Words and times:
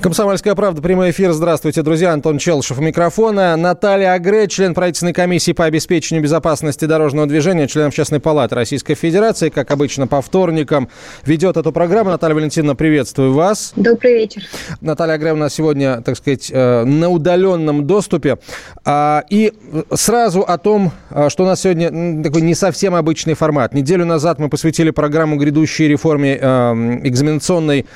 Комсомольская 0.00 0.54
правда, 0.54 0.82
прямой 0.82 1.10
эфир. 1.10 1.32
Здравствуйте, 1.32 1.82
друзья. 1.82 2.12
Антон 2.12 2.36
Челшев 2.36 2.78
у 2.78 2.82
микрофона. 2.82 3.56
Наталья 3.56 4.12
Агре, 4.12 4.46
член 4.46 4.74
правительственной 4.74 5.14
комиссии 5.14 5.52
по 5.52 5.64
обеспечению 5.64 6.22
безопасности 6.22 6.84
дорожного 6.84 7.26
движения, 7.26 7.66
член 7.66 7.86
Общественной 7.86 8.20
палаты 8.20 8.54
Российской 8.54 8.94
Федерации, 8.94 9.48
как 9.48 9.70
обычно, 9.70 10.06
по 10.06 10.20
вторникам 10.20 10.90
ведет 11.24 11.56
эту 11.56 11.72
программу. 11.72 12.10
Наталья 12.10 12.34
Валентиновна, 12.34 12.76
приветствую 12.76 13.32
вас. 13.32 13.72
Добрый 13.74 14.12
вечер. 14.12 14.42
Наталья 14.82 15.14
Агре 15.14 15.32
у 15.32 15.36
нас 15.36 15.54
сегодня, 15.54 16.02
так 16.02 16.18
сказать, 16.18 16.50
э, 16.52 16.84
на 16.84 17.08
удаленном 17.08 17.86
доступе. 17.86 18.38
А, 18.84 19.24
и 19.30 19.54
сразу 19.94 20.42
о 20.42 20.58
том, 20.58 20.92
э, 21.10 21.30
что 21.30 21.44
у 21.44 21.46
нас 21.46 21.62
сегодня 21.62 22.22
такой 22.22 22.42
не 22.42 22.54
совсем 22.54 22.94
обычный 22.94 23.34
формат. 23.34 23.72
Неделю 23.72 24.04
назад 24.04 24.38
мы 24.38 24.50
посвятили 24.50 24.90
программу 24.90 25.36
грядущей 25.36 25.88
реформе 25.88 26.38
э, 26.40 27.00
экзаменационной 27.02 27.86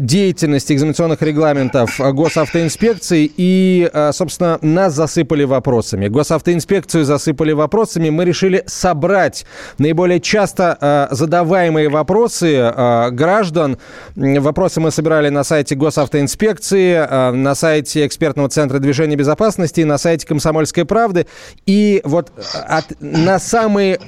деятельности, 0.00 0.74
экзаменационных 0.74 1.22
регламентов 1.22 1.37
регламентов 1.38 2.00
госавтоинспекции, 2.00 3.30
и, 3.36 3.88
э, 3.92 4.12
собственно, 4.12 4.58
нас 4.60 4.94
засыпали 4.94 5.44
вопросами. 5.44 6.08
Госавтоинспекцию 6.08 7.04
засыпали 7.04 7.52
вопросами. 7.52 8.10
Мы 8.10 8.24
решили 8.24 8.64
собрать 8.66 9.46
наиболее 9.78 10.20
часто 10.20 10.76
э, 10.80 11.14
задаваемые 11.14 11.88
вопросы 11.88 12.54
э, 12.56 13.10
граждан. 13.12 13.78
Вопросы 14.16 14.80
мы 14.80 14.90
собирали 14.90 15.28
на 15.28 15.44
сайте 15.44 15.76
госавтоинспекции, 15.76 17.32
на 17.32 17.54
сайте 17.54 18.06
экспертного 18.06 18.48
центра 18.48 18.78
движения 18.78 19.16
безопасности, 19.16 19.82
на 19.82 19.98
сайте 19.98 20.26
«Комсомольской 20.26 20.84
правды». 20.84 21.26
И 21.66 22.00
вот 22.04 22.32
от, 22.66 22.84
на 23.00 23.38
самые 23.38 23.98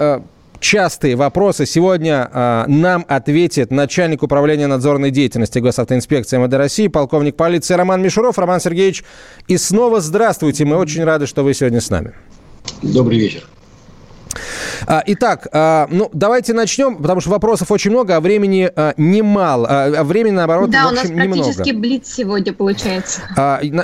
частые 0.61 1.17
вопросы 1.17 1.67
сегодня 1.67 2.31
э, 2.33 2.65
нам 2.69 3.05
ответит 3.09 3.71
начальник 3.71 4.23
управления 4.23 4.67
надзорной 4.67 5.11
деятельности 5.11 5.59
госавтоинспекции 5.59 6.39
МВД 6.39 6.55
России, 6.55 6.89
полковник 6.89 7.37
полиции 7.37 7.75
Роман 7.75 8.03
Мишуров. 8.03 8.39
Роман 8.39 8.61
Сергеевич, 8.61 9.05
и 9.49 9.57
снова 9.57 10.01
здравствуйте. 10.01 10.65
Мы 10.65 10.77
очень 10.77 11.05
рады, 11.05 11.27
что 11.27 11.43
вы 11.43 11.55
сегодня 11.55 11.81
с 11.81 11.91
нами. 11.91 12.13
Добрый 12.83 13.19
вечер. 13.19 13.45
А, 14.87 15.03
итак, 15.07 15.49
а, 15.53 15.89
ну 15.91 16.11
давайте 16.13 16.53
начнем, 16.55 16.97
потому 16.97 17.21
что 17.21 17.31
вопросов 17.31 17.71
очень 17.71 17.91
много, 17.91 18.17
а 18.17 18.21
времени 18.21 18.71
а, 18.75 18.95
немало. 18.97 19.69
А 19.69 20.05
времени, 20.05 20.33
наоборот, 20.33 20.71
да, 20.71 20.89
в 20.89 20.93
общем, 20.93 21.15
у 21.15 21.17
нас 21.17 21.27
практически 21.27 21.69
немного. 21.69 21.81
блиц 21.81 22.13
сегодня 22.15 22.53
получается. 22.53 23.21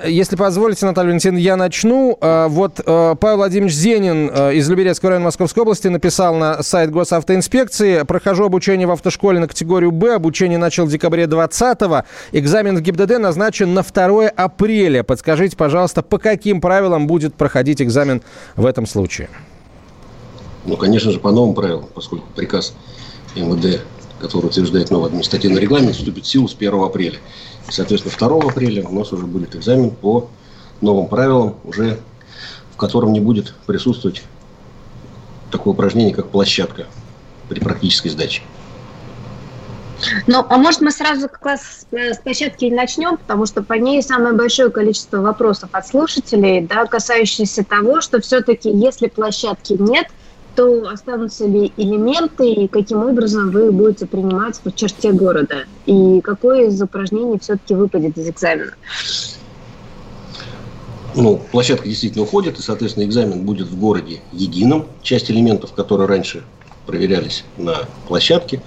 Если 0.06 0.36
позволите, 0.36 0.86
Наталья 0.86 1.08
Валентиновна, 1.08 1.38
я 1.38 1.56
начну. 1.56 2.18
Вот 2.20 2.80
Павел 2.84 3.36
Владимирович 3.36 3.74
Зенин 3.74 4.28
из 4.28 4.68
Люберецкого 4.68 5.10
района 5.10 5.26
Московской 5.26 5.62
области 5.62 5.88
написал 5.88 6.34
на 6.36 6.62
сайт 6.62 6.90
госавтоинспекции. 6.90 8.02
Прохожу 8.02 8.44
обучение 8.44 8.86
в 8.86 8.90
автошколе 8.90 9.40
на 9.40 9.48
категорию 9.48 9.90
«Б». 9.92 10.14
Обучение 10.14 10.58
начал 10.58 10.86
в 10.86 10.90
декабре 10.90 11.24
20-го. 11.24 12.04
Экзамен 12.32 12.76
в 12.76 12.80
ГИБДД 12.80 13.18
назначен 13.18 13.74
на 13.74 13.82
2 13.82 14.28
апреля. 14.28 15.02
Подскажите, 15.02 15.56
пожалуйста, 15.56 16.02
по 16.02 16.18
каким 16.18 16.60
правилам 16.60 17.06
будет 17.06 17.34
проходить 17.34 17.82
экзамен 17.82 18.22
в 18.56 18.66
этом 18.66 18.86
случае? 18.86 19.28
Ну, 20.66 20.76
конечно 20.76 21.12
же, 21.12 21.20
по 21.20 21.30
новым 21.30 21.54
правилам, 21.54 21.86
поскольку 21.94 22.26
приказ 22.34 22.74
МВД, 23.36 23.82
который 24.20 24.46
утверждает 24.46 24.90
новый 24.90 25.08
административный 25.08 25.60
регламент, 25.60 25.94
вступит 25.94 26.24
в 26.24 26.28
силу 26.28 26.48
с 26.48 26.54
1 26.54 26.74
апреля. 26.82 27.18
И, 27.68 27.72
соответственно, 27.72 28.14
2 28.18 28.50
апреля 28.50 28.86
у 28.86 28.92
нас 28.92 29.12
уже 29.12 29.26
будет 29.26 29.54
экзамен 29.54 29.90
по 29.90 30.28
новым 30.80 31.06
правилам, 31.06 31.54
уже 31.64 32.00
в 32.72 32.76
котором 32.76 33.12
не 33.12 33.20
будет 33.20 33.54
присутствовать 33.66 34.22
такое 35.52 35.72
упражнение, 35.72 36.14
как 36.14 36.30
площадка 36.30 36.86
при 37.48 37.60
практической 37.60 38.08
сдаче. 38.08 38.42
Ну, 40.26 40.44
а 40.46 40.58
может 40.58 40.80
мы 40.80 40.90
сразу 40.90 41.28
как 41.28 41.44
раз 41.46 41.86
с 41.92 42.18
площадки 42.18 42.66
начнем, 42.66 43.16
потому 43.16 43.46
что 43.46 43.62
по 43.62 43.74
ней 43.74 44.02
самое 44.02 44.34
большое 44.34 44.70
количество 44.70 45.18
вопросов 45.18 45.70
от 45.72 45.86
слушателей, 45.86 46.60
да, 46.60 46.86
касающихся 46.86 47.64
того, 47.64 48.00
что 48.00 48.20
все-таки 48.20 48.68
если 48.68 49.06
площадки 49.06 49.74
нет– 49.78 50.08
то 50.56 50.88
останутся 50.88 51.46
ли 51.46 51.72
элементы 51.76 52.50
и 52.50 52.66
каким 52.66 53.04
образом 53.04 53.50
вы 53.50 53.70
будете 53.70 54.06
принимать 54.06 54.58
по 54.60 54.72
черте 54.72 55.12
города? 55.12 55.64
И 55.84 56.20
какое 56.22 56.68
из 56.68 56.80
упражнений 56.80 57.38
все-таки 57.38 57.74
выпадет 57.74 58.16
из 58.16 58.28
экзамена? 58.28 58.72
Ну, 61.14 61.40
площадка 61.50 61.88
действительно 61.88 62.24
уходит, 62.24 62.58
и, 62.58 62.62
соответственно, 62.62 63.04
экзамен 63.04 63.42
будет 63.42 63.68
в 63.68 63.78
городе 63.78 64.20
единым. 64.32 64.86
Часть 65.02 65.30
элементов, 65.30 65.72
которые 65.72 66.08
раньше 66.08 66.42
проверялись 66.86 67.44
на 67.56 67.76
площадке, 68.06 68.62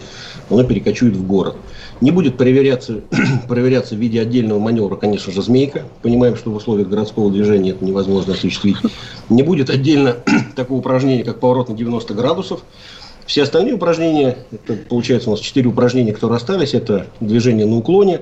она 0.50 0.64
перекочует 0.64 1.16
в 1.16 1.26
город. 1.26 1.56
Не 2.02 2.12
будет 2.12 2.38
проверяться, 2.38 3.02
проверяться 3.48 3.96
в 3.96 4.00
виде 4.00 4.22
отдельного 4.22 4.60
маневра, 4.60 4.96
конечно 4.96 5.32
же, 5.32 5.42
змейка. 5.42 5.84
Понимаем, 6.02 6.36
что 6.36 6.52
в 6.52 6.56
условиях 6.56 6.88
городского 6.88 7.32
движения 7.32 7.72
это 7.72 7.84
невозможно 7.84 8.34
осуществить. 8.34 8.78
Не 9.30 9.44
будет 9.44 9.70
отдельно 9.70 10.18
такого 10.56 10.80
упражнения, 10.80 11.24
как 11.24 11.40
поворот 11.40 11.70
на 11.70 11.76
90 11.76 12.14
градусов. 12.14 12.62
Все 13.26 13.44
остальные 13.44 13.76
упражнения, 13.76 14.40
это 14.52 14.74
получается 14.74 15.30
у 15.30 15.34
нас 15.34 15.40
4 15.40 15.68
упражнения, 15.68 16.14
которые 16.14 16.38
остались, 16.38 16.74
это 16.74 17.08
движение 17.20 17.68
на 17.68 17.78
уклоне, 17.78 18.22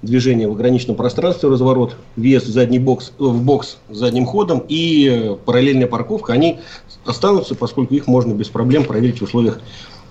движение 0.00 0.48
в 0.48 0.52
ограниченном 0.52 0.96
пространстве, 0.96 1.50
разворот, 1.50 1.96
вес 2.16 2.44
в 2.44 2.50
задний 2.50 2.78
бокс, 2.78 3.12
э, 3.18 3.22
в 3.22 3.42
бокс 3.42 3.76
задним 3.90 4.24
ходом 4.24 4.64
и 4.66 5.36
параллельная 5.44 5.86
парковка, 5.86 6.32
они 6.32 6.60
останутся, 7.04 7.54
поскольку 7.54 7.94
их 7.94 8.06
можно 8.06 8.32
без 8.32 8.48
проблем 8.48 8.84
проверить 8.84 9.20
в 9.20 9.24
условиях 9.24 9.60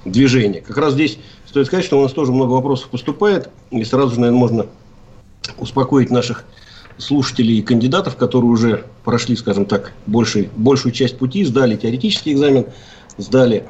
движения. 0.06 0.62
Как 0.62 0.78
раз 0.78 0.94
здесь 0.94 1.18
Стоит 1.56 1.68
сказать, 1.68 1.86
что 1.86 1.98
у 1.98 2.02
нас 2.02 2.12
тоже 2.12 2.34
много 2.34 2.52
вопросов 2.52 2.90
поступает, 2.90 3.50
и 3.72 3.82
сразу 3.86 4.16
же, 4.16 4.20
наверное, 4.20 4.40
можно 4.40 4.66
успокоить 5.58 6.12
наших 6.12 6.44
слушателей 6.98 7.60
и 7.60 7.62
кандидатов, 7.62 8.16
которые 8.16 8.50
уже 8.50 8.86
прошли, 9.04 9.36
скажем 9.36 9.66
так, 9.66 9.94
больший, 10.06 10.50
большую 10.56 10.92
часть 10.92 11.18
пути, 11.18 11.44
сдали 11.44 11.76
теоретический 11.76 12.34
экзамен, 12.34 12.68
сдали 13.18 13.66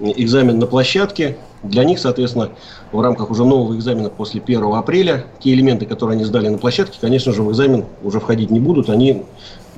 экзамен 0.00 0.58
на 0.58 0.66
площадке. 0.66 1.38
Для 1.62 1.84
них, 1.84 1.98
соответственно, 1.98 2.50
в 2.92 3.00
рамках 3.00 3.30
уже 3.30 3.44
нового 3.44 3.74
экзамена 3.76 4.10
после 4.10 4.40
1 4.40 4.62
апреля, 4.74 5.26
те 5.40 5.52
элементы, 5.52 5.86
которые 5.86 6.16
они 6.16 6.24
сдали 6.24 6.48
на 6.48 6.58
площадке, 6.58 6.98
конечно 7.00 7.32
же, 7.32 7.42
в 7.42 7.50
экзамен 7.50 7.86
уже 8.02 8.20
входить 8.20 8.50
не 8.50 8.60
будут, 8.60 8.90
они 8.90 9.24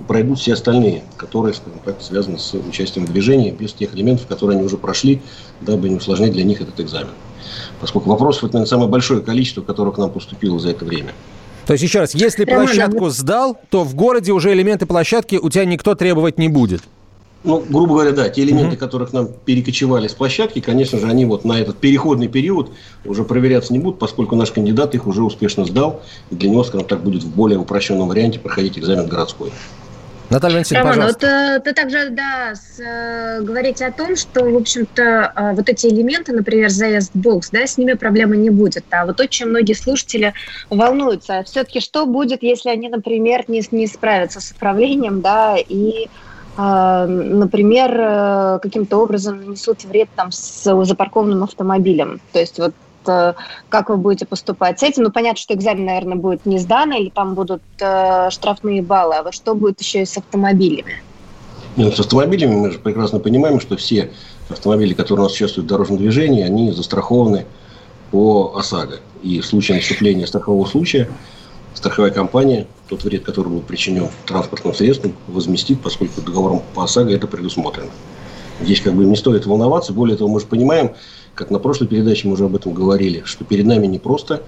пройдут 0.06 0.38
все 0.38 0.52
остальные, 0.52 1.02
которые, 1.16 1.54
скажем 1.54 1.80
так, 1.84 2.02
связаны 2.02 2.38
с 2.38 2.52
участием 2.54 3.06
в 3.06 3.12
движении, 3.12 3.50
без 3.50 3.72
тех 3.72 3.94
элементов, 3.94 4.26
которые 4.26 4.56
они 4.56 4.66
уже 4.66 4.76
прошли, 4.76 5.22
дабы 5.60 5.88
не 5.88 5.96
усложнять 5.96 6.32
для 6.32 6.44
них 6.44 6.60
этот 6.60 6.78
экзамен 6.80 7.10
поскольку 7.80 8.10
вопросов 8.10 8.44
это, 8.44 8.54
наверное, 8.54 8.68
самое 8.68 8.88
большое 8.88 9.20
количество, 9.20 9.62
которое 9.62 9.92
к 9.92 9.98
нам 9.98 10.10
поступило 10.10 10.58
за 10.58 10.70
это 10.70 10.84
время. 10.84 11.12
То 11.68 11.74
есть, 11.74 11.84
еще 11.84 12.00
раз, 12.00 12.14
если 12.14 12.46
площадку 12.46 13.10
сдал, 13.10 13.58
то 13.68 13.84
в 13.84 13.94
городе 13.94 14.32
уже 14.32 14.54
элементы 14.54 14.86
площадки 14.86 15.36
у 15.36 15.50
тебя 15.50 15.66
никто 15.66 15.94
требовать 15.94 16.38
не 16.38 16.48
будет? 16.48 16.80
Ну, 17.44 17.62
грубо 17.68 17.92
говоря, 17.92 18.12
да, 18.12 18.30
те 18.30 18.42
элементы, 18.42 18.76
mm-hmm. 18.76 18.78
которые 18.78 19.06
к 19.06 19.12
нам 19.12 19.28
перекочевали 19.44 20.08
с 20.08 20.14
площадки, 20.14 20.60
конечно 20.60 20.98
же, 20.98 21.06
они 21.06 21.26
вот 21.26 21.44
на 21.44 21.60
этот 21.60 21.76
переходный 21.76 22.26
период 22.26 22.70
уже 23.04 23.22
проверяться 23.22 23.74
не 23.74 23.80
будут, 23.80 23.98
поскольку 23.98 24.34
наш 24.34 24.50
кандидат 24.50 24.94
их 24.94 25.06
уже 25.06 25.22
успешно 25.22 25.66
сдал, 25.66 26.00
и 26.30 26.36
для 26.36 26.48
него, 26.48 26.64
скажем 26.64 26.86
так, 26.86 27.02
будет 27.02 27.22
в 27.22 27.28
более 27.36 27.58
упрощенном 27.58 28.08
варианте 28.08 28.38
проходить 28.38 28.78
экзамен 28.78 29.06
городской. 29.06 29.52
Наталья 30.30 30.56
Валентиновна, 30.56 30.90
Роман, 30.90 31.06
вот 31.06 31.24
э, 31.24 31.60
ты 31.64 31.72
также, 31.72 32.10
да, 32.10 32.54
с, 32.54 32.78
э, 32.78 33.40
говорите 33.40 33.86
о 33.86 33.92
том, 33.92 34.14
что, 34.14 34.44
в 34.44 34.56
общем-то, 34.56 35.32
э, 35.34 35.52
вот 35.54 35.68
эти 35.70 35.86
элементы, 35.86 36.32
например, 36.32 36.68
заезд 36.68 37.12
в 37.14 37.18
бокс, 37.18 37.48
да, 37.50 37.66
с 37.66 37.78
ними 37.78 37.94
проблемы 37.94 38.36
не 38.36 38.50
будет. 38.50 38.84
А 38.90 39.06
вот 39.06 39.20
очень 39.20 39.46
многие 39.46 39.72
слушатели 39.72 40.34
волнуются. 40.68 41.42
Все-таки 41.44 41.80
что 41.80 42.04
будет, 42.04 42.42
если 42.42 42.68
они, 42.68 42.90
например, 42.90 43.44
не, 43.48 43.62
не 43.70 43.86
справятся 43.86 44.40
с 44.40 44.50
управлением, 44.50 45.22
да, 45.22 45.56
и 45.56 46.08
э, 46.58 47.06
например, 47.06 47.96
э, 47.98 48.58
каким-то 48.62 48.98
образом 48.98 49.38
нанесут 49.38 49.84
вред 49.84 50.10
там 50.14 50.30
с 50.30 50.84
запаркованным 50.84 51.42
автомобилем. 51.42 52.20
То 52.32 52.40
есть 52.40 52.58
вот 52.58 52.74
как 53.68 53.88
вы 53.88 53.96
будете 53.96 54.26
поступать 54.26 54.80
с 54.80 54.82
этим. 54.82 55.04
Ну, 55.04 55.10
понятно, 55.10 55.38
что 55.38 55.54
экзамен, 55.54 55.86
наверное, 55.86 56.16
будет 56.16 56.46
не 56.46 56.58
сдан, 56.58 56.92
или 56.92 57.10
там 57.10 57.34
будут 57.34 57.62
э, 57.80 58.30
штрафные 58.30 58.82
баллы. 58.82 59.16
А 59.16 59.22
вот 59.22 59.34
что 59.34 59.54
будет 59.54 59.80
еще 59.80 60.02
и 60.02 60.04
с 60.04 60.16
автомобилями? 60.16 61.02
Нет, 61.76 61.96
с 61.96 62.00
автомобилями 62.00 62.54
мы 62.54 62.70
же 62.72 62.78
прекрасно 62.78 63.20
понимаем, 63.20 63.60
что 63.60 63.76
все 63.76 64.10
автомобили, 64.48 64.94
которые 64.94 65.24
у 65.24 65.28
нас 65.28 65.34
участвуют 65.34 65.66
в 65.66 65.68
дорожном 65.68 65.98
движении, 65.98 66.42
они 66.42 66.72
застрахованы 66.72 67.46
по 68.10 68.54
ОСАГО. 68.56 69.00
И 69.22 69.40
в 69.40 69.46
случае 69.46 69.78
наступления 69.78 70.26
страхового 70.26 70.66
случая 70.66 71.08
страховая 71.74 72.10
компания 72.10 72.66
тот 72.88 73.04
вред, 73.04 73.24
который 73.24 73.48
был 73.48 73.60
причинен 73.60 74.08
транспортным 74.26 74.74
средством, 74.74 75.14
возместит, 75.28 75.80
поскольку 75.80 76.20
договором 76.20 76.62
по 76.74 76.84
ОСАГО 76.84 77.10
это 77.10 77.26
предусмотрено. 77.26 77.90
Здесь 78.60 78.80
как 78.80 78.94
бы 78.94 79.04
не 79.04 79.16
стоит 79.16 79.46
волноваться. 79.46 79.92
Более 79.92 80.16
того, 80.16 80.30
мы 80.30 80.40
же 80.40 80.46
понимаем, 80.46 80.94
как 81.38 81.52
на 81.52 81.60
прошлой 81.60 81.86
передаче 81.86 82.26
мы 82.26 82.34
уже 82.34 82.46
об 82.46 82.56
этом 82.56 82.74
говорили, 82.74 83.22
что 83.24 83.44
перед 83.44 83.64
нами 83.64 83.86
не 83.86 84.00
просто 84.00 84.42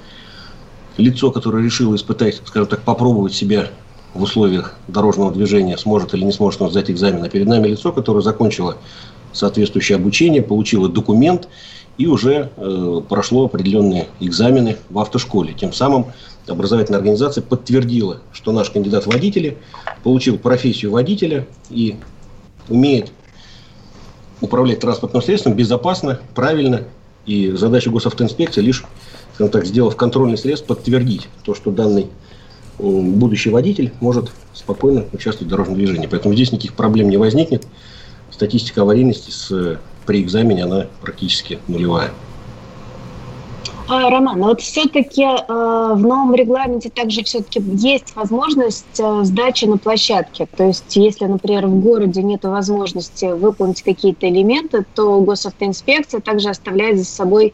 лицо, 0.97 1.31
которое 1.31 1.65
решило 1.65 1.95
испытать, 1.95 2.43
скажем 2.45 2.67
так, 2.67 2.83
попробовать 2.83 3.33
себя 3.33 3.69
в 4.13 4.23
условиях 4.23 4.75
дорожного 4.89 5.31
движения, 5.31 5.79
сможет 5.79 6.15
или 6.15 6.25
не 6.25 6.33
сможет 6.33 6.61
он 6.63 6.71
сдать 6.73 6.91
экзамен, 6.91 7.23
а 7.23 7.29
перед 7.29 7.47
нами 7.47 7.69
лицо, 7.69 7.93
которое 7.93 8.23
закончило 8.23 8.77
соответствующее 9.33 9.97
обучение, 9.97 10.43
получило 10.43 10.89
документ 10.89 11.49
и 11.97 12.09
уже 12.09 12.51
э, 12.57 13.01
прошло 13.09 13.45
определенные 13.45 14.09
экзамены 14.19 14.77
в 14.89 14.99
автошколе. 14.99 15.55
Тем 15.55 15.73
самым 15.73 16.07
образовательная 16.49 16.99
организация 16.99 17.43
подтвердила, 17.43 18.19
что 18.33 18.51
наш 18.51 18.69
кандидат 18.71 19.05
в 19.05 19.13
водители 19.13 19.59
получил 20.03 20.39
профессию 20.39 20.91
водителя 20.91 21.47
и 21.71 21.95
умеет 22.69 23.13
управлять 24.41 24.81
транспортным 24.81 25.23
средством 25.23 25.55
безопасно, 25.55 26.21
правильно. 26.35 26.85
И 27.27 27.51
задача 27.53 27.91
госавтоинспекции 27.91 28.61
лишь, 28.61 28.85
скажем 29.35 29.53
так, 29.53 29.67
сделав 29.67 29.97
контрольный 29.97 30.39
средств, 30.39 30.67
подтвердить 30.67 31.29
то, 31.45 31.55
что 31.55 31.71
данный 31.71 32.09
будущий 32.79 33.51
водитель 33.51 33.93
может 34.01 34.31
спокойно 34.55 35.05
участвовать 35.13 35.49
в 35.49 35.51
дорожном 35.51 35.77
движении. 35.77 36.07
Поэтому 36.07 36.35
здесь 36.35 36.51
никаких 36.53 36.75
проблем 36.75 37.11
не 37.11 37.19
возникнет. 37.19 37.67
Статистика 38.31 38.83
аварийности 38.83 39.31
с, 39.31 39.79
при 40.07 40.23
экзамене, 40.23 40.65
она 40.65 40.87
практически 41.03 41.59
нулевая. 41.69 42.11
А, 43.93 44.09
Роман, 44.09 44.39
но 44.39 44.47
вот 44.47 44.61
все-таки 44.61 45.25
э, 45.25 45.35
в 45.49 46.01
новом 46.01 46.33
регламенте 46.33 46.91
также 46.91 47.25
все-таки 47.25 47.61
есть 47.61 48.15
возможность 48.15 49.01
э, 49.01 49.25
сдачи 49.25 49.65
на 49.65 49.79
площадке. 49.79 50.47
То 50.57 50.69
есть, 50.69 50.95
если, 50.95 51.25
например, 51.25 51.67
в 51.67 51.81
городе 51.81 52.23
нет 52.23 52.45
возможности 52.45 53.25
выполнить 53.25 53.83
какие-то 53.83 54.29
элементы, 54.29 54.87
то 54.95 55.21
госавтоинспекция 55.23 56.21
также 56.21 56.51
оставляет 56.51 56.99
за 56.99 57.05
собой 57.05 57.53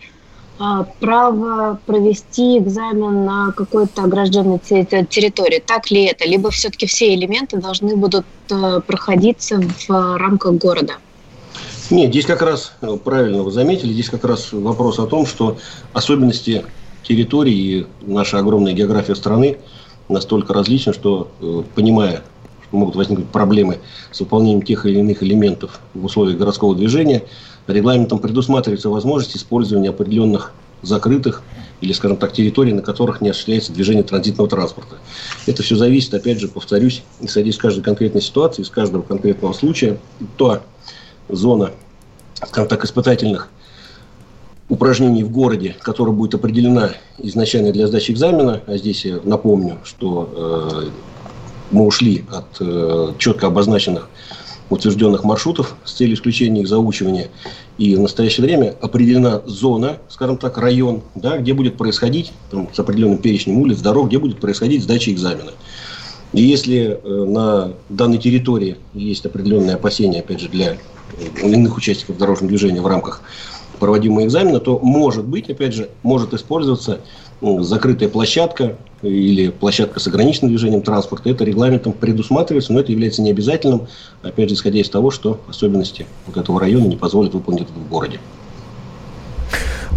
э, 0.61 0.65
право 1.01 1.81
провести 1.87 2.59
экзамен 2.59 3.25
на 3.25 3.53
какой-то 3.53 4.03
огражденной 4.03 4.59
территории. 4.59 5.63
Так 5.67 5.91
ли 5.91 6.05
это? 6.05 6.29
Либо 6.29 6.51
все-таки 6.51 6.85
все 6.85 7.15
элементы 7.15 7.57
должны 7.57 7.97
будут 7.97 8.27
проходиться 8.87 9.59
в 9.89 10.19
рамках 10.19 10.53
города? 10.57 10.97
Нет, 11.89 12.11
здесь 12.11 12.27
как 12.27 12.43
раз, 12.43 12.73
э, 12.81 12.97
правильно 13.03 13.45
вы 13.45 13.53
заметили, 13.53 13.93
здесь 13.93 14.11
как 14.11 14.25
раз 14.25 14.53
вопрос 14.53 14.99
о 14.99 15.07
том, 15.07 15.25
что 15.25 15.57
особенности 15.93 16.65
территории 17.05 17.55
и 17.55 17.87
наша 18.01 18.39
огромная 18.39 18.73
география 18.73 19.15
страны 19.15 19.59
настолько 20.09 20.53
различны, 20.53 20.93
что, 20.93 21.29
э, 21.41 21.63
понимая, 21.77 22.25
что 22.67 22.77
могут 22.77 22.97
возникнуть 22.97 23.29
проблемы 23.29 23.79
с 24.11 24.19
выполнением 24.19 24.63
тех 24.63 24.85
или 24.85 24.99
иных 24.99 25.23
элементов 25.23 25.81
в 25.95 26.05
условиях 26.05 26.39
городского 26.39 26.75
движения, 26.75 27.23
регламентом 27.69 28.19
предусматривается 28.19 28.91
возможность 28.91 29.37
использования 29.37 29.91
определенных 29.91 30.53
закрытых 30.83 31.43
или, 31.81 31.93
скажем 31.93 32.17
так, 32.17 32.33
территорий, 32.33 32.73
на 32.73 32.83
которых 32.83 33.21
не 33.21 33.29
осуществляется 33.29 33.73
движение 33.73 34.03
транзитного 34.03 34.51
транспорта. 34.51 34.97
Это 35.47 35.63
все 35.63 35.77
зависит, 35.77 36.13
опять 36.15 36.41
же, 36.41 36.49
повторюсь, 36.49 37.05
исходя 37.21 37.49
из 37.49 37.57
каждой 37.57 37.83
конкретной 37.83 38.23
ситуации, 38.23 38.63
из 38.63 38.71
каждого 38.71 39.03
конкретного 39.03 39.53
случая. 39.53 39.99
То 40.37 40.63
зона, 41.29 41.73
скажем 42.35 42.69
так, 42.69 42.85
испытательных 42.85 43.49
упражнений 44.69 45.23
в 45.23 45.31
городе, 45.31 45.77
которая 45.81 46.15
будет 46.15 46.35
определена 46.35 46.91
изначально 47.19 47.73
для 47.73 47.87
сдачи 47.87 48.11
экзамена, 48.11 48.63
а 48.67 48.77
здесь 48.77 49.05
я 49.05 49.21
напомню, 49.23 49.79
что 49.85 50.83
э, 50.85 50.91
мы 51.71 51.87
ушли 51.87 52.25
от 52.31 52.57
э, 52.61 53.13
четко 53.19 53.47
обозначенных 53.47 54.09
утвержденных 54.69 55.23
маршрутов 55.23 55.77
с 55.85 55.93
целью 55.93 56.17
исключения 56.17 56.63
их 56.63 56.69
заучивания. 56.69 57.29
И 57.79 57.95
в 57.95 58.01
настоящее 58.01 58.45
время 58.45 58.75
определена 58.81 59.43
зона, 59.47 59.99
скажем 60.09 60.39
так, 60.39 60.59
район, 60.59 61.03
да, 61.15 61.39
где 61.39 61.55
будет 61.55 61.77
происходить, 61.77 62.33
там, 62.51 62.69
с 62.73 62.79
определенным 62.79 63.19
перечнем 63.19 63.59
улиц, 63.59 63.81
дорог, 63.81 64.09
где 64.09 64.19
будет 64.19 64.41
происходить 64.41 64.83
сдача 64.83 65.13
экзамена. 65.13 65.53
И 66.33 66.43
если 66.43 66.99
э, 67.03 67.25
на 67.25 67.73
данной 67.89 68.19
территории 68.19 68.77
есть 68.93 69.25
определенные 69.25 69.77
опасения, 69.77 70.21
опять 70.21 70.41
же, 70.41 70.49
для 70.49 70.77
иных 71.43 71.77
участников 71.77 72.19
дорожного 72.19 72.49
движения 72.49 72.81
в 72.81 72.87
рамках 72.87 73.23
проводимого 73.79 74.25
экзамена, 74.25 74.61
то 74.61 74.79
может 74.79 75.25
быть, 75.25 75.51
опять 75.51 75.75
же, 75.75 75.91
может 76.03 76.33
использоваться 76.35 77.01
ну, 77.41 77.63
закрытая 77.63 78.09
площадка 78.09 78.77
или 79.03 79.51
площадка 79.51 80.01
с 80.01 80.07
ограниченным 80.07 80.51
движением 80.51 80.83
транспорта. 80.83 81.29
Это 81.29 81.45
регламентом 81.45 81.93
предусматривается, 81.93 82.73
но 82.73 82.81
это 82.81 82.93
является 82.93 83.23
необязательным, 83.23 83.89
опять 84.23 84.49
же, 84.49 84.55
исходя 84.55 84.81
из 84.81 84.89
того, 84.89 85.11
что 85.11 85.41
особенности 85.49 86.07
вот 86.27 86.37
этого 86.37 86.59
района 86.59 86.87
не 86.87 86.97
позволят 86.97 87.35
выполнить 87.35 87.63
это 87.63 87.73
в 87.73 87.89
городе. 87.89 88.19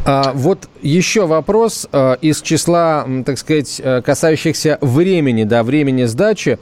А, 0.05 0.31
вот 0.33 0.69
еще 0.81 1.27
вопрос 1.27 1.87
а, 1.91 2.13
из 2.13 2.41
числа, 2.41 3.07
так 3.25 3.37
сказать, 3.37 3.79
э, 3.83 4.01
касающихся 4.01 4.77
времени, 4.81 5.43
да, 5.43 5.63
времени 5.63 6.05
сдачи. 6.05 6.57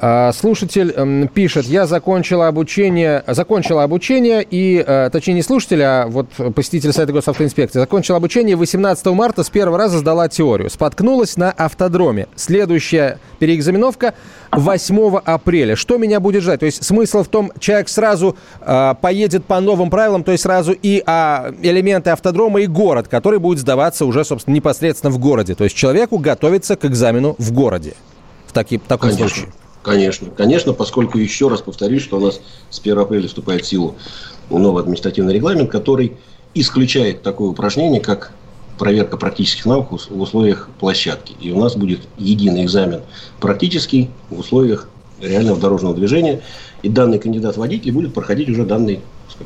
А, 0.00 0.32
слушатель 0.32 1.28
пишет, 1.34 1.66
я 1.66 1.86
закончила 1.86 2.46
обучение, 2.46 3.24
закончила 3.26 3.82
обучение 3.82 4.46
и, 4.48 4.82
э, 4.86 5.10
точнее 5.10 5.34
не 5.34 5.42
слушатель, 5.42 5.82
а 5.82 6.06
вот 6.06 6.28
посетитель 6.54 6.92
сайта 6.92 7.12
госавтоинспекции, 7.12 7.80
закончила 7.80 8.18
обучение 8.18 8.54
18 8.54 9.06
марта 9.14 9.42
с 9.42 9.50
первого 9.50 9.76
раза 9.76 9.98
сдала 9.98 10.28
теорию. 10.28 10.70
Споткнулась 10.70 11.36
на 11.36 11.50
автодроме. 11.50 12.28
Следующая 12.36 13.18
переэкзаменовка 13.40 14.14
8 14.52 15.18
апреля. 15.24 15.74
Что 15.74 15.98
меня 15.98 16.20
будет 16.20 16.44
ждать? 16.44 16.60
То 16.60 16.66
есть 16.66 16.84
смысл 16.84 17.24
в 17.24 17.28
том, 17.28 17.50
человек 17.58 17.88
сразу 17.88 18.36
э, 18.60 18.94
поедет 19.00 19.46
по 19.46 19.58
новым 19.58 19.90
правилам, 19.90 20.22
то 20.22 20.30
есть 20.30 20.44
сразу 20.44 20.76
и 20.80 21.02
э, 21.04 21.52
элементы 21.62 22.10
автодрома, 22.10 22.60
и 22.60 22.66
город, 22.68 23.08
который 23.08 23.40
будет 23.40 23.58
сдаваться 23.58 24.04
уже, 24.06 24.24
собственно, 24.24 24.54
непосредственно 24.54 25.10
в 25.10 25.18
городе. 25.18 25.56
То 25.56 25.64
есть 25.64 25.74
человеку 25.74 26.18
готовится 26.18 26.76
к 26.76 26.84
экзамену 26.84 27.34
в 27.38 27.52
городе. 27.52 27.94
В, 28.46 28.52
таки, 28.52 28.78
в 28.78 28.82
таком 28.82 29.10
Конечно. 29.10 29.28
случае. 29.28 29.52
Конечно, 29.88 30.28
конечно, 30.30 30.72
поскольку 30.74 31.16
еще 31.16 31.48
раз 31.48 31.62
повторюсь, 31.62 32.02
что 32.02 32.18
у 32.18 32.20
нас 32.20 32.40
с 32.68 32.78
1 32.78 32.98
апреля 32.98 33.26
вступает 33.26 33.64
в 33.64 33.66
силу 33.66 33.96
новый 34.50 34.82
административный 34.82 35.32
регламент, 35.32 35.70
который 35.70 36.18
исключает 36.52 37.22
такое 37.22 37.48
упражнение, 37.48 38.00
как 38.00 38.32
проверка 38.78 39.16
практических 39.16 39.64
навыков 39.64 40.06
в 40.10 40.20
условиях 40.20 40.68
площадки. 40.78 41.34
И 41.40 41.52
у 41.52 41.58
нас 41.58 41.74
будет 41.74 42.00
единый 42.18 42.64
экзамен 42.64 43.00
практический 43.40 44.10
в 44.28 44.40
условиях 44.40 44.88
реального 45.22 45.58
дорожного 45.58 45.94
движения. 45.94 46.42
И 46.82 46.90
данный 46.90 47.18
кандидат 47.18 47.56
водитель 47.56 47.92
будет 47.92 48.12
проходить 48.12 48.50
уже 48.50 48.64
данный 48.64 49.00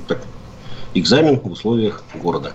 так, 0.09 0.23
экзамен 0.95 1.39
в 1.39 1.53
условиях 1.53 2.03
города. 2.21 2.53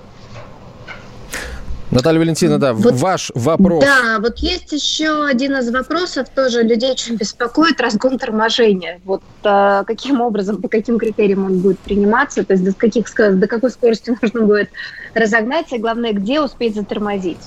Наталья 1.98 2.20
Валентина, 2.20 2.60
да, 2.60 2.74
вот, 2.74 2.94
ваш 2.94 3.32
вопрос. 3.34 3.84
Да, 3.84 4.20
вот 4.20 4.38
есть 4.38 4.72
еще 4.72 5.26
один 5.26 5.58
из 5.58 5.72
вопросов, 5.72 6.28
тоже 6.30 6.62
людей 6.62 6.92
очень 6.92 7.16
беспокоит, 7.16 7.82
разгон 7.82 8.20
торможения. 8.20 9.02
Вот 9.04 9.24
а, 9.44 9.84
каким 9.84 10.22
образом, 10.22 10.62
по 10.62 10.68
каким 10.68 11.00
критериям 11.00 11.46
он 11.46 11.58
будет 11.58 11.80
приниматься, 11.80 12.44
то 12.44 12.54
есть 12.54 12.64
до, 12.64 12.74
каких, 12.74 13.08
до 13.16 13.48
какой 13.48 13.72
скорости 13.72 14.16
нужно 14.22 14.42
будет 14.42 14.70
разогнаться, 15.16 15.78
и 15.78 15.80
главное, 15.80 16.14
где 16.14 16.40
успеть 16.40 16.76
затормозить. 16.76 17.40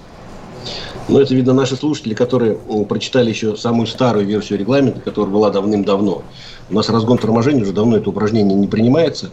Ну, 1.09 1.21
это, 1.21 1.33
видно, 1.33 1.53
наши 1.53 1.77
слушатели, 1.77 2.15
которые 2.15 2.59
прочитали 2.89 3.29
еще 3.31 3.57
самую 3.57 3.87
старую 3.87 4.27
версию 4.27 4.59
регламента, 4.59 4.99
которая 4.99 5.33
была 5.33 5.51
давным-давно. 5.51 6.25
У 6.71 6.75
нас 6.75 6.89
разгон 6.89 7.19
торможения 7.19 7.63
уже 7.63 7.73
давно 7.73 7.99
это 7.99 8.11
упражнение 8.11 8.57
не 8.57 8.67
принимается, 8.67 9.31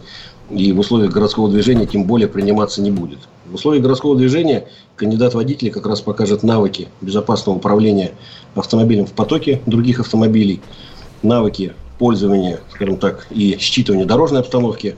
и 0.48 0.70
в 0.70 0.78
условиях 0.78 1.12
городского 1.12 1.50
движения 1.50 1.86
тем 1.86 2.04
более 2.04 2.28
приниматься 2.28 2.80
не 2.80 2.92
будет. 2.92 3.18
В 3.50 3.54
условиях 3.54 3.82
городского 3.82 4.14
движения 4.14 4.68
кандидат 4.94 5.32
водителя 5.32 5.70
как 5.70 5.86
раз 5.86 6.02
покажет 6.02 6.42
навыки 6.42 6.88
безопасного 7.00 7.56
управления 7.56 8.12
автомобилем 8.54 9.06
в 9.06 9.12
потоке 9.12 9.62
других 9.64 10.00
автомобилей, 10.00 10.60
навыки 11.22 11.72
пользования, 11.98 12.60
скажем 12.70 12.98
так, 12.98 13.26
и 13.30 13.56
считывания 13.56 14.04
дорожной 14.04 14.40
обстановки, 14.40 14.96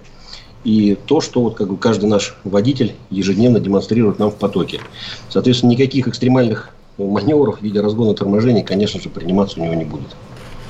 и 0.64 0.98
то, 1.06 1.20
что 1.20 1.42
вот 1.42 1.54
как 1.54 1.68
бы 1.68 1.76
каждый 1.76 2.06
наш 2.06 2.36
водитель 2.42 2.94
ежедневно 3.10 3.60
демонстрирует 3.60 4.18
нам 4.18 4.32
в 4.32 4.36
потоке. 4.36 4.80
Соответственно, 5.28 5.70
никаких 5.70 6.08
экстремальных 6.08 6.70
маневров 6.98 7.60
в 7.60 7.62
виде 7.62 7.80
разгона 7.80 8.14
торможения, 8.14 8.64
конечно 8.64 9.00
же, 9.00 9.10
приниматься 9.10 9.60
у 9.60 9.64
него 9.64 9.74
не 9.74 9.84
будет. 9.84 10.16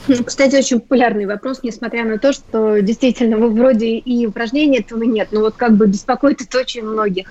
Кстати, 0.26 0.56
очень 0.56 0.80
популярный 0.80 1.26
вопрос, 1.26 1.60
несмотря 1.62 2.04
на 2.04 2.18
то, 2.18 2.32
что 2.32 2.80
действительно 2.80 3.36
вы 3.36 3.50
вроде 3.50 3.96
и 3.96 4.26
упражнений 4.26 4.78
этого 4.78 5.02
нет, 5.02 5.28
но 5.30 5.40
вот 5.40 5.56
как 5.56 5.76
бы 5.76 5.86
беспокоит 5.86 6.40
это 6.40 6.58
очень 6.58 6.82
многих. 6.82 7.28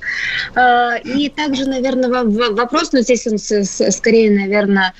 А, 0.55 0.95
и 0.97 1.29
также, 1.29 1.65
наверное, 1.65 2.23
вопрос, 2.51 2.91
но 2.91 3.01
здесь 3.01 3.27
он 3.27 3.37
скорее, 3.37 4.31
наверное, 4.31 4.93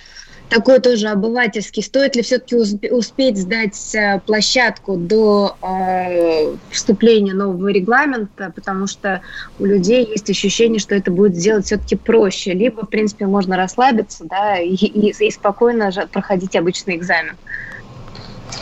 такой 0.49 0.79
тоже 0.79 1.07
обывательский. 1.07 1.83
Стоит 1.83 2.15
ли 2.15 2.21
все-таки 2.21 2.55
успеть 2.89 3.37
сдать 3.37 3.95
э, 3.95 4.19
площадку 4.25 4.97
до 4.97 5.55
э, 5.61 6.55
вступления 6.71 7.33
нового 7.33 7.69
регламента, 7.69 8.51
потому 8.53 8.87
что 8.87 9.21
у 9.59 9.65
людей 9.65 10.05
есть 10.05 10.29
ощущение, 10.29 10.79
что 10.79 10.95
это 10.95 11.11
будет 11.11 11.35
сделать 11.35 11.65
все-таки 11.65 11.95
проще. 11.95 12.53
Либо, 12.53 12.85
в 12.85 12.89
принципе, 12.89 13.25
можно 13.27 13.55
расслабиться 13.57 14.25
да, 14.25 14.57
и, 14.57 14.73
и, 14.73 15.11
и 15.11 15.31
спокойно 15.31 15.91
проходить 16.11 16.55
обычный 16.55 16.95
экзамен. 16.95 17.35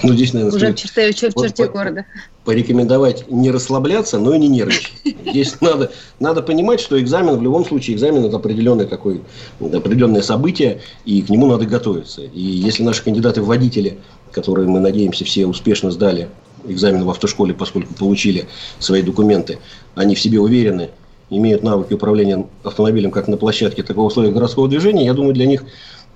Ну, 0.03 0.13
здесь, 0.13 0.33
наверное, 0.33 0.55
Уже 0.55 0.71
в 0.71 0.75
черте, 0.75 1.11
в 1.11 1.15
черте 1.35 1.63
вот, 1.63 1.71
города. 1.71 2.05
Порекомендовать 2.45 3.29
не 3.29 3.51
расслабляться, 3.51 4.19
но 4.19 4.33
и 4.33 4.39
не 4.39 4.47
нервничать. 4.47 4.93
Здесь 5.25 5.59
надо, 5.61 5.91
надо 6.19 6.41
понимать, 6.41 6.79
что 6.79 6.99
экзамен, 6.99 7.35
в 7.37 7.43
любом 7.43 7.65
случае, 7.65 7.95
экзамен– 7.95 8.23
это 8.25 8.37
определенное, 8.37 8.85
такое, 8.85 9.21
определенное 9.59 10.21
событие, 10.21 10.81
и 11.05 11.21
к 11.21 11.29
нему 11.29 11.47
надо 11.47 11.65
готовиться. 11.65 12.21
И 12.21 12.39
если 12.39 12.83
наши 12.83 13.03
кандидаты 13.03 13.41
в 13.41 13.45
водители, 13.45 13.97
которые, 14.31 14.67
мы 14.67 14.79
надеемся, 14.79 15.25
все 15.25 15.45
успешно 15.45 15.91
сдали 15.91 16.29
экзамен 16.65 17.03
в 17.03 17.09
автошколе, 17.09 17.53
поскольку 17.53 17.93
получили 17.93 18.45
свои 18.79 19.01
документы, 19.01 19.59
они 19.95 20.15
в 20.15 20.19
себе 20.19 20.39
уверены, 20.39 20.89
имеют 21.29 21.63
навыки 21.63 21.93
управления 21.93 22.45
автомобилем 22.63 23.11
как 23.11 23.27
на 23.27 23.37
площадке, 23.37 23.83
так 23.83 23.97
и 23.97 23.99
в 23.99 24.03
условиях 24.03 24.33
городского 24.33 24.67
движения, 24.67 25.05
я 25.05 25.13
думаю, 25.13 25.33
для 25.33 25.45
них 25.45 25.63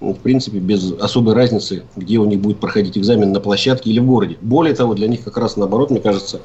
в 0.01 0.15
принципе, 0.15 0.57
без 0.57 0.91
особой 0.93 1.35
разницы, 1.35 1.83
где 1.95 2.17
у 2.17 2.25
них 2.25 2.39
будет 2.41 2.59
проходить 2.59 2.97
экзамен, 2.97 3.31
на 3.31 3.39
площадке 3.39 3.91
или 3.91 3.99
в 3.99 4.05
городе. 4.05 4.37
Более 4.41 4.73
того, 4.73 4.95
для 4.95 5.07
них 5.07 5.23
как 5.23 5.37
раз 5.37 5.57
наоборот, 5.57 5.91
мне 5.91 5.99
кажется, 5.99 6.41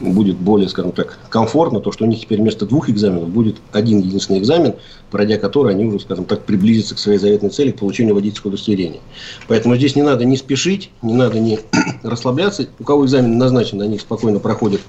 будет 0.00 0.36
более, 0.36 0.68
скажем 0.68 0.92
так, 0.92 1.18
комфортно, 1.28 1.80
то, 1.80 1.90
что 1.90 2.04
у 2.04 2.08
них 2.08 2.20
теперь 2.20 2.40
вместо 2.40 2.64
двух 2.64 2.88
экзаменов 2.88 3.28
будет 3.28 3.56
один 3.72 3.98
единственный 3.98 4.38
экзамен, 4.38 4.74
пройдя 5.10 5.36
который 5.36 5.74
они 5.74 5.84
уже, 5.84 6.00
скажем 6.00 6.24
так, 6.24 6.44
приблизятся 6.44 6.94
к 6.94 6.98
своей 6.98 7.18
заветной 7.18 7.50
цели, 7.50 7.72
к 7.72 7.78
получению 7.78 8.14
водительского 8.14 8.50
удостоверения. 8.50 9.00
Поэтому 9.48 9.76
здесь 9.76 9.96
не 9.96 10.02
надо 10.02 10.24
не 10.24 10.36
спешить, 10.36 10.90
не 11.02 11.12
надо 11.12 11.40
не 11.40 11.58
расслабляться. 12.04 12.68
У 12.78 12.84
кого 12.84 13.04
экзамен 13.04 13.36
назначен, 13.36 13.80
они 13.82 13.98
спокойно 13.98 14.38
проходят 14.38 14.80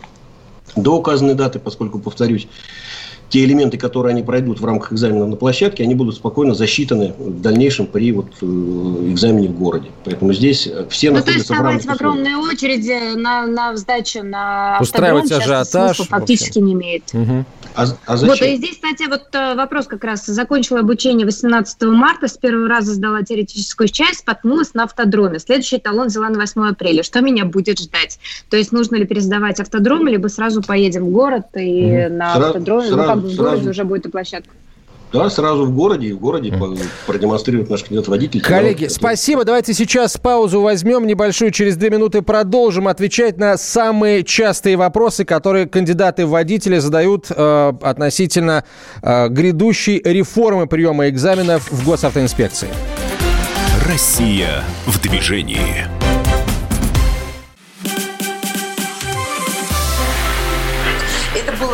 до 0.75 0.98
указанной 0.98 1.34
даты, 1.34 1.60
поскольку, 1.60 2.00
повторюсь, 2.00 2.48
те 3.34 3.46
элементы, 3.46 3.80
которые 3.80 4.12
они 4.12 4.22
пройдут 4.22 4.60
в 4.60 4.66
рамках 4.66 4.94
экзамена 4.94 5.25
на 5.25 5.36
площадке, 5.36 5.82
они 5.82 5.96
будут 5.96 6.13
спокойно 6.13 6.54
засчитаны 6.54 7.16
в 7.18 7.42
дальнейшем 7.42 7.88
при 7.88 8.12
вот, 8.12 8.28
э, 8.40 8.46
экзамене 8.46 9.48
в 9.48 9.58
городе. 9.58 9.90
Поэтому 10.06 10.34
здесь 10.34 10.70
все 10.90 11.10
ну, 11.10 11.18
находятся 11.18 11.48
то 11.48 11.54
есть 11.56 11.62
в 11.62 11.66
рамках... 11.66 11.86
в 11.86 11.90
огромной 11.90 12.36
очереди 12.36 13.16
на, 13.16 13.48
на 13.48 13.75
сдачу 13.75 14.22
на 14.22 14.78
Устраивать 14.80 15.32
ажиотаж. 15.32 15.98
фактически 15.98 16.60
не 16.60 16.74
имеет. 16.74 17.06
Угу. 17.12 17.46
А, 17.75 17.86
а 18.06 18.18
зачем? 18.18 18.36
Вот, 18.36 18.42
и 18.44 18.58
здесь, 18.58 18.75
кстати, 18.75 19.10
вот 19.10 19.24
э, 19.34 19.56
вопрос 19.56 19.88
как 19.88 20.04
раз. 20.04 20.28
Закончила 20.28 20.82
обучение 20.82 21.25
18 21.25 21.82
марта, 21.86 22.28
с 22.28 22.38
первого 22.38 22.68
раза 22.68 22.94
сдала 22.94 23.24
теоретическую 23.24 23.88
часть, 23.88 24.20
споткнулась 24.20 24.75
на 24.75 24.84
автодроме. 24.84 25.40
Следующий 25.40 25.80
талон 25.80 26.10
взяла 26.10 26.30
на 26.30 26.40
8 26.40 26.68
апреля. 26.68 27.02
Что 27.02 27.22
меня 27.22 27.46
будет 27.46 27.80
ждать? 27.80 28.20
То 28.52 28.58
есть 28.58 28.72
нужно 28.72 28.98
ли 28.98 29.06
пересдавать 29.06 29.60
автодром, 29.60 30.08
либо 30.08 30.28
сразу 30.28 30.62
поедем 30.62 31.06
в 31.06 31.10
город 31.10 31.48
и 31.56 32.06
угу. 32.06 32.13
на 32.13 32.36
сразу, 32.36 32.48
автодроме? 32.48 32.90
Сразу, 32.90 33.22
ну, 33.22 33.23
в 33.24 33.36
городе 33.36 33.70
уже 33.70 33.84
будет 33.84 34.06
и 34.06 34.10
площадка. 34.10 34.51
Да, 35.13 35.30
сразу 35.30 35.65
в 35.65 35.75
городе, 35.75 36.08
и 36.08 36.12
в 36.12 36.20
городе 36.20 36.51
продемонстрирует 37.06 37.70
наш 37.70 37.84
кандидат 37.84 38.08
водитель. 38.08 38.42
Коллеги, 38.42 38.88
спасибо. 38.88 39.46
Давайте 39.46 39.75
сейчас 39.75 40.18
паузу 40.18 40.62
возьмем 40.62 41.06
небольшую. 41.06 41.51
Через 41.51 41.77
две 41.77 41.92
минуты 41.92 42.24
продолжим 42.24 42.88
отвечать 42.88 43.38
на 43.38 43.58
самые 43.58 44.24
частые 44.24 44.75
вопросы, 44.75 45.24
которые 45.24 45.68
кандидаты 45.68 46.25
в 46.25 46.32
водители 46.32 46.80
задают 46.80 47.27
э, 47.30 47.74
относительно 47.84 48.63
э, 49.03 49.30
грядущей 49.30 50.01
реформы 50.03 50.65
приема 50.65 51.08
экзаменов 51.10 51.72
в 51.72 51.86
госавтоинспекции. 51.86 52.70
Россия 53.88 54.63
в 54.88 55.00
движении. 55.00 56.12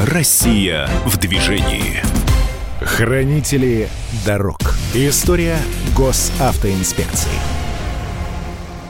Россия 0.00 0.88
в 1.04 1.18
движении. 1.18 2.02
Хранители 2.80 3.90
дорог. 4.24 4.58
История 4.94 5.58
госавтоинспекции. 5.94 7.28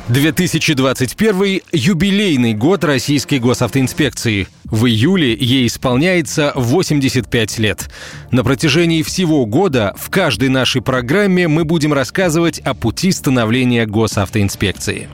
2021– 0.06 1.62
юбилейный 1.72 2.54
год 2.54 2.84
Российской 2.84 3.40
госавтоинспекции. 3.40 4.46
В 4.64 4.86
июле 4.86 5.34
ей 5.34 5.66
исполняется 5.66 6.52
85 6.54 7.58
лет. 7.58 7.90
На 8.30 8.44
протяжении 8.44 9.02
всего 9.02 9.46
года 9.46 9.96
в 9.98 10.10
каждой 10.10 10.48
нашей 10.48 10.80
программе 10.80 11.48
мы 11.48 11.64
будем 11.64 11.92
рассказывать 11.92 12.60
о 12.60 12.74
пути 12.74 13.10
становления 13.10 13.84
госавтоинспекции. 13.84 15.08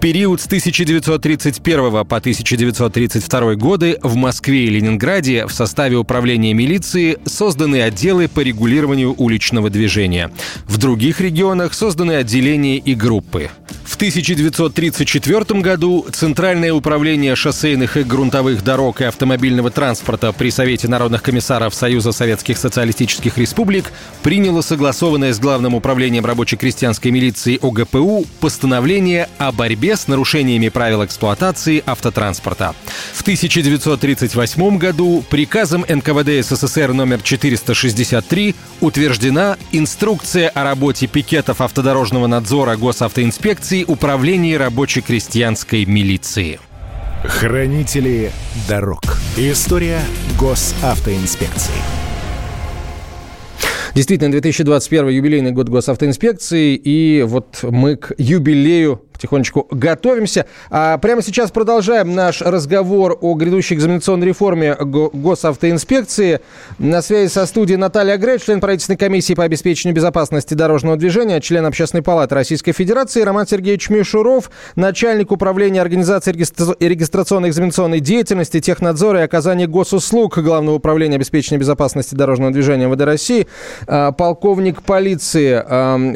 Период 0.00 0.40
с 0.40 0.46
1931 0.46 2.06
по 2.06 2.16
1932 2.16 3.54
годы 3.56 3.98
в 4.02 4.14
Москве 4.14 4.64
и 4.64 4.70
Ленинграде 4.70 5.44
в 5.44 5.52
составе 5.52 5.98
управления 5.98 6.54
милиции 6.54 7.18
созданы 7.26 7.82
отделы 7.82 8.26
по 8.26 8.40
регулированию 8.40 9.14
уличного 9.14 9.68
движения. 9.68 10.30
В 10.64 10.78
других 10.78 11.20
регионах 11.20 11.74
созданы 11.74 12.12
отделения 12.12 12.78
и 12.78 12.94
группы. 12.94 13.50
В 14.00 14.02
1934 14.02 15.60
году 15.60 16.06
Центральное 16.10 16.72
управление 16.72 17.36
шоссейных 17.36 17.98
и 17.98 18.02
грунтовых 18.02 18.64
дорог 18.64 19.02
и 19.02 19.04
автомобильного 19.04 19.70
транспорта 19.70 20.32
при 20.32 20.50
Совете 20.50 20.88
народных 20.88 21.22
комиссаров 21.22 21.74
Союза 21.74 22.12
Советских 22.12 22.56
Социалистических 22.56 23.36
Республик 23.36 23.92
приняло 24.22 24.62
согласованное 24.62 25.34
с 25.34 25.38
Главным 25.38 25.74
управлением 25.74 26.24
рабоче-крестьянской 26.24 27.10
милиции 27.10 27.58
ОГПУ 27.60 28.24
постановление 28.40 29.28
о 29.36 29.52
борьбе 29.52 29.94
с 29.96 30.08
нарушениями 30.08 30.70
правил 30.70 31.04
эксплуатации 31.04 31.82
автотранспорта. 31.84 32.74
В 33.12 33.20
1938 33.20 34.78
году 34.78 35.22
приказом 35.28 35.84
НКВД 35.86 36.42
СССР 36.42 36.94
номер 36.94 37.20
463 37.20 38.54
утверждена 38.80 39.58
инструкция 39.72 40.48
о 40.48 40.64
работе 40.64 41.06
пикетов 41.06 41.60
автодорожного 41.60 42.26
надзора 42.28 42.78
госавтоинспекции 42.78 43.89
управлении 43.90 44.54
рабоче-крестьянской 44.54 45.84
милиции. 45.84 46.60
Хранители 47.24 48.30
дорог. 48.68 49.02
История 49.36 50.00
госавтоинспекции. 50.38 51.74
Действительно, 53.94 54.30
2021 54.30 55.08
юбилейный 55.08 55.50
год 55.50 55.68
госавтоинспекции, 55.68 56.76
и 56.76 57.22
вот 57.22 57.58
мы 57.62 57.96
к 57.96 58.12
юбилею 58.16 59.02
потихонечку 59.20 59.66
готовимся. 59.70 60.46
А 60.70 60.96
прямо 60.96 61.20
сейчас 61.22 61.50
продолжаем 61.50 62.14
наш 62.14 62.40
разговор 62.40 63.18
о 63.20 63.34
грядущей 63.34 63.76
экзаменационной 63.76 64.26
реформе 64.26 64.74
госавтоинспекции. 64.80 66.40
На 66.78 67.02
связи 67.02 67.30
со 67.30 67.44
студией 67.44 67.76
Наталья 67.76 68.16
Грейт, 68.16 68.42
член 68.42 68.60
правительственной 68.60 68.96
комиссии 68.96 69.34
по 69.34 69.44
обеспечению 69.44 69.94
безопасности 69.94 70.54
дорожного 70.54 70.96
движения, 70.96 71.40
член 71.40 71.66
Общественной 71.66 72.02
палаты 72.02 72.34
Российской 72.34 72.72
Федерации, 72.72 73.20
Роман 73.20 73.46
Сергеевич 73.46 73.90
Мишуров, 73.90 74.50
начальник 74.74 75.32
управления 75.32 75.82
организации 75.82 76.32
регистрационной 76.32 77.50
экзаменационной 77.50 78.00
деятельности, 78.00 78.60
технадзора 78.60 79.20
и 79.20 79.24
оказания 79.24 79.66
госуслуг 79.66 80.38
Главного 80.38 80.76
управления 80.76 81.16
обеспечения 81.16 81.58
безопасности 81.58 82.14
дорожного 82.14 82.52
движения 82.52 82.86
МВД 82.86 83.02
России, 83.02 83.46
а, 83.86 84.12
полковник 84.12 84.82
полиции. 84.82 85.62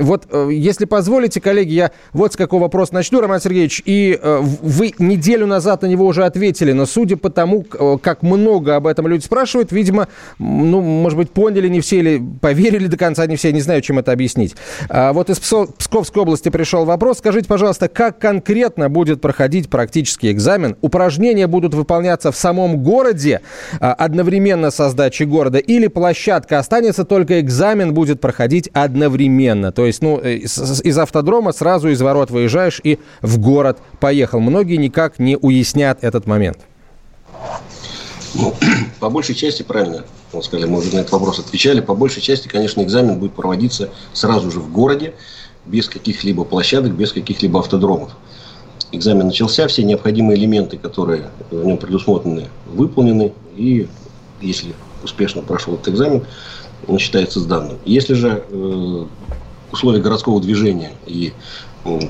Вот, 0.02 0.26
э, 0.30 0.48
если 0.52 0.86
позволите, 0.86 1.40
коллеги, 1.40 1.74
я 1.74 1.90
вот 2.12 2.32
с 2.32 2.36
какого 2.36 2.62
вопроса 2.62 2.93
начну, 2.94 3.20
Роман 3.20 3.40
Сергеевич, 3.40 3.82
и 3.84 4.18
э, 4.20 4.40
вы 4.40 4.92
неделю 4.98 5.46
назад 5.46 5.82
на 5.82 5.86
него 5.86 6.06
уже 6.06 6.24
ответили, 6.24 6.72
но 6.72 6.86
судя 6.86 7.16
по 7.16 7.28
тому, 7.28 7.64
э, 7.78 7.98
как 8.00 8.22
много 8.22 8.76
об 8.76 8.86
этом 8.86 9.06
люди 9.06 9.24
спрашивают, 9.24 9.72
видимо, 9.72 10.08
ну, 10.38 10.80
может 10.80 11.18
быть, 11.18 11.30
поняли 11.30 11.68
не 11.68 11.80
все 11.80 11.98
или 11.98 12.22
поверили 12.40 12.86
до 12.86 12.96
конца 12.96 13.26
не 13.26 13.36
все, 13.36 13.52
не 13.52 13.60
знаю, 13.60 13.82
чем 13.82 13.98
это 13.98 14.12
объяснить. 14.12 14.54
А 14.88 15.12
вот 15.12 15.28
из 15.30 15.38
Псковской 15.38 16.22
области 16.22 16.48
пришел 16.48 16.84
вопрос. 16.84 17.18
Скажите, 17.18 17.48
пожалуйста, 17.48 17.88
как 17.88 18.18
конкретно 18.18 18.88
будет 18.88 19.20
проходить 19.20 19.68
практический 19.68 20.30
экзамен? 20.30 20.76
Упражнения 20.80 21.46
будут 21.46 21.74
выполняться 21.74 22.32
в 22.32 22.36
самом 22.36 22.82
городе 22.82 23.40
а, 23.80 23.92
одновременно 23.92 24.70
со 24.70 24.88
сдачей 24.88 25.26
города 25.26 25.58
или 25.58 25.88
площадка 25.88 26.58
останется, 26.58 27.04
только 27.04 27.40
экзамен 27.40 27.92
будет 27.92 28.20
проходить 28.20 28.68
одновременно? 28.72 29.72
То 29.72 29.86
есть, 29.86 30.02
ну, 30.02 30.20
э, 30.22 30.36
из, 30.36 30.98
автодрома 30.98 31.52
сразу 31.52 31.88
из 31.88 32.00
ворот 32.00 32.30
выезжаешь 32.30 32.80
и 32.84 32.98
в 33.22 33.38
город 33.38 33.78
поехал. 33.98 34.40
Многие 34.40 34.76
никак 34.76 35.18
не 35.18 35.36
уяснят 35.36 35.98
этот 36.02 36.26
момент. 36.26 36.58
Ну, 38.34 38.54
по 39.00 39.10
большей 39.10 39.34
части, 39.34 39.62
правильно, 39.62 40.04
мы 40.32 40.42
сказали, 40.42 40.68
мы 40.68 40.78
уже 40.78 40.94
на 40.94 41.00
этот 41.00 41.12
вопрос 41.12 41.38
отвечали, 41.38 41.80
по 41.80 41.94
большей 41.94 42.22
части, 42.22 42.48
конечно, 42.48 42.82
экзамен 42.82 43.18
будет 43.18 43.32
проводиться 43.32 43.90
сразу 44.12 44.50
же 44.50 44.60
в 44.60 44.70
городе, 44.70 45.14
без 45.66 45.88
каких-либо 45.88 46.44
площадок, 46.44 46.92
без 46.92 47.12
каких-либо 47.12 47.60
автодромов. 47.60 48.10
экзамен 48.92 49.26
начался, 49.26 49.66
все 49.66 49.82
необходимые 49.82 50.38
элементы, 50.38 50.76
которые 50.76 51.30
в 51.50 51.64
нем 51.64 51.78
предусмотрены, 51.78 52.48
выполнены, 52.66 53.32
и 53.56 53.88
если 54.40 54.74
успешно 55.02 55.42
прошел 55.42 55.74
этот 55.74 55.88
экзамен, 55.88 56.24
он 56.86 56.98
считается 56.98 57.40
сданным. 57.40 57.78
Если 57.84 58.14
же 58.14 58.44
э, 58.46 59.04
условия 59.72 60.00
городского 60.00 60.40
движения 60.40 60.92
и 61.06 61.32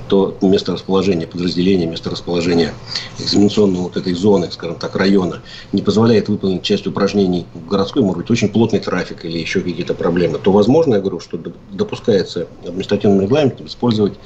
то 0.07 0.39
место 0.41 0.73
расположения 0.73 1.27
подразделения, 1.27 1.87
место 1.87 2.11
расположения 2.11 2.75
экзаменационного 3.19 3.83
вот 3.83 3.97
этой 3.97 4.15
зоны, 4.15 4.51
скажем 4.53 4.77
так, 4.77 4.95
района, 4.95 5.43
не 5.73 5.83
позволяет 5.83 6.29
выполнить 6.29 6.63
часть 6.63 6.87
упражнений 6.87 7.47
в 7.55 7.67
городской, 7.67 8.03
может 8.03 8.19
быть, 8.19 8.31
очень 8.31 8.49
плотный 8.51 8.79
трафик 8.79 9.25
или 9.25 9.39
еще 9.39 9.61
какие-то 9.61 9.95
проблемы, 9.95 10.39
то 10.39 10.53
возможно, 10.53 10.95
я 10.95 11.01
говорю, 11.01 11.19
что 11.19 11.39
допускается 11.71 12.49
административным 12.65 13.23
регламентом 13.23 13.67
использовать 13.67 14.21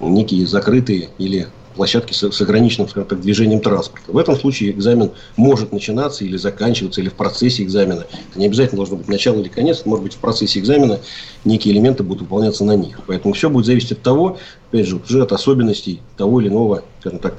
некие 0.00 0.46
закрытые 0.46 1.10
или 1.16 1.48
площадки 1.74 2.12
с, 2.12 2.30
с 2.30 2.40
ограниченным, 2.40 2.88
скажем 2.88 3.08
так, 3.08 3.20
движением 3.20 3.60
транспорта. 3.60 4.12
В 4.12 4.18
этом 4.18 4.36
случае 4.36 4.70
экзамен 4.70 5.12
может 5.36 5.72
начинаться 5.72 6.24
или 6.24 6.36
заканчиваться, 6.36 7.00
или 7.00 7.08
в 7.08 7.14
процессе 7.14 7.62
экзамена. 7.62 8.06
Это 8.30 8.38
не 8.38 8.46
обязательно 8.46 8.76
должно 8.76 8.96
быть 8.96 9.08
начало 9.08 9.40
или 9.40 9.48
конец, 9.48 9.82
может 9.84 10.04
быть 10.04 10.14
в 10.14 10.18
процессе 10.18 10.60
экзамена 10.60 11.00
некие 11.44 11.74
элементы 11.74 12.02
будут 12.02 12.22
выполняться 12.22 12.64
на 12.64 12.76
них. 12.76 13.00
Поэтому 13.06 13.34
все 13.34 13.50
будет 13.50 13.66
зависеть 13.66 13.92
от 13.92 14.02
того, 14.02 14.38
опять 14.70 14.86
же, 14.86 14.96
уже 14.96 15.22
от 15.22 15.32
особенностей 15.32 16.00
того 16.16 16.40
или 16.40 16.48
иного, 16.48 16.84
скажем 17.00 17.18
так, 17.18 17.34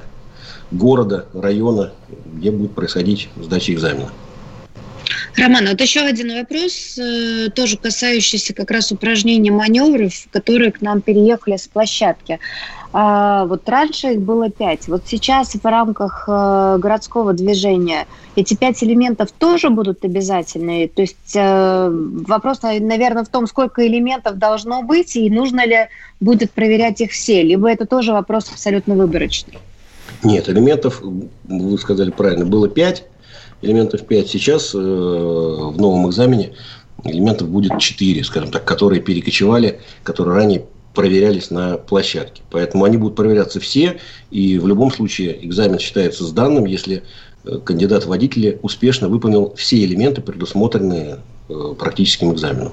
города, 0.70 1.26
района, 1.34 1.92
где 2.34 2.50
будет 2.50 2.74
происходить 2.74 3.28
сдача 3.36 3.72
экзамена. 3.72 4.10
Роман, 5.36 5.66
вот 5.68 5.80
еще 5.80 6.00
один 6.00 6.32
вопрос, 6.32 6.96
э, 6.96 7.48
тоже 7.50 7.76
касающийся 7.76 8.54
как 8.54 8.70
раз 8.70 8.92
упражнений 8.92 9.50
маневров, 9.50 10.12
которые 10.30 10.70
к 10.70 10.80
нам 10.80 11.00
переехали 11.00 11.56
с 11.56 11.66
площадки. 11.66 12.38
А, 12.96 13.44
вот 13.46 13.68
раньше 13.68 14.12
их 14.12 14.20
было 14.20 14.50
пять. 14.50 14.86
Вот 14.86 15.02
сейчас 15.04 15.54
в 15.54 15.64
рамках 15.64 16.26
э, 16.28 16.78
городского 16.78 17.32
движения 17.32 18.06
эти 18.36 18.54
пять 18.54 18.84
элементов 18.84 19.32
тоже 19.32 19.68
будут 19.68 20.04
обязательны. 20.04 20.86
То 20.86 21.02
есть 21.02 21.34
э, 21.34 21.88
вопрос, 21.90 22.62
наверное, 22.62 23.24
в 23.24 23.28
том, 23.28 23.48
сколько 23.48 23.84
элементов 23.84 24.38
должно 24.38 24.84
быть 24.84 25.16
и 25.16 25.28
нужно 25.28 25.66
ли 25.66 25.88
будет 26.20 26.52
проверять 26.52 27.00
их 27.00 27.10
все. 27.10 27.42
Либо 27.42 27.68
это 27.68 27.84
тоже 27.84 28.12
вопрос 28.12 28.48
абсолютно 28.52 28.94
выборочный. 28.94 29.58
Нет, 30.22 30.48
элементов, 30.48 31.02
вы 31.02 31.76
сказали 31.78 32.12
правильно, 32.12 32.46
было 32.46 32.68
пять 32.68 33.06
элементов 33.60 34.06
5. 34.06 34.28
Сейчас 34.28 34.72
э, 34.72 34.78
в 34.78 35.80
новом 35.80 36.08
экзамене 36.08 36.52
элементов 37.02 37.48
будет 37.48 37.76
4, 37.76 38.22
скажем 38.22 38.52
так, 38.52 38.64
которые 38.64 39.02
перекочевали, 39.02 39.80
которые 40.04 40.36
ранее 40.36 40.64
проверялись 40.94 41.50
на 41.50 41.76
площадке. 41.76 42.42
Поэтому 42.50 42.84
они 42.84 42.96
будут 42.96 43.16
проверяться 43.16 43.60
все, 43.60 44.00
и 44.30 44.58
в 44.58 44.66
любом 44.66 44.90
случае 44.90 45.44
экзамен 45.44 45.78
считается 45.78 46.24
сданным, 46.24 46.64
если 46.64 47.02
э, 47.44 47.58
кандидат 47.64 48.04
в 48.04 48.08
водители 48.08 48.58
успешно 48.62 49.08
выполнил 49.08 49.54
все 49.56 49.84
элементы, 49.84 50.22
предусмотренные 50.22 51.18
э, 51.48 51.74
практическим 51.78 52.32
экзаменом. 52.32 52.72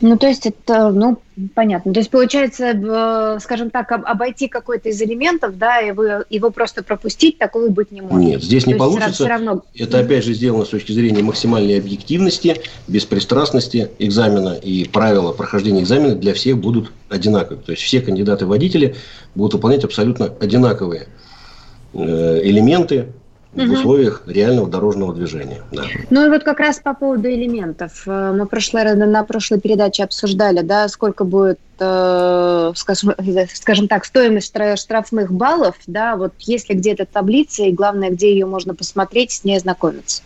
Ну, 0.00 0.16
то 0.16 0.26
есть 0.26 0.46
это, 0.46 0.90
ну, 0.90 1.18
понятно. 1.54 1.92
То 1.92 2.00
есть 2.00 2.10
получается, 2.10 2.68
э, 2.68 3.38
скажем 3.40 3.70
так, 3.70 3.92
обойти 3.92 4.48
какой-то 4.48 4.88
из 4.88 5.00
элементов, 5.02 5.58
да, 5.58 5.80
и 5.80 5.92
вы, 5.92 6.24
его 6.30 6.50
просто 6.50 6.82
пропустить, 6.82 7.36
такого 7.38 7.68
быть 7.68 7.90
не 7.90 8.00
может. 8.00 8.18
Нет, 8.18 8.42
здесь 8.42 8.66
не 8.66 8.74
то 8.74 8.78
получится. 8.78 9.12
Все 9.12 9.26
равно... 9.26 9.62
Это 9.74 9.98
опять 9.98 10.24
же 10.24 10.32
сделано 10.32 10.64
с 10.64 10.68
точки 10.68 10.92
зрения 10.92 11.22
максимальной 11.22 11.78
объективности, 11.78 12.62
беспристрастности 12.88 13.90
экзамена 13.98 14.54
и 14.54 14.88
правила 14.88 15.32
прохождения 15.32 15.82
экзамена 15.82 16.14
для 16.14 16.32
всех 16.32 16.58
будут 16.58 16.92
одинаковые. 17.10 17.62
То 17.62 17.72
есть 17.72 17.82
все 17.82 18.00
кандидаты-водители 18.00 18.96
будут 19.34 19.54
выполнять 19.54 19.84
абсолютно 19.84 20.32
одинаковые 20.40 21.08
э, 21.92 22.40
элементы 22.42 23.08
угу. 23.54 23.66
в 23.66 23.72
условиях 23.72 24.22
реального 24.26 24.68
дорожного 24.68 25.14
движения. 25.14 25.62
Да. 25.72 25.84
Ну 26.10 26.26
и 26.26 26.28
вот 26.28 26.44
как 26.44 26.60
раз 26.60 26.78
по 26.78 26.94
поводу 26.94 27.28
элементов. 27.28 28.02
Э, 28.06 28.32
мы 28.36 28.46
прошлой, 28.46 28.94
на 28.94 29.24
прошлой 29.24 29.60
передаче 29.60 30.04
обсуждали, 30.04 30.60
да, 30.60 30.88
сколько 30.88 31.24
будет, 31.24 31.58
э, 31.78 32.72
скажем, 32.76 33.14
скажем 33.54 33.88
так, 33.88 34.04
стоимость 34.04 34.54
штрафных 34.76 35.32
баллов, 35.32 35.76
да, 35.86 36.16
вот 36.16 36.32
есть 36.40 36.68
ли 36.68 36.74
где-то 36.76 37.06
таблица, 37.06 37.64
и 37.64 37.72
главное, 37.72 38.10
где 38.10 38.32
ее 38.32 38.46
можно 38.46 38.74
посмотреть, 38.74 39.32
с 39.32 39.44
ней 39.44 39.56
ознакомиться. 39.56 40.22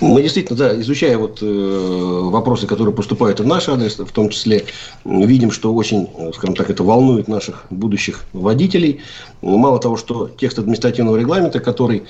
Мы 0.00 0.22
действительно, 0.22 0.58
да, 0.58 0.80
изучая 0.80 1.18
вот 1.18 1.40
э, 1.42 2.20
вопросы, 2.30 2.66
которые 2.66 2.94
поступают 2.94 3.40
в 3.40 3.46
наш 3.46 3.68
адрес, 3.68 3.98
в 3.98 4.12
том 4.12 4.30
числе, 4.30 4.64
видим, 5.04 5.50
что 5.50 5.74
очень, 5.74 6.08
скажем 6.34 6.56
так, 6.56 6.70
это 6.70 6.82
волнует 6.82 7.28
наших 7.28 7.66
будущих 7.70 8.24
водителей. 8.32 9.00
Мало 9.42 9.78
того, 9.78 9.96
что 9.96 10.28
текст 10.28 10.58
административного 10.58 11.16
регламента, 11.16 11.60
который, 11.60 12.04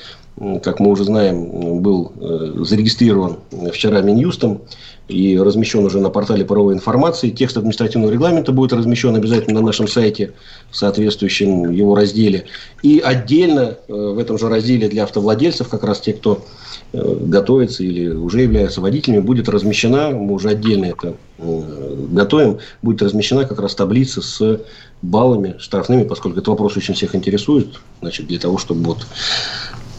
как 0.62 0.78
мы 0.78 0.90
уже 0.90 1.04
знаем, 1.04 1.80
был 1.80 2.12
э, 2.20 2.62
зарегистрирован 2.64 3.38
вчера 3.72 4.00
Минюстом 4.02 4.60
и 5.10 5.38
размещен 5.38 5.84
уже 5.84 6.00
на 6.00 6.10
портале 6.10 6.44
правовой 6.44 6.74
информации, 6.74 7.30
текст 7.30 7.56
административного 7.56 8.10
регламента 8.10 8.52
будет 8.52 8.72
размещен 8.72 9.14
обязательно 9.14 9.60
на 9.60 9.66
нашем 9.66 9.88
сайте 9.88 10.32
в 10.70 10.76
соответствующем 10.76 11.70
его 11.70 11.94
разделе. 11.94 12.44
И 12.82 13.00
отдельно 13.00 13.76
э, 13.88 13.92
в 13.92 14.18
этом 14.18 14.38
же 14.38 14.48
разделе 14.48 14.88
для 14.88 15.04
автовладельцев, 15.04 15.68
как 15.68 15.84
раз 15.84 16.00
те, 16.00 16.12
кто 16.12 16.44
Э, 16.92 17.16
готовится 17.20 17.84
или 17.84 18.08
уже 18.08 18.42
являются 18.42 18.80
водителями, 18.80 19.20
будет 19.20 19.48
размещена, 19.48 20.10
мы 20.10 20.34
уже 20.34 20.48
отдельно 20.48 20.86
это 20.86 21.14
э, 21.38 22.06
готовим, 22.10 22.58
будет 22.82 23.02
размещена 23.02 23.44
как 23.44 23.60
раз 23.60 23.76
таблица 23.76 24.20
с 24.20 24.60
баллами 25.00 25.54
штрафными, 25.58 26.02
поскольку 26.02 26.38
этот 26.38 26.48
вопрос 26.48 26.76
очень 26.76 26.94
всех 26.94 27.14
интересует, 27.14 27.80
значит, 28.00 28.26
для 28.26 28.40
того, 28.40 28.58
чтобы 28.58 28.82
вот 28.82 29.06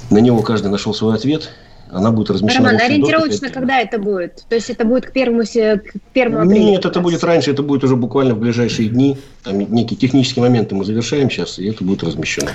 на 0.10 0.18
него 0.18 0.42
каждый 0.42 0.70
нашел 0.70 0.94
свой 0.94 1.16
ответ, 1.16 1.52
она 1.92 2.12
будет 2.12 2.30
размещена. 2.30 2.70
Роман, 2.70 2.82
ориентировочно 2.82 3.30
доступе. 3.30 3.54
когда 3.54 3.80
это 3.80 4.00
будет? 4.00 4.46
То 4.48 4.56
есть 4.56 4.70
это 4.70 4.86
будет 4.86 5.06
к 5.08 5.12
первому, 5.12 5.44
к 5.44 5.82
первому 6.14 6.46
апреля? 6.46 6.64
Нет, 6.64 6.86
это 6.86 7.00
будет 7.02 7.24
раньше, 7.24 7.52
это 7.52 7.64
будет 7.64 7.84
уже 7.84 7.96
буквально 7.96 8.34
в 8.34 8.40
ближайшие 8.40 8.90
дни. 8.90 9.18
Там 9.44 9.60
некие 9.60 9.98
технические 9.98 10.44
моменты 10.44 10.76
мы 10.76 10.86
завершаем 10.86 11.30
сейчас, 11.30 11.60
и 11.60 11.70
это 11.70 11.84
будет 11.84 12.04
размещено. 12.04 12.52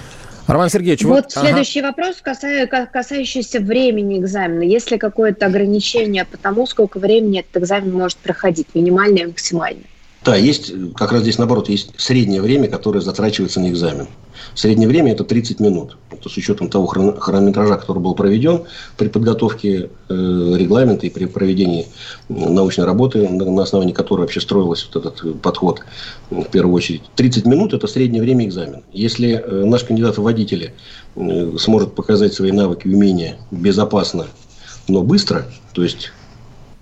Роман 0.47 0.71
Сергеевич, 0.71 1.03
вот, 1.03 1.25
вот 1.25 1.33
следующий 1.33 1.81
ага. 1.81 1.89
вопрос, 1.89 2.23
касающийся 2.93 3.61
времени 3.61 4.21
экзамена. 4.21 4.63
Есть 4.63 4.91
ли 4.93 4.99
какое-то 4.99 5.47
ограничение 5.47 6.25
по 6.25 6.37
тому, 6.37 6.67
сколько 6.67 6.99
времени 6.99 7.41
этот 7.41 7.63
экзамен 7.63 7.93
может 7.93 8.19
проходить, 8.19 8.69
минимальное 8.75 9.25
и 9.25 9.27
максимальное? 9.27 9.85
Да, 10.25 10.37
есть, 10.37 10.73
как 10.95 11.13
раз 11.13 11.23
здесь 11.23 11.39
наоборот, 11.39 11.69
есть 11.69 11.93
среднее 11.99 12.41
время, 12.41 12.69
которое 12.69 13.01
затрачивается 13.01 13.61
на 13.61 13.71
экзамен. 13.71 14.09
Среднее 14.55 14.89
время 14.89 15.13
это 15.13 15.25
30 15.25 15.61
минут. 15.61 15.97
Это 16.11 16.29
с 16.29 16.37
учетом 16.37 16.69
того 16.69 16.87
хронометража, 16.87 17.77
который 17.77 17.99
был 17.99 18.15
проведен 18.15 18.63
при 18.97 19.09
подготовке 19.09 19.91
э, 20.09 20.15
регламента 20.57 21.07
и 21.07 21.11
при 21.11 21.27
проведении 21.27 21.87
научной 22.29 22.85
работы, 22.85 23.29
на 23.29 23.63
основании 23.63 23.93
которой 23.93 24.23
вообще 24.23 24.41
строился 24.41 24.87
вот 24.93 25.07
этот 25.07 25.41
подход 25.41 25.81
в 26.31 26.45
первую 26.45 26.75
очередь. 26.75 27.03
30 27.17 27.47
минут 27.47 27.75
это 27.75 27.87
среднее 27.87 28.23
время 28.23 28.47
экзамена. 28.47 28.83
Если 28.93 29.33
э, 29.33 29.65
наш 29.65 29.85
кандидат 29.85 30.19
в 30.19 30.23
водители 30.23 30.75
э, 31.15 31.57
сможет 31.59 31.95
показать 31.95 32.35
свои 32.35 32.53
навыки, 32.53 32.89
умения 32.89 33.37
безопасно, 33.51 34.27
но 34.89 35.03
быстро, 35.03 35.47
то 35.73 35.83
есть 35.83 36.13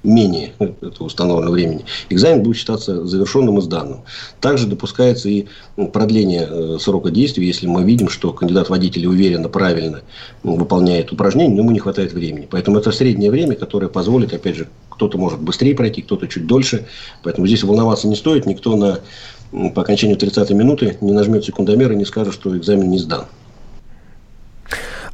менее 0.05 0.53
этого 0.59 1.05
установленного 1.05 1.55
времени, 1.55 1.85
экзамен 2.11 2.43
будет 2.43 2.57
считаться 2.57 3.07
завершенным 3.07 3.59
и 3.59 3.63
сданным. 3.63 4.03
Также 4.41 4.67
допускается 4.67 5.29
и 5.29 5.47
ну, 5.77 5.89
продление 5.89 6.47
э, 6.49 6.79
срока 6.81 7.11
действия, 7.11 7.47
если 7.47 7.67
мы 7.67 7.83
видим, 7.85 8.09
что 8.09 8.33
кандидат 8.33 8.69
водитель 8.69 9.07
уверенно, 9.07 9.49
правильно 9.49 10.03
выполняет 10.43 11.13
упражнение, 11.13 11.57
но 11.57 11.63
ему 11.63 11.71
не 11.71 11.81
хватает 11.81 12.13
времени. 12.13 12.47
Поэтому 12.51 12.79
это 12.79 12.93
среднее 12.93 13.31
время, 13.31 13.57
которое 13.57 13.89
позволит, 13.89 14.33
опять 14.33 14.57
же, 14.57 14.69
кто-то 14.91 15.19
может 15.19 15.41
быстрее 15.41 15.75
пройти, 15.75 16.03
кто-то 16.03 16.29
чуть 16.29 16.47
дольше. 16.47 16.87
Поэтому 17.23 17.47
здесь 17.47 17.65
волноваться 17.65 18.07
не 18.07 18.17
стоит, 18.17 18.47
никто 18.47 18.77
на, 18.77 19.01
по 19.71 19.83
окончанию 19.83 20.17
30 20.17 20.51
минуты 20.51 20.97
не 21.01 21.13
нажмет 21.13 21.45
секундомер 21.45 21.93
и 21.93 21.97
не 21.97 22.05
скажет, 22.05 22.35
что 22.35 22.57
экзамен 22.57 22.91
не 22.91 22.99
сдан. 22.99 23.25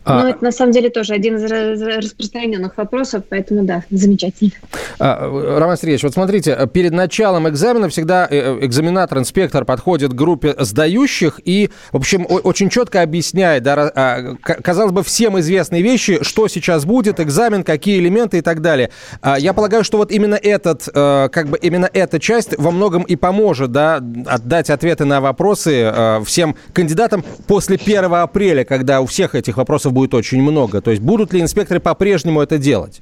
А... 0.04 0.22
Ну, 0.22 0.28
это 0.28 0.42
на 0.42 0.50
самом 0.50 0.72
деле 0.72 0.88
тоже 0.88 1.12
один 1.12 1.36
из 1.36 1.50
распространенных 1.50 2.76
вопросов, 2.76 3.24
поэтому 3.28 3.64
да, 3.64 3.84
замечательно. 3.90 4.52
А, 4.98 5.58
Роман 5.58 5.76
Сергеевич, 5.76 6.02
вот 6.04 6.14
смотрите, 6.14 6.56
перед 6.72 6.92
началом 6.92 7.48
экзамена 7.48 7.88
всегда 7.90 8.26
э, 8.30 8.58
э, 8.60 8.66
экзаменатор, 8.66 9.18
инспектор 9.18 9.64
подходит 9.66 10.12
к 10.12 10.14
группе 10.14 10.54
сдающих 10.58 11.40
и, 11.44 11.70
в 11.92 11.98
общем, 11.98 12.26
очень 12.28 12.70
четко 12.70 13.02
объясняет, 13.02 13.62
да, 13.62 13.92
а, 13.94 14.36
казалось 14.36 14.92
бы, 14.92 15.02
всем 15.02 15.38
известные 15.38 15.82
вещи, 15.82 16.22
что 16.22 16.48
сейчас 16.48 16.86
будет, 16.86 17.20
экзамен, 17.20 17.62
какие 17.62 17.98
элементы 17.98 18.38
и 18.38 18.42
так 18.42 18.62
далее. 18.62 18.90
Я 19.38 19.52
полагаю, 19.52 19.84
что 19.84 19.98
вот 19.98 20.10
именно 20.10 20.36
этот, 20.36 20.88
э, 20.92 21.28
как 21.30 21.48
бы 21.48 21.58
именно 21.58 21.88
эта 21.92 22.18
часть 22.18 22.56
во 22.56 22.70
многом 22.70 23.02
и 23.02 23.16
поможет, 23.16 23.72
да, 23.72 23.96
отдать 24.26 24.70
ответы 24.70 25.04
на 25.04 25.20
вопросы 25.20 25.92
всем 26.24 26.56
кандидатам 26.72 27.22
после 27.46 27.76
1 27.76 28.04
апреля, 28.14 28.64
когда 28.64 29.00
у 29.00 29.06
всех 29.06 29.34
этих 29.34 29.58
вопросов 29.58 29.89
будет 29.90 30.14
очень 30.14 30.42
много. 30.42 30.80
То 30.80 30.90
есть 30.90 31.02
будут 31.02 31.32
ли 31.32 31.40
инспекторы 31.40 31.80
по-прежнему 31.80 32.40
это 32.40 32.58
делать? 32.58 33.00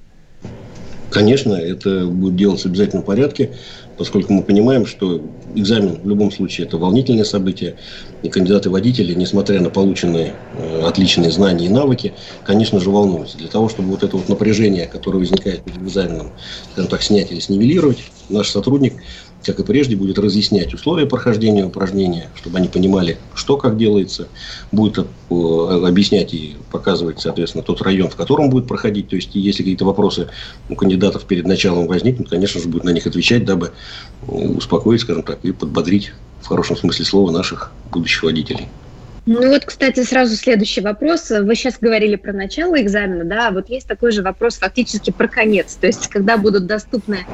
Конечно, 1.10 1.54
это 1.54 2.04
будет 2.06 2.36
делаться 2.36 2.68
в 2.68 2.70
обязательном 2.70 3.02
порядке, 3.02 3.52
поскольку 3.96 4.32
мы 4.34 4.42
понимаем, 4.42 4.84
что 4.84 5.22
экзамен 5.54 6.00
в 6.02 6.08
любом 6.08 6.30
случае 6.30 6.66
это 6.66 6.76
волнительное 6.76 7.24
событие, 7.24 7.76
и 8.22 8.28
кандидаты-водители, 8.28 9.14
несмотря 9.14 9.60
на 9.60 9.70
полученные 9.70 10.34
э, 10.56 10.82
отличные 10.86 11.30
знания 11.30 11.66
и 11.66 11.68
навыки, 11.70 12.12
конечно 12.44 12.78
же, 12.78 12.90
волнуются. 12.90 13.38
Для 13.38 13.48
того, 13.48 13.68
чтобы 13.68 13.88
вот 13.90 14.02
это 14.02 14.16
вот 14.16 14.28
напряжение, 14.28 14.86
которое 14.86 15.18
возникает 15.18 15.62
перед 15.62 15.78
экзаменом, 15.78 16.32
скажем 16.72 16.90
так, 16.90 17.02
снять 17.02 17.32
или 17.32 17.40
снивелировать, 17.40 17.98
наш 18.28 18.50
сотрудник 18.50 18.94
как 19.44 19.60
и 19.60 19.62
прежде, 19.62 19.96
будет 19.96 20.18
разъяснять 20.18 20.74
условия 20.74 21.06
прохождения 21.06 21.64
упражнения, 21.64 22.28
чтобы 22.34 22.58
они 22.58 22.68
понимали, 22.68 23.18
что 23.34 23.56
как 23.56 23.76
делается, 23.76 24.28
будет 24.72 24.98
э, 24.98 25.04
объяснять 25.30 26.34
и 26.34 26.56
показывать, 26.70 27.20
соответственно, 27.20 27.64
тот 27.64 27.80
район, 27.82 28.10
в 28.10 28.16
котором 28.16 28.50
будет 28.50 28.66
проходить. 28.66 29.08
То 29.08 29.16
есть, 29.16 29.30
если 29.34 29.62
какие-то 29.62 29.84
вопросы 29.84 30.28
у 30.68 30.74
кандидатов 30.74 31.24
перед 31.24 31.46
началом 31.46 31.86
возникнут, 31.86 32.28
конечно 32.28 32.60
же, 32.60 32.68
будет 32.68 32.84
на 32.84 32.90
них 32.90 33.06
отвечать, 33.06 33.44
дабы 33.44 33.72
э, 34.26 34.32
успокоить, 34.32 35.00
скажем 35.00 35.22
так, 35.22 35.38
и 35.42 35.52
подбодрить 35.52 36.12
в 36.42 36.46
хорошем 36.46 36.76
смысле 36.76 37.04
слова 37.04 37.30
наших 37.30 37.72
будущих 37.90 38.22
водителей. 38.24 38.68
Ну 39.30 39.46
вот, 39.50 39.66
кстати, 39.66 40.02
сразу 40.04 40.36
следующий 40.36 40.80
вопрос. 40.80 41.28
Вы 41.28 41.54
сейчас 41.54 41.76
говорили 41.78 42.16
про 42.16 42.32
начало 42.32 42.80
экзамена, 42.80 43.26
да, 43.26 43.50
вот 43.50 43.68
есть 43.68 43.86
такой 43.86 44.10
же 44.10 44.22
вопрос 44.22 44.56
фактически 44.56 45.10
про 45.10 45.28
конец. 45.28 45.76
То 45.78 45.86
есть, 45.86 46.08
когда 46.08 46.38
будут 46.38 46.64
доступны 46.64 47.26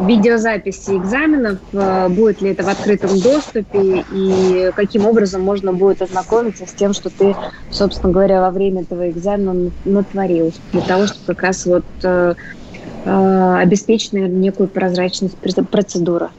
видеозаписи 0.00 0.96
экзаменов, 0.96 1.58
э, 1.74 2.08
будет 2.08 2.40
ли 2.40 2.52
это 2.52 2.62
в 2.62 2.70
открытом 2.70 3.20
доступе 3.20 4.02
и 4.14 4.70
каким 4.74 5.04
образом 5.04 5.42
можно 5.42 5.74
будет 5.74 6.00
ознакомиться 6.00 6.66
с 6.66 6.72
тем, 6.72 6.94
что 6.94 7.10
ты, 7.10 7.36
собственно 7.70 8.14
говоря, 8.14 8.40
во 8.40 8.50
время 8.50 8.80
этого 8.80 9.10
экзамена 9.10 9.72
натворил, 9.84 10.54
для 10.72 10.80
того, 10.80 11.06
чтобы 11.06 11.26
как 11.26 11.42
раз 11.42 11.66
вот 11.66 11.84
э, 12.02 12.34
э, 13.04 13.56
обеспечить, 13.58 14.14
наверное, 14.14 14.38
некую 14.38 14.70
прозрачность 14.70 15.36
процедуры. 15.70 16.30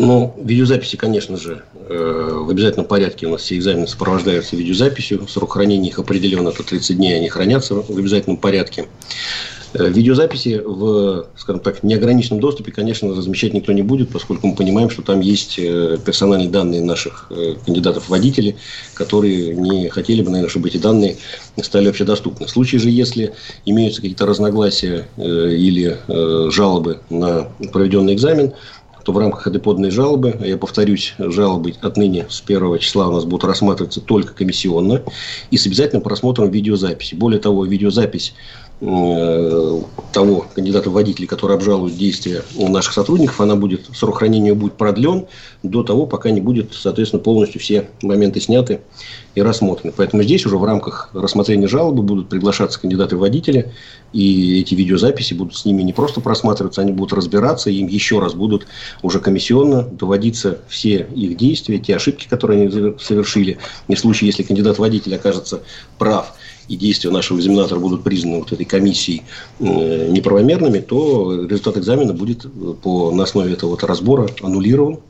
Ну, 0.00 0.34
видеозаписи, 0.42 0.96
конечно 0.96 1.36
же, 1.36 1.62
Э, 1.92 2.38
в 2.44 2.48
обязательном 2.48 2.86
порядке 2.86 3.26
у 3.26 3.30
нас 3.30 3.42
все 3.42 3.56
экзамены 3.56 3.88
сопровождаются 3.88 4.54
видеозаписью. 4.54 5.26
Срок 5.26 5.54
хранения 5.54 5.90
их 5.90 5.98
определен, 5.98 6.46
это 6.46 6.62
30 6.62 6.96
дней, 6.96 7.16
они 7.16 7.28
хранятся 7.28 7.74
в 7.74 7.98
обязательном 7.98 8.36
порядке. 8.36 8.86
Э, 9.72 9.88
видеозаписи 9.88 10.62
в, 10.64 11.26
скажем 11.36 11.60
так, 11.60 11.82
неограниченном 11.82 12.38
доступе, 12.38 12.70
конечно, 12.70 13.08
размещать 13.08 13.54
никто 13.54 13.72
не 13.72 13.82
будет, 13.82 14.10
поскольку 14.10 14.46
мы 14.46 14.54
понимаем, 14.54 14.88
что 14.88 15.02
там 15.02 15.18
есть 15.18 15.58
э, 15.58 15.98
персональные 16.04 16.48
данные 16.48 16.80
наших 16.80 17.32
кандидатов 17.64 18.04
в 18.04 18.10
водители, 18.10 18.54
которые 18.94 19.56
не 19.56 19.88
хотели 19.88 20.22
бы, 20.22 20.30
наверное, 20.30 20.48
чтобы 20.48 20.68
эти 20.68 20.76
данные 20.76 21.16
стали 21.60 21.88
общедоступны. 21.88 22.46
В 22.46 22.50
случае 22.50 22.80
же, 22.80 22.88
если 22.88 23.34
имеются 23.66 24.00
какие-то 24.00 24.26
разногласия 24.26 25.08
или 25.18 25.98
жалобы 26.50 27.00
на 27.10 27.48
проведенный 27.72 28.14
экзамен, 28.14 28.52
то 29.10 29.14
в 29.14 29.18
рамках 29.18 29.48
этой 29.48 29.60
поданной 29.60 29.90
жалобы, 29.90 30.36
я 30.40 30.56
повторюсь, 30.56 31.14
жалобы 31.18 31.74
отныне 31.80 32.26
с 32.28 32.42
1 32.46 32.78
числа 32.78 33.08
у 33.08 33.12
нас 33.12 33.24
будут 33.24 33.44
рассматриваться 33.44 34.00
только 34.00 34.34
комиссионно 34.34 35.02
и 35.50 35.56
с 35.56 35.66
обязательным 35.66 36.02
просмотром 36.02 36.48
видеозаписи. 36.48 37.16
Более 37.16 37.40
того, 37.40 37.64
видеозапись 37.64 38.34
того 38.80 40.46
кандидата 40.54 40.88
в 40.88 40.94
водителей, 40.94 41.28
который 41.28 41.54
обжалует 41.54 41.96
действия 41.98 42.42
наших 42.56 42.94
сотрудников, 42.94 43.38
она 43.40 43.54
будет, 43.54 43.90
срок 43.94 44.18
хранения 44.18 44.54
будет 44.54 44.74
продлен 44.74 45.26
до 45.62 45.82
того, 45.82 46.06
пока 46.06 46.30
не 46.30 46.40
будет, 46.40 46.72
соответственно, 46.72 47.22
полностью 47.22 47.60
все 47.60 47.90
моменты 48.00 48.40
сняты 48.40 48.80
и 49.34 49.42
рассмотрены. 49.42 49.92
Поэтому 49.94 50.22
здесь 50.22 50.46
уже 50.46 50.56
в 50.56 50.64
рамках 50.64 51.10
рассмотрения 51.12 51.68
жалобы 51.68 52.02
будут 52.02 52.30
приглашаться 52.30 52.80
кандидаты 52.80 53.18
водители, 53.18 53.70
и 54.14 54.60
эти 54.60 54.74
видеозаписи 54.74 55.34
будут 55.34 55.56
с 55.56 55.66
ними 55.66 55.82
не 55.82 55.92
просто 55.92 56.22
просматриваться, 56.22 56.80
они 56.80 56.92
будут 56.92 57.12
разбираться, 57.12 57.68
и 57.68 57.74
им 57.74 57.86
еще 57.86 58.18
раз 58.18 58.32
будут 58.32 58.66
уже 59.02 59.20
комиссионно 59.20 59.82
доводиться 59.82 60.60
все 60.68 61.06
их 61.14 61.36
действия, 61.36 61.78
те 61.78 61.96
ошибки, 61.96 62.26
которые 62.28 62.62
они 62.62 62.94
совершили. 62.98 63.58
И 63.88 63.94
в 63.94 63.98
случае, 63.98 64.28
если 64.28 64.42
кандидат 64.42 64.78
водитель 64.78 65.14
окажется 65.14 65.60
прав, 65.98 66.32
и 66.70 66.76
действия 66.76 67.10
нашего 67.10 67.38
экзаменатора 67.38 67.80
будут 67.80 68.04
признаны 68.04 68.38
вот 68.38 68.52
этой 68.52 68.64
комиссией 68.64 69.24
э, 69.58 70.08
неправомерными, 70.08 70.78
то 70.78 71.44
результат 71.44 71.76
экзамена 71.76 72.14
будет 72.14 72.46
по, 72.80 73.10
на 73.10 73.24
основе 73.24 73.52
этого 73.52 73.70
вот 73.70 73.82
разбора 73.82 74.28
аннулирован 74.40 75.00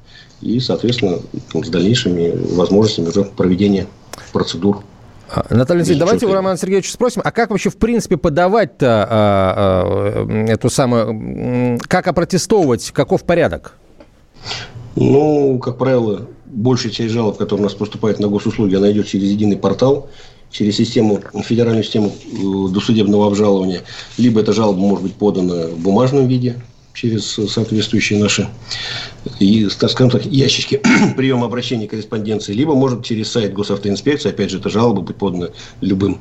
и, 0.41 0.59
соответственно, 0.59 1.19
с 1.53 1.69
дальнейшими 1.69 2.33
возможностями 2.57 3.09
уже 3.09 3.25
проведения 3.25 3.87
процедур. 4.33 4.83
А, 5.29 5.45
Наталья 5.51 5.81
Алексеевна, 5.81 6.07
давайте 6.07 6.27
у 6.27 6.33
Романа 6.33 6.57
Сергеевича 6.57 6.93
спросим, 6.93 7.21
а 7.23 7.31
как 7.31 7.51
вообще 7.51 7.69
в 7.69 7.77
принципе 7.77 8.17
подавать-то 8.17 9.07
а, 9.09 10.25
а, 10.27 10.47
эту 10.49 10.71
самую, 10.71 11.79
как 11.89 12.09
опротестовывать, 12.09 12.91
каков 12.91 13.25
порядок? 13.25 13.75
Ну, 14.97 15.59
как 15.59 15.77
правило, 15.77 16.27
большая 16.47 16.91
часть 16.91 17.13
жалоб, 17.13 17.37
которые 17.37 17.61
у 17.61 17.65
нас 17.65 17.75
поступает 17.75 18.19
на 18.19 18.29
госуслуги, 18.29 18.75
она 18.75 18.91
идет 18.91 19.07
через 19.07 19.29
единый 19.29 19.57
портал, 19.57 20.09
через 20.51 20.77
систему, 20.77 21.21
федеральную 21.45 21.85
систему 21.85 22.13
э, 22.13 22.73
досудебного 22.73 23.27
обжалования. 23.27 23.83
Либо 24.19 24.41
эта 24.41 24.53
жалоба 24.53 24.79
может 24.79 25.05
быть 25.05 25.15
подана 25.15 25.69
в 25.69 25.79
бумажном 25.79 26.27
виде, 26.27 26.61
через 26.93 27.27
соответствующие 27.27 28.19
наши, 28.19 28.49
и, 29.39 29.69
скажем 29.69 30.11
так, 30.11 30.27
ящички 30.27 30.83
приема 31.17 31.47
обращений 31.47 31.87
корреспонденции, 31.87 32.53
либо 32.53 32.75
может 32.75 33.05
через 33.05 33.31
сайт 33.31 33.53
госавтоинспекции, 33.53 34.31
опять 34.31 34.51
же, 34.51 34.59
эта 34.59 34.69
жалоба 34.69 35.01
быть 35.03 35.17
подана 35.17 35.51
любым 35.81 36.21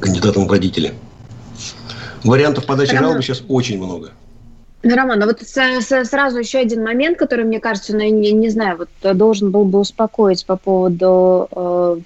кандидатом 0.00 0.46
в 0.46 0.48
водители. 0.48 0.94
Вариантов 2.24 2.64
подачи 2.64 2.90
Роман, 2.90 3.04
жалобы 3.04 3.22
сейчас 3.22 3.42
очень 3.48 3.78
много. 3.78 4.12
Роман, 4.82 5.22
а 5.22 5.26
вот 5.26 5.42
сразу 5.42 6.38
еще 6.38 6.58
один 6.58 6.82
момент, 6.82 7.18
который, 7.18 7.44
мне 7.44 7.60
кажется, 7.60 7.92
ну, 7.92 8.00
не, 8.00 8.32
не 8.32 8.50
знаю, 8.50 8.78
вот 8.78 9.16
должен 9.16 9.50
был 9.50 9.64
бы 9.64 9.80
успокоить 9.80 10.46
по 10.46 10.56
поводу 10.56 11.48
э, 11.50 11.98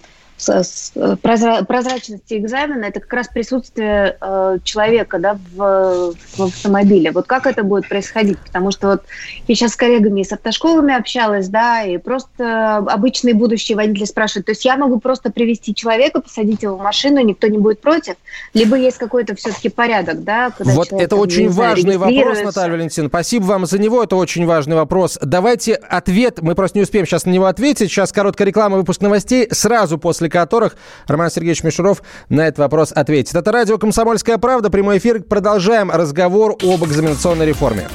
прозрачности 1.66 2.35
экзамена 2.38 2.87
это 2.87 3.00
как 3.00 3.12
раз 3.12 3.29
присутствие 3.29 4.16
э, 4.20 4.59
человека 4.64 5.18
да, 5.18 5.38
в, 5.55 6.14
в 6.37 6.42
автомобиле. 6.42 7.11
Вот 7.11 7.26
как 7.26 7.46
это 7.46 7.62
будет 7.62 7.88
происходить? 7.88 8.38
Потому 8.38 8.70
что 8.70 8.88
вот 8.88 9.03
я 9.46 9.55
сейчас 9.55 9.72
с 9.72 9.76
коллегами 9.76 10.22
с 10.22 10.33
автошколами 10.33 10.96
общалась, 10.96 11.48
да, 11.48 11.83
и 11.83 11.98
просто 11.98 12.76
обычные 12.76 13.35
будущие 13.35 13.76
водители 13.76 14.05
спрашивают, 14.05 14.46
то 14.46 14.53
есть 14.53 14.64
я 14.64 14.76
могу 14.76 14.98
просто 15.00 15.31
привести 15.31 15.74
человека, 15.74 16.20
посадить 16.20 16.62
его 16.62 16.76
в 16.76 16.83
машину, 16.83 17.20
никто 17.20 17.46
не 17.46 17.59
будет 17.59 17.81
против? 17.81 18.14
Либо 18.55 18.76
есть 18.76 18.98
какой-то 18.98 19.35
все-таки 19.35 19.68
порядок, 19.68 20.24
да? 20.24 20.53
вот 20.59 20.92
это 20.92 21.16
очень 21.16 21.48
важный 21.50 21.96
вопрос, 21.96 22.42
Наталья 22.42 22.72
Валентиновна. 22.72 23.09
Спасибо 23.09 23.44
вам 23.44 23.66
за 23.66 23.79
него, 23.79 24.03
это 24.03 24.16
очень 24.16 24.46
важный 24.46 24.76
вопрос. 24.76 25.18
Давайте 25.20 25.74
ответ, 25.74 26.40
мы 26.40 26.55
просто 26.55 26.79
не 26.79 26.83
успеем 26.83 27.07
сейчас 27.07 27.26
на 27.26 27.31
него 27.31 27.46
ответить. 27.46 27.90
Сейчас 27.90 28.12
короткая 28.12 28.46
реклама, 28.46 28.76
выпуск 28.76 29.00
новостей. 29.00 29.48
Сразу 29.50 29.98
после 29.98 30.29
которых 30.30 30.76
Роман 31.06 31.30
Сергеевич 31.30 31.62
Мишуров 31.62 32.02
на 32.28 32.46
этот 32.46 32.58
вопрос 32.60 32.92
ответит. 32.92 33.34
Это 33.34 33.52
радио 33.52 33.78
«Комсомольская 33.78 34.38
правда», 34.38 34.70
прямой 34.70 34.98
эфир. 34.98 35.22
Продолжаем 35.22 35.90
разговор 35.90 36.52
об 36.62 36.84
экзаменационной 36.84 37.46
реформе. 37.46 37.88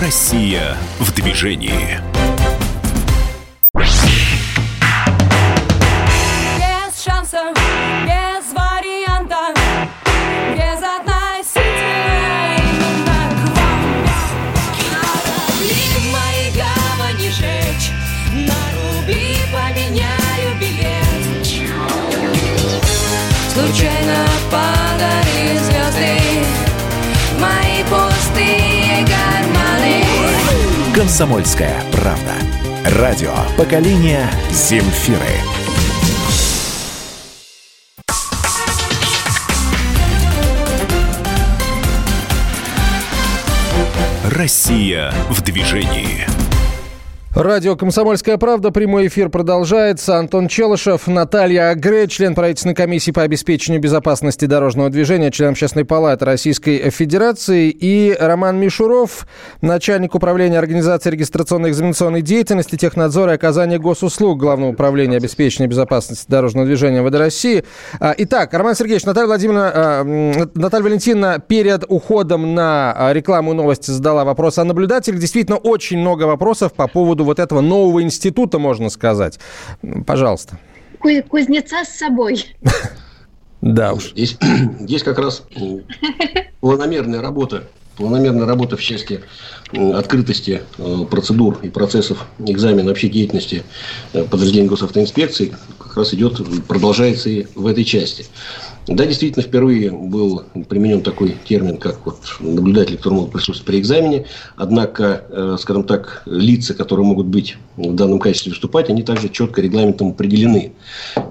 Россия 0.00 0.76
в 1.00 1.14
движении. 1.14 2.15
Комсомольская 31.16 31.82
правда. 31.92 32.34
Радио 32.98 33.32
поколения 33.56 34.28
Земфиры. 34.50 35.18
Россия 44.24 45.10
в 45.30 45.40
движении. 45.40 46.45
Радио 47.36 47.76
«Комсомольская 47.76 48.38
правда». 48.38 48.70
Прямой 48.70 49.08
эфир 49.08 49.28
продолжается. 49.28 50.16
Антон 50.16 50.48
Челышев, 50.48 51.06
Наталья 51.06 51.68
Агре, 51.68 52.08
член 52.08 52.34
правительственной 52.34 52.74
комиссии 52.74 53.10
по 53.10 53.20
обеспечению 53.20 53.78
безопасности 53.78 54.46
дорожного 54.46 54.88
движения, 54.88 55.30
член 55.30 55.50
Общественной 55.50 55.84
палаты 55.84 56.24
Российской 56.24 56.88
Федерации. 56.88 57.68
И 57.68 58.16
Роман 58.18 58.58
Мишуров, 58.58 59.26
начальник 59.60 60.14
управления 60.14 60.58
организации 60.58 61.10
регистрационной 61.10 61.68
экзаменационной 61.68 62.22
деятельности, 62.22 62.76
технадзора 62.76 63.32
и 63.32 63.34
оказания 63.34 63.78
госуслуг 63.78 64.38
Главного 64.38 64.70
управления 64.70 65.18
обеспечения 65.18 65.68
безопасности 65.68 66.24
дорожного 66.30 66.66
движения 66.66 67.02
ВД 67.02 67.16
России. 67.16 67.64
А, 68.00 68.14
Итак, 68.16 68.54
Роман 68.54 68.74
Сергеевич, 68.74 69.04
Наталья 69.04 69.26
Владимировна, 69.26 69.72
а, 69.74 70.04
Наталья 70.54 70.84
Валентиновна 70.84 71.38
перед 71.38 71.84
уходом 71.86 72.54
на 72.54 72.94
а, 72.96 73.12
рекламу 73.12 73.52
и 73.52 73.54
новости 73.54 73.90
задала 73.90 74.24
вопрос 74.24 74.56
о 74.56 74.64
наблюдателях. 74.64 75.20
Действительно, 75.20 75.58
очень 75.58 75.98
много 75.98 76.22
вопросов 76.22 76.72
по 76.72 76.88
поводу 76.88 77.25
вот 77.26 77.38
этого 77.38 77.60
нового 77.60 78.02
института, 78.02 78.58
можно 78.58 78.88
сказать. 78.88 79.38
Пожалуйста. 80.06 80.58
Ку- 80.98 81.22
Кузнеца 81.28 81.84
с 81.84 81.98
собой. 81.98 82.46
Да 83.60 83.92
уж. 83.92 84.12
Здесь, 84.12 84.36
здесь 84.80 85.02
как 85.02 85.18
раз 85.18 85.42
м, 85.56 85.82
планомерная 86.60 87.20
работа, 87.20 87.64
планомерная 87.96 88.46
работа 88.46 88.76
в 88.76 88.82
части 88.82 89.22
м, 89.72 89.92
открытости 89.96 90.62
э, 90.78 90.96
процедур 91.10 91.58
и 91.62 91.68
процессов 91.68 92.26
экзамена 92.38 92.88
вообще 92.88 93.08
деятельности 93.08 93.64
э, 94.12 94.24
подразделений 94.24 94.68
госавтоинспекции 94.68 95.54
как 95.78 95.96
раз 95.96 96.14
идет, 96.14 96.40
продолжается 96.66 97.28
и 97.28 97.46
в 97.54 97.66
этой 97.66 97.84
части. 97.84 98.26
Да, 98.88 99.04
действительно, 99.04 99.42
впервые 99.42 99.90
был 99.90 100.44
применен 100.68 101.02
такой 101.02 101.36
термин, 101.44 101.76
как 101.76 102.06
вот 102.06 102.18
наблюдатели, 102.38 102.96
которые 102.96 103.16
могут 103.18 103.32
присутствовать 103.32 103.66
при 103.66 103.80
экзамене. 103.80 104.26
Однако, 104.54 105.24
э, 105.28 105.56
скажем 105.58 105.82
так, 105.82 106.22
лица, 106.24 106.72
которые 106.72 107.04
могут 107.04 107.26
быть 107.26 107.56
в 107.76 107.94
данном 107.94 108.20
качестве 108.20 108.50
выступать, 108.50 108.88
они 108.88 109.02
также 109.02 109.28
четко 109.28 109.60
регламентом 109.60 110.10
определены. 110.10 110.72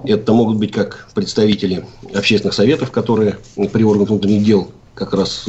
Это 0.04 0.34
могут 0.34 0.58
быть 0.58 0.72
как 0.72 1.08
представители 1.14 1.86
общественных 2.14 2.52
советов, 2.52 2.90
которые 2.90 3.38
при 3.72 3.84
органах 3.84 4.10
внутренних 4.10 4.44
дел 4.44 4.70
как 4.94 5.14
раз 5.14 5.46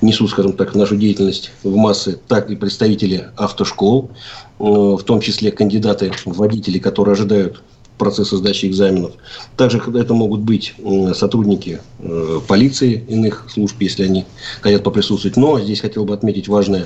несут, 0.00 0.30
скажем 0.30 0.52
так, 0.54 0.74
нашу 0.74 0.96
деятельность 0.96 1.50
в 1.62 1.74
массы, 1.76 2.18
так 2.28 2.50
и 2.50 2.56
представители 2.56 3.28
автошкол, 3.36 4.10
э, 4.58 4.64
в 4.64 5.02
том 5.02 5.20
числе 5.20 5.50
кандидаты 5.50 6.12
в 6.24 6.36
водители, 6.36 6.78
которые 6.78 7.12
ожидают 7.12 7.62
процесса 7.98 8.36
сдачи 8.36 8.66
экзаменов. 8.66 9.12
Также 9.56 9.78
это 9.78 10.14
могут 10.14 10.40
быть 10.40 10.74
сотрудники 11.14 11.80
э, 11.98 12.40
полиции 12.46 13.04
иных 13.08 13.46
служб, 13.50 13.76
если 13.80 14.04
они 14.04 14.26
хотят 14.60 14.82
поприсутствовать. 14.82 15.36
Но 15.36 15.58
здесь 15.60 15.80
хотел 15.80 16.04
бы 16.04 16.14
отметить 16.14 16.48
важное, 16.48 16.82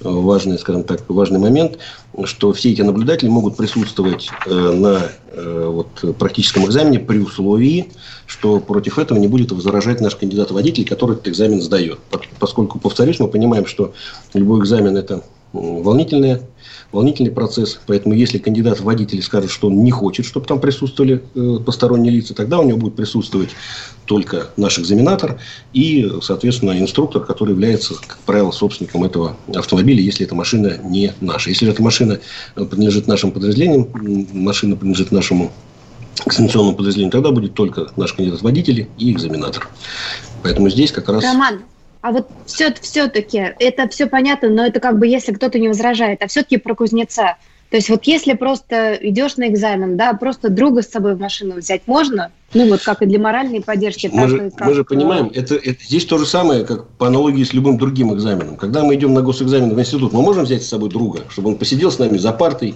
э, 0.00 0.08
важный, 0.08 0.58
скажем 0.58 0.84
так, 0.84 1.08
важный 1.08 1.38
момент, 1.38 1.78
что 2.24 2.52
все 2.52 2.72
эти 2.72 2.82
наблюдатели 2.82 3.28
могут 3.28 3.56
присутствовать 3.56 4.28
э, 4.46 4.52
на 4.54 5.10
вот, 5.32 6.16
практическом 6.18 6.64
экзамене 6.66 6.98
при 6.98 7.18
условии, 7.18 7.92
что 8.26 8.58
против 8.58 8.98
этого 8.98 9.16
не 9.16 9.28
будет 9.28 9.52
возражать 9.52 10.00
наш 10.00 10.16
кандидат-водитель, 10.16 10.84
который 10.84 11.12
этот 11.12 11.28
экзамен 11.28 11.62
сдает. 11.62 12.00
По- 12.10 12.20
Поскольку, 12.40 12.80
повторюсь, 12.80 13.20
мы 13.20 13.28
понимаем, 13.28 13.66
что 13.66 13.92
любой 14.34 14.60
экзамен– 14.60 14.96
это 14.98 15.22
м, 15.54 15.82
волнительное 15.82 16.42
волнительный 16.92 17.30
процесс. 17.30 17.80
Поэтому, 17.86 18.14
если 18.14 18.38
кандидат 18.38 18.80
в 18.80 18.84
водители 18.84 19.20
скажет, 19.20 19.50
что 19.50 19.68
он 19.68 19.82
не 19.82 19.90
хочет, 19.90 20.26
чтобы 20.26 20.46
там 20.46 20.60
присутствовали 20.60 21.22
э, 21.34 21.58
посторонние 21.64 22.12
лица, 22.12 22.34
тогда 22.34 22.58
у 22.58 22.64
него 22.64 22.78
будет 22.78 22.96
присутствовать 22.96 23.50
только 24.06 24.50
наш 24.56 24.78
экзаменатор 24.78 25.38
и, 25.72 26.10
соответственно, 26.22 26.78
инструктор, 26.78 27.24
который 27.24 27.50
является, 27.50 27.94
как 27.94 28.18
правило, 28.26 28.50
собственником 28.50 29.04
этого 29.04 29.36
автомобиля, 29.54 30.02
если 30.02 30.26
эта 30.26 30.34
машина 30.34 30.78
не 30.82 31.12
наша. 31.20 31.50
Если 31.50 31.68
эта 31.68 31.82
машина 31.82 32.20
э, 32.56 32.64
принадлежит 32.64 33.06
нашим 33.06 33.30
подразделениям, 33.30 33.88
машина 34.32 34.76
принадлежит 34.76 35.12
нашему 35.12 35.52
экзаменационному 36.26 36.76
подразделению, 36.76 37.12
тогда 37.12 37.30
будет 37.30 37.54
только 37.54 37.92
наш 37.96 38.12
кандидат 38.12 38.42
водители 38.42 38.88
и 38.98 39.12
экзаменатор. 39.12 39.68
Поэтому 40.42 40.68
здесь 40.70 40.92
как 40.92 41.08
раз... 41.08 41.22
Роман, 41.22 41.60
а 42.00 42.12
вот 42.12 42.28
все, 42.46 42.74
все-таки, 42.80 43.54
это 43.58 43.88
все 43.88 44.06
понятно, 44.06 44.48
но 44.48 44.66
это 44.66 44.80
как 44.80 44.98
бы 44.98 45.06
если 45.06 45.32
кто-то 45.32 45.58
не 45.58 45.68
возражает, 45.68 46.22
а 46.22 46.28
все-таки 46.28 46.56
про 46.56 46.74
кузнеца. 46.74 47.36
То 47.70 47.76
есть 47.76 47.88
вот 47.88 48.04
если 48.04 48.32
просто 48.32 48.98
идешь 49.00 49.36
на 49.36 49.48
экзамен, 49.48 49.96
да, 49.96 50.12
просто 50.14 50.48
друга 50.48 50.82
с 50.82 50.90
собой 50.90 51.14
в 51.14 51.20
машину 51.20 51.56
взять 51.56 51.82
можно, 51.86 52.32
ну 52.52 52.68
вот 52.68 52.82
как 52.82 53.02
и 53.02 53.06
для 53.06 53.20
моральной 53.20 53.60
поддержки. 53.60 54.10
Мы 54.12 54.20
так 54.22 54.28
же, 54.28 54.50
как, 54.50 54.66
мы 54.66 54.74
же 54.74 54.84
понимаем, 54.84 55.30
это, 55.32 55.54
это 55.54 55.84
здесь 55.84 56.04
то 56.04 56.18
же 56.18 56.26
самое, 56.26 56.64
как 56.64 56.88
по 56.88 57.06
аналогии 57.06 57.44
с 57.44 57.52
любым 57.52 57.78
другим 57.78 58.12
экзаменом. 58.12 58.56
Когда 58.56 58.82
мы 58.82 58.96
идем 58.96 59.14
на 59.14 59.22
госэкзамен 59.22 59.72
в 59.72 59.78
институт, 59.78 60.12
мы 60.12 60.22
можем 60.22 60.44
взять 60.44 60.64
с 60.64 60.68
собой 60.68 60.88
друга, 60.88 61.20
чтобы 61.28 61.50
он 61.50 61.56
посидел 61.56 61.92
с 61.92 61.98
нами 62.00 62.18
за 62.18 62.32
партой, 62.32 62.74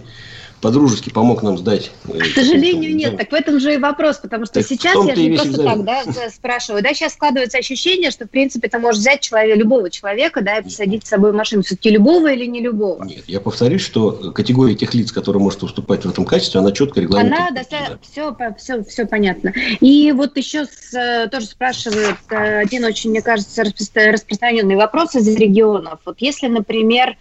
по-дружески 0.61 1.11
помог 1.11 1.43
нам 1.43 1.59
сдать. 1.59 1.91
э, 2.09 2.19
К 2.19 2.25
сожалению, 2.35 2.95
нет. 2.97 3.17
Так 3.17 3.31
в 3.31 3.35
этом 3.35 3.61
же 3.61 3.75
и 3.75 3.77
вопрос, 3.77 4.17
потому 4.19 4.47
что 4.47 4.55
Так 4.55 4.67
сейчас 4.67 4.95
я 5.07 5.15
же 5.15 5.23
не 5.23 5.37
просто 5.37 5.53
экзамен. 5.53 5.85
так, 5.85 6.05
да, 6.07 6.13
за- 6.13 6.31
спрашиваю, 6.31 6.83
да, 6.83 6.95
сейчас 6.95 7.13
складывается 7.13 7.59
ощущение, 7.59 8.11
что, 8.11 8.25
в 8.27 8.31
принципе, 8.31 8.69
ты 8.69 8.79
можешь 8.79 9.01
взять 9.01 9.21
человека, 9.21 9.59
любого 9.59 9.91
человека, 9.91 10.41
да, 10.43 10.59
и 10.59 10.63
посадить 10.63 11.07
с 11.07 11.11
собой 11.11 11.33
в 11.33 11.35
машину, 11.35 11.63
все-таки 11.63 11.91
любого 11.91 12.33
или 12.33 12.47
не 12.47 12.61
любого. 12.61 13.05
Нет, 13.05 13.25
я 13.27 13.41
повторюсь, 13.41 13.83
что 13.83 14.33
категория 14.33 14.75
тех 14.75 14.95
лиц, 14.95 15.13
которые 15.13 15.43
может 15.43 15.61
выступать 15.63 16.05
в 16.05 16.11
этом 16.11 16.25
качестве, 16.25 16.61
она 16.61 16.73
четко 16.73 17.01
регламентирована. 17.01 17.49
Она 17.49 17.57
достаточно, 17.57 17.99
все, 18.03 18.37
все, 18.59 18.85
все 18.85 19.07
понятно. 19.07 19.53
И 19.81 20.13
вот 20.13 20.37
еще 20.37 20.65
с, 20.65 20.95
э, 20.95 21.29
тоже 21.31 21.47
спрашивают 21.47 22.17
э, 22.31 22.59
один 22.61 22.85
очень, 22.85 23.11
мне 23.11 23.23
кажется, 23.23 23.63
распро- 23.63 24.11
распространенный 24.13 24.77
вопрос 24.77 25.15
из 25.15 25.27
регионов. 25.37 26.01
Вот 26.05 26.17
если, 26.21 26.47
например, 26.47 27.11
э, 27.11 27.15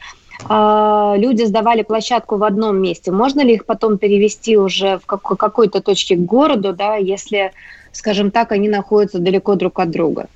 люди 0.49 1.43
сдавали 1.45 1.83
площадку 1.83 2.37
в 2.37 2.43
одном 2.43 2.81
месте, 2.81 3.11
можно 3.11 3.41
ли 3.41 3.53
их 3.53 3.65
потом 3.65 3.97
перевести 3.97 4.57
уже 4.57 4.99
в 4.99 5.05
как- 5.05 5.37
какой-то 5.37 5.81
точке 5.81 6.15
к 6.15 6.19
городу, 6.19 6.73
да, 6.73 6.95
если, 6.95 7.51
скажем 7.91 8.31
так, 8.31 8.51
они 8.51 8.67
находятся 8.67 9.19
далеко 9.19 9.55
друг 9.55 9.79
от 9.79 9.89
друга? 9.91 10.27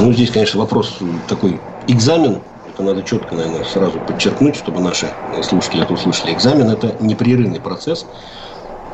Ну, 0.00 0.12
здесь, 0.12 0.30
конечно, 0.30 0.60
вопрос 0.60 0.98
такой. 1.28 1.58
Экзамен, 1.88 2.38
это 2.72 2.82
надо 2.82 3.02
четко, 3.02 3.34
наверное, 3.34 3.64
сразу 3.64 3.98
подчеркнуть, 3.98 4.56
чтобы 4.56 4.80
наши 4.80 5.08
слушатели 5.42 5.82
это 5.82 5.92
услышали. 5.92 6.32
Экзамен– 6.32 6.70
это 6.70 6.94
непрерывный 7.00 7.60
процесс, 7.60 8.06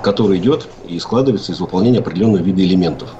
который 0.03 0.39
идет 0.39 0.69
и 0.89 0.99
складывается 0.99 1.53
из 1.53 1.61
выполнения 1.61 1.99
определенного 1.99 2.43
вида 2.43 2.63
элементов. 2.63 3.11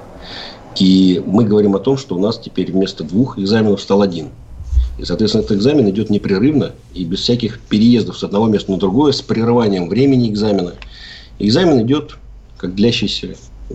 И 0.75 1.21
мы 1.25 1.43
говорим 1.43 1.75
о 1.75 1.79
том, 1.79 1.97
что 1.97 2.15
у 2.15 2.19
нас 2.19 2.39
теперь 2.39 2.71
вместо 2.71 3.03
двух 3.03 3.37
экзаменов 3.37 3.81
стал 3.81 4.01
один. 4.01 4.29
И, 4.99 5.05
соответственно, 5.05 5.43
этот 5.43 5.57
экзамен 5.57 5.89
идет 5.89 6.09
непрерывно 6.09 6.73
и 6.93 7.05
без 7.05 7.21
всяких 7.21 7.59
переездов 7.61 8.17
с 8.17 8.23
одного 8.23 8.47
места 8.47 8.71
на 8.71 8.77
другое, 8.77 9.13
с 9.13 9.21
прерыванием 9.21 9.87
времени 9.87 10.29
экзамена. 10.29 10.73
Экзамен 11.39 11.81
идет 11.85 12.17
как 12.57 12.75
длящийся 12.75 13.37
э, 13.69 13.73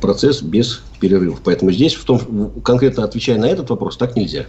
процесс 0.00 0.40
без 0.40 0.80
перерывов. 1.00 1.42
Поэтому 1.44 1.70
здесь, 1.70 1.92
в 1.92 2.04
том, 2.04 2.50
конкретно 2.62 3.04
отвечая 3.04 3.38
на 3.38 3.44
этот 3.44 3.68
вопрос, 3.68 3.98
так 3.98 4.16
нельзя. 4.16 4.46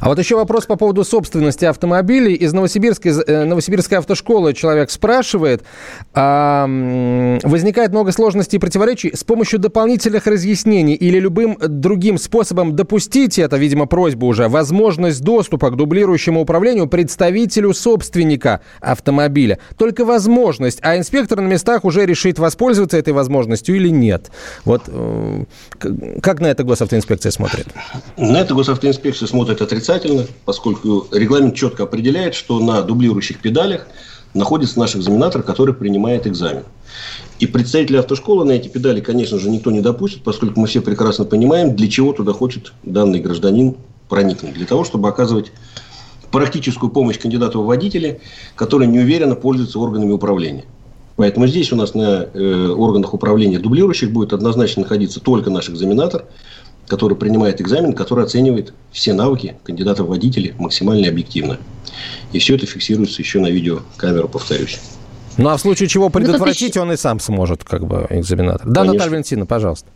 А 0.00 0.08
вот 0.08 0.18
еще 0.18 0.36
вопрос 0.36 0.66
по 0.66 0.76
поводу 0.76 1.04
собственности 1.04 1.64
автомобилей. 1.64 2.34
Из 2.34 2.52
Новосибирской, 2.52 3.12
э, 3.12 3.44
Новосибирской 3.44 3.98
автошколы 3.98 4.52
человек 4.52 4.90
спрашивает, 4.90 5.62
а, 6.14 6.66
возникает 7.42 7.90
много 7.90 8.12
сложностей 8.12 8.56
и 8.56 8.60
противоречий. 8.60 9.14
С 9.14 9.24
помощью 9.24 9.58
дополнительных 9.58 10.26
разъяснений 10.26 10.94
или 10.94 11.18
любым 11.18 11.56
другим 11.60 12.18
способом 12.18 12.74
допустить 12.74 13.38
это, 13.38 13.56
видимо, 13.56 13.86
просьба 13.86 14.24
уже, 14.26 14.48
возможность 14.48 15.22
доступа 15.22 15.70
к 15.70 15.76
дублирующему 15.76 16.40
управлению 16.40 16.88
представителю 16.88 17.74
собственника 17.74 18.60
автомобиля. 18.80 19.58
Только 19.76 20.04
возможность, 20.04 20.78
а 20.82 20.96
инспектор 20.96 21.40
на 21.40 21.46
местах 21.46 21.84
уже 21.84 22.06
решит, 22.06 22.38
воспользоваться 22.38 22.98
этой 22.98 23.12
возможностью 23.12 23.76
или 23.76 23.88
нет. 23.88 24.30
Вот 24.64 24.82
э, 24.88 25.44
как 26.22 26.40
на 26.40 26.48
это 26.48 26.64
госавтоинспекция 26.64 27.30
смотрит? 27.30 27.66
На 28.16 28.38
это 28.38 28.54
госавтоинспекция 28.54 29.28
смотрит 29.28 29.51
отрицательно, 29.60 30.26
поскольку 30.44 31.06
регламент 31.12 31.54
четко 31.54 31.82
определяет, 31.82 32.34
что 32.34 32.58
на 32.60 32.82
дублирующих 32.82 33.40
педалях 33.40 33.86
находится 34.34 34.78
наш 34.78 34.96
экзаменатор, 34.96 35.42
который 35.42 35.74
принимает 35.74 36.26
экзамен. 36.26 36.64
И 37.38 37.46
представители 37.46 37.96
автошколы 37.96 38.44
на 38.44 38.52
эти 38.52 38.68
педали, 38.68 39.00
конечно 39.00 39.38
же, 39.38 39.50
никто 39.50 39.70
не 39.70 39.80
допустит, 39.80 40.22
поскольку 40.22 40.60
мы 40.60 40.66
все 40.66 40.80
прекрасно 40.80 41.24
понимаем, 41.24 41.74
для 41.74 41.88
чего 41.88 42.12
туда 42.12 42.32
хочет 42.32 42.72
данный 42.82 43.20
гражданин 43.20 43.76
проникнуть. 44.08 44.54
Для 44.54 44.66
того, 44.66 44.84
чтобы 44.84 45.08
оказывать 45.08 45.52
практическую 46.30 46.90
помощь 46.90 47.18
кандидату 47.18 47.62
в 47.62 47.66
водители, 47.66 48.20
который 48.54 48.86
неуверенно 48.86 49.34
пользуется 49.34 49.78
органами 49.78 50.12
управления. 50.12 50.64
Поэтому 51.16 51.46
здесь 51.46 51.72
у 51.72 51.76
нас 51.76 51.94
на 51.94 52.26
э, 52.32 52.68
органах 52.68 53.12
управления 53.12 53.58
дублирующих 53.58 54.10
будет 54.10 54.32
однозначно 54.32 54.82
находиться 54.82 55.20
только 55.20 55.50
наш 55.50 55.68
экзаменатор, 55.68 56.24
который 56.86 57.16
принимает 57.16 57.60
экзамен, 57.60 57.92
который 57.92 58.24
оценивает 58.24 58.74
все 58.90 59.14
навыки 59.14 59.56
кандидата 59.64 60.04
в 60.04 60.08
водители 60.08 60.54
максимально 60.58 61.08
объективно. 61.08 61.58
И 62.32 62.38
все 62.38 62.56
это 62.56 62.66
фиксируется 62.66 63.22
еще 63.22 63.40
на 63.40 63.48
видеокамеру, 63.48 64.28
повторюсь. 64.28 64.80
Ну, 65.38 65.48
а 65.48 65.56
в 65.56 65.60
случае 65.60 65.88
чего 65.88 66.06
тут 66.06 66.14
предотвратить, 66.14 66.76
он 66.76 66.92
и 66.92 66.96
сам 66.96 67.20
сможет, 67.20 67.64
как 67.64 67.86
бы, 67.86 68.06
экзаменатор. 68.10 68.66
Да, 68.66 68.80
Конечно. 68.80 68.92
Наталья 68.94 69.10
Валентиновна, 69.10 69.46
пожалуйста. 69.46 69.88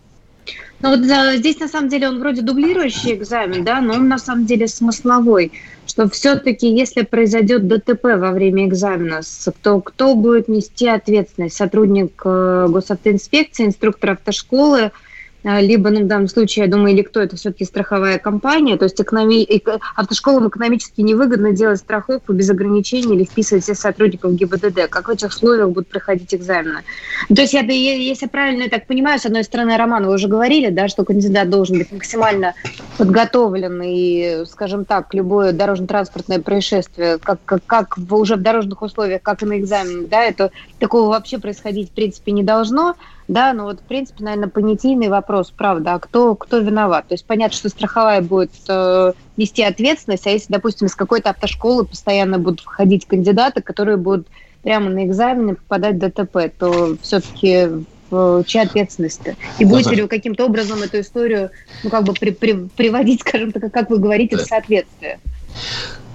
Ну 0.81 0.91
вот 0.91 1.07
за- 1.07 1.37
здесь 1.37 1.59
на 1.59 1.69
самом 1.69 1.89
деле 1.89 2.09
он 2.09 2.21
вроде 2.21 2.43
дублирующий 2.43 3.15
экзамен, 3.15 3.65
да, 3.65 3.81
но 3.81 3.95
он 3.95 4.09
на 4.09 4.19
самом 4.19 4.47
деле 4.47 4.69
смысловой. 4.69 5.53
что 5.87 6.09
все-таки, 6.09 6.69
если 6.69 7.03
произойдет 7.03 7.67
ДТП 7.67 8.05
во 8.05 8.33
время 8.33 8.67
экзамена, 8.67 9.21
то 9.63 9.81
кто 9.81 10.15
будет 10.15 10.49
нести 10.49 10.89
ответственность? 10.89 11.57
Сотрудник 11.57 12.21
э, 12.25 12.67
госавтоинспекции, 12.69 13.67
инструктор 13.67 14.11
автошколы– 14.11 14.93
либо, 15.47 15.91
ну, 15.91 16.01
в 16.01 16.07
данном 16.07 16.29
случае, 16.29 16.65
я 16.65 16.71
думаю, 16.71 16.95
или 16.95 17.03
кто 17.03 17.21
это 17.21 17.37
все-таки 17.37 17.65
страховая 17.65 18.19
компания, 18.19 18.77
то 18.77 18.85
есть 18.85 19.01
экономи... 19.01 19.47
автошколам 19.95 20.49
экономически 20.49 21.03
невыгодно 21.03 21.53
делать 21.53 21.79
страховку 21.79 22.33
без 22.33 22.51
ограничений 22.51 23.15
или 23.15 23.25
вписывать 23.25 23.63
всех 23.63 23.79
сотрудников 23.79 24.35
ГИБДД. 24.35 24.89
Как 24.89 25.09
в 25.09 25.11
этих 25.11 25.29
условиях 25.29 25.69
будут 25.71 25.89
проходить 25.89 26.35
экзамены? 26.35 26.83
То 27.29 27.43
есть, 27.43 27.53
я, 27.55 27.61
если 27.61 28.25
я 28.25 28.29
правильно 28.29 28.69
так 28.69 28.87
понимаю, 28.87 29.21
с 29.21 29.27
одной 29.27 29.45
стороны, 29.45 29.77
Роман, 29.77 30.07
вы 30.07 30.15
уже 30.15 30.29
говорили, 30.29 30.71
да, 30.71 30.89
что 30.89 31.05
кандидат 31.05 31.49
должен 31.49 31.79
быть 31.79 31.93
максимально 31.93 32.55
подготовлен 32.99 33.81
и, 33.85 34.45
скажем 34.47 34.85
так, 34.85 35.15
любое 35.15 35.53
дорожно-транспортное 35.53 36.41
происшествие, 36.41 37.19
как, 37.19 37.39
как, 37.45 37.61
как 37.67 37.99
уже 38.11 38.37
в 38.37 38.43
дорожных 38.43 38.83
условиях, 38.83 39.23
как 39.23 39.43
и 39.43 39.47
на 39.47 39.59
экзамене, 39.59 40.07
да, 40.09 40.25
это 40.25 40.51
такого 40.79 41.11
вообще 41.11 41.39
происходить 41.39 41.91
в 41.91 41.93
принципе 41.93 42.33
не 42.33 42.43
должно. 42.43 42.97
Да, 43.29 43.53
ну 43.53 43.65
вот, 43.65 43.81
в 43.81 43.83
принципе, 43.83 44.23
наверное, 44.23 44.49
понятийный 44.49 45.09
вопрос, 45.09 45.51
правда, 45.51 45.95
а 45.95 45.99
кто, 45.99 46.35
кто 46.37 46.59
виноват? 46.59 47.09
То 47.09 47.15
есть 47.15 47.25
понятно, 47.25 47.57
что 47.57 47.69
страховая 47.69 48.21
будет 48.21 48.53
э, 48.69 49.13
нести 49.37 49.63
ответственность, 49.63 50.27
а 50.27 50.31
если, 50.31 50.53
допустим, 50.53 50.87
из 50.87 50.95
какой-то 50.95 51.31
автошколы 51.31 51.85
постоянно 51.85 52.39
будут 52.39 52.61
входить 52.61 53.07
кандидаты, 53.07 53.63
которые 53.63 53.97
будут 53.97 54.29
прямо 54.63 54.91
на 54.91 55.05
экзамены 55.05 55.57
попадать 55.57 55.97
в 55.97 55.99
ДТП, 55.99 56.53
то 56.57 56.97
все-таки 57.03 57.69
в 58.11 58.45
чья 58.45 58.63
ответственность 58.63 59.21
-то? 59.25 59.35
И 59.59 59.65
будете 59.65 59.95
ли 59.95 60.03
вы 60.03 60.09
каким-то 60.09 60.45
образом 60.45 60.83
эту 60.83 61.01
историю, 61.01 61.51
ну, 61.83 61.91
как 61.91 62.05
бы 62.05 62.15
при, 62.15 62.31
при, 62.31 62.53
приводить, 62.77 63.21
скажем 63.21 63.51
так, 63.51 63.73
как 63.73 63.91
вы 63.91 63.99
говорите, 63.99 64.37
да. 64.37 64.45
в 64.45 64.47
соответствие? 64.47 65.19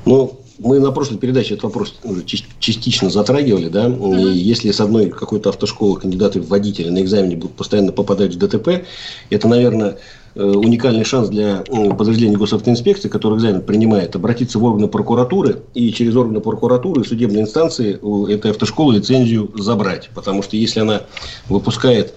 Ну, 0.06 0.40
мы 0.60 0.80
на 0.80 0.92
прошлой 0.92 1.18
передаче 1.18 1.54
этот 1.54 1.64
вопрос 1.64 1.96
уже 2.04 2.24
частично 2.24 3.10
затрагивали, 3.10 3.68
да, 3.68 3.88
и 3.88 4.38
если 4.38 4.72
с 4.72 4.80
одной 4.80 5.10
какой-то 5.10 5.50
автошколы 5.50 6.00
кандидаты 6.00 6.42
в 6.42 6.48
водители 6.48 6.90
на 6.90 7.02
экзамене 7.02 7.36
будут 7.36 7.56
постоянно 7.56 7.92
попадать 7.92 8.36
в 8.36 8.38
ДТП, 8.38 8.86
это, 9.30 9.48
наверное, 9.48 9.98
э, 10.36 10.44
уникальный 10.44 11.04
шанс 11.04 11.30
для 11.30 11.64
подразделения 11.98 12.38
госавтоинспекции, 12.38 13.10
который 13.10 13.38
экзамен 13.38 13.62
принимает, 13.62 14.16
обратиться 14.16 14.60
в 14.60 14.64
органы 14.64 14.88
прокуратуры 14.88 15.64
и 15.74 15.92
через 15.92 16.16
органы 16.16 16.42
прокуратуры 16.42 17.02
и 17.02 17.06
судебные 17.06 17.44
инстанции 17.44 17.98
у 18.02 18.28
этой 18.28 18.52
автошколы 18.52 18.96
лицензию 18.96 19.52
забрать. 19.56 20.10
Потому 20.14 20.44
что 20.44 20.58
если 20.58 20.82
она 20.82 21.04
выпускает 21.50 22.14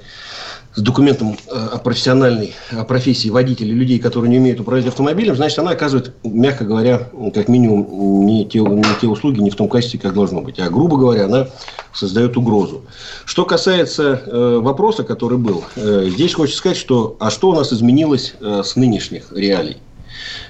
с 0.74 0.80
документом 0.80 1.36
э, 1.50 1.68
о 1.72 1.78
профессиональной 1.78 2.54
о 2.70 2.84
профессии 2.84 3.28
водителей, 3.28 3.72
людей, 3.72 3.98
которые 3.98 4.30
не 4.30 4.38
умеют 4.38 4.60
управлять 4.60 4.86
автомобилем, 4.86 5.36
значит, 5.36 5.58
она 5.58 5.70
оказывает, 5.70 6.12
мягко 6.24 6.64
говоря, 6.64 7.08
как 7.32 7.48
минимум, 7.48 8.26
не 8.26 8.44
те, 8.44 8.58
не 8.58 8.82
те 9.00 9.06
услуги, 9.06 9.40
не 9.40 9.50
в 9.50 9.54
том 9.54 9.68
качестве, 9.68 10.00
как 10.00 10.14
должно 10.14 10.40
быть. 10.40 10.58
А, 10.58 10.68
грубо 10.68 10.96
говоря, 10.96 11.26
она 11.26 11.48
создает 11.92 12.36
угрозу. 12.36 12.82
Что 13.24 13.44
касается 13.44 14.22
э, 14.26 14.58
вопроса, 14.60 15.04
который 15.04 15.38
был, 15.38 15.64
э, 15.76 16.08
здесь 16.10 16.34
хочется 16.34 16.58
сказать, 16.58 16.76
что 16.76 17.16
а 17.20 17.30
что 17.30 17.50
у 17.50 17.54
нас 17.54 17.72
изменилось 17.72 18.34
э, 18.40 18.62
с 18.64 18.74
нынешних 18.74 19.32
реалий? 19.32 19.76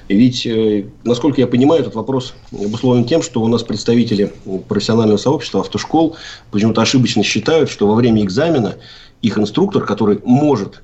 Ведь, 0.09 0.47
э, 0.47 0.87
насколько 1.05 1.41
я 1.41 1.47
понимаю, 1.47 1.83
этот 1.83 1.95
вопрос 1.95 2.35
обусловлен 2.53 3.05
тем, 3.05 3.23
что 3.23 3.43
у 3.43 3.49
нас 3.49 3.63
представители 3.63 4.33
профессионального 4.69 5.17
сообщества 5.17 5.61
автошкол 5.61 6.17
почему-то 6.51 6.83
ошибочно 6.83 7.23
считают, 7.23 7.71
что 7.71 7.87
во 7.87 7.95
время 7.95 8.23
экзамена 8.23 8.77
их 9.25 9.39
инструктор, 9.39 9.85
который 9.85 10.21
может 10.25 10.83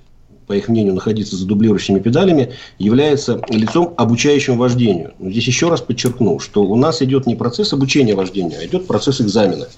по 0.51 0.55
их 0.55 0.67
мнению, 0.67 0.95
находиться 0.95 1.37
за 1.37 1.47
дублирующими 1.47 2.01
педалями, 2.01 2.55
является 2.77 3.41
лицом, 3.51 3.95
обучающим 3.97 4.59
вождению. 4.59 5.13
Но 5.21 5.31
здесь 5.31 5.47
еще 5.47 5.69
раз 5.69 5.81
подчеркну, 5.81 6.41
что 6.41 6.65
у 6.65 6.75
нас 6.75 7.01
идет 7.03 7.27
не 7.27 7.37
процесс 7.37 7.73
обучения 7.73 8.17
вождению, 8.17 8.59
а 8.61 8.67
идет 8.67 8.89
процесс 8.89 9.21
экзамена. 9.21 9.69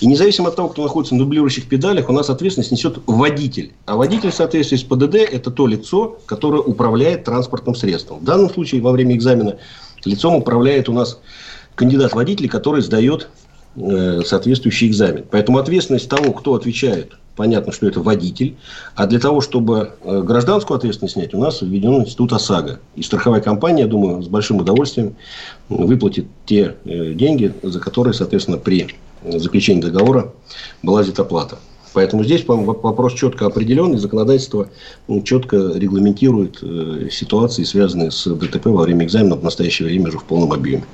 И 0.00 0.06
независимо 0.08 0.48
от 0.48 0.56
того, 0.56 0.68
кто 0.70 0.82
находится 0.82 1.14
на 1.14 1.20
дублирующих 1.20 1.68
педалях, 1.68 2.08
у 2.08 2.12
нас 2.12 2.28
ответственность 2.28 2.72
несет 2.72 2.98
водитель. 3.06 3.70
А 3.84 3.94
водитель 3.94 4.32
в 4.32 4.34
соответствии 4.34 4.76
с 4.76 4.82
ПДД– 4.82 5.14
это 5.32 5.52
то 5.52 5.68
лицо, 5.68 6.18
которое 6.26 6.60
управляет 6.60 7.22
транспортным 7.22 7.76
средством. 7.76 8.18
В 8.18 8.24
данном 8.24 8.50
случае 8.50 8.80
во 8.80 8.90
время 8.90 9.14
экзамена 9.14 9.58
лицом 10.04 10.34
управляет 10.34 10.88
у 10.88 10.92
нас 10.92 11.20
кандидат 11.76 12.14
водитель, 12.14 12.48
который 12.48 12.82
сдает 12.82 13.28
э, 13.76 14.22
соответствующий 14.26 14.88
экзамен. 14.88 15.24
Поэтому 15.30 15.58
ответственность 15.58 16.08
того, 16.08 16.32
кто 16.32 16.54
отвечает 16.54 17.12
понятно, 17.36 17.72
что 17.72 17.86
это 17.86 18.00
водитель. 18.00 18.56
А 18.94 19.06
для 19.06 19.20
того, 19.20 19.40
чтобы 19.40 19.92
э, 20.02 20.22
гражданскую 20.22 20.76
ответственность 20.76 21.14
снять, 21.14 21.34
у 21.34 21.38
нас 21.38 21.62
введен 21.62 22.02
институт 22.02 22.32
ОСАГО. 22.32 22.80
И 22.96 23.02
страховая 23.02 23.40
компания, 23.40 23.82
я 23.82 23.88
думаю, 23.88 24.22
с 24.22 24.28
большим 24.28 24.56
удовольствием 24.56 25.14
выплатит 25.68 26.26
те 26.46 26.76
э, 26.84 27.12
деньги, 27.12 27.54
за 27.62 27.78
которые, 27.78 28.14
соответственно, 28.14 28.58
при 28.58 28.88
заключении 29.22 29.82
договора 29.82 30.32
была 30.82 31.02
взята 31.02 31.24
плата. 31.24 31.58
Поэтому 31.92 32.24
здесь 32.24 32.44
вопрос 32.46 33.14
четко 33.14 33.46
определен, 33.46 33.94
и 33.94 33.96
законодательство 33.96 34.68
четко 35.24 35.72
регламентирует 35.74 36.58
э, 36.62 37.08
ситуации, 37.10 37.64
связанные 37.64 38.10
с 38.10 38.26
ДТП 38.26 38.66
во 38.66 38.82
время 38.82 39.06
экзамена 39.06 39.36
в 39.36 39.42
настоящее 39.42 39.88
время 39.88 40.08
уже 40.08 40.18
в 40.18 40.24
полном 40.24 40.52
объеме. 40.52 40.84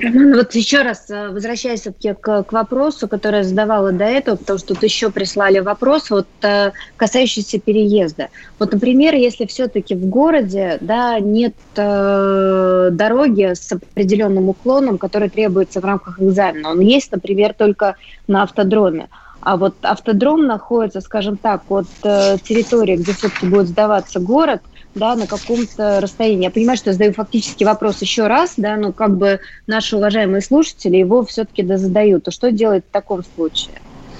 Роман, 0.00 0.34
вот 0.34 0.54
еще 0.54 0.82
раз 0.82 1.10
э, 1.10 1.28
возвращаясь 1.28 1.80
все-таки 1.80 2.14
к, 2.14 2.44
к 2.44 2.52
вопросу, 2.52 3.08
который 3.08 3.38
я 3.38 3.44
задавала 3.44 3.92
до 3.92 4.04
этого, 4.04 4.36
потому 4.36 4.58
что 4.58 4.74
тут 4.74 4.82
еще 4.82 5.10
прислали 5.10 5.58
вопрос, 5.58 6.10
вот 6.10 6.26
э, 6.42 6.72
касающийся 6.96 7.58
переезда. 7.58 8.28
Вот, 8.58 8.72
например, 8.72 9.14
если 9.14 9.46
все-таки 9.46 9.94
в 9.94 10.06
городе 10.06 10.78
да, 10.80 11.18
нет 11.18 11.54
э, 11.76 12.88
дороги 12.92 13.54
с 13.54 13.72
определенным 13.72 14.48
уклоном, 14.48 14.98
который 14.98 15.28
требуется 15.28 15.80
в 15.80 15.84
рамках 15.84 16.20
экзамена, 16.20 16.70
он 16.70 16.80
есть, 16.80 17.10
например, 17.12 17.54
только 17.54 17.96
на 18.26 18.44
автодроме. 18.44 19.08
А 19.40 19.56
вот 19.56 19.74
автодром 19.82 20.46
находится, 20.46 21.00
скажем 21.00 21.36
так, 21.36 21.62
от 21.68 21.86
э, 22.04 22.36
территории, 22.42 22.96
где 22.96 23.12
все-таки 23.12 23.46
будет 23.46 23.68
сдаваться 23.68 24.20
город– 24.20 24.62
да, 24.94 25.14
на 25.16 25.26
каком-то 25.26 26.00
расстоянии. 26.00 26.44
Я 26.44 26.50
понимаю, 26.50 26.76
что 26.76 26.90
я 26.90 26.94
задаю 26.94 27.12
фактически 27.12 27.64
вопрос 27.64 28.00
еще 28.00 28.26
раз, 28.26 28.54
да, 28.56 28.76
но 28.76 28.92
как 28.92 29.16
бы 29.16 29.40
наши 29.66 29.96
уважаемые 29.96 30.42
слушатели 30.42 30.96
его 30.96 31.24
все-таки 31.24 31.62
да 31.62 31.78
задают. 31.78 32.24
То 32.24 32.30
что 32.30 32.50
делать 32.50 32.84
в 32.88 32.92
таком 32.92 33.22
случае? 33.34 33.74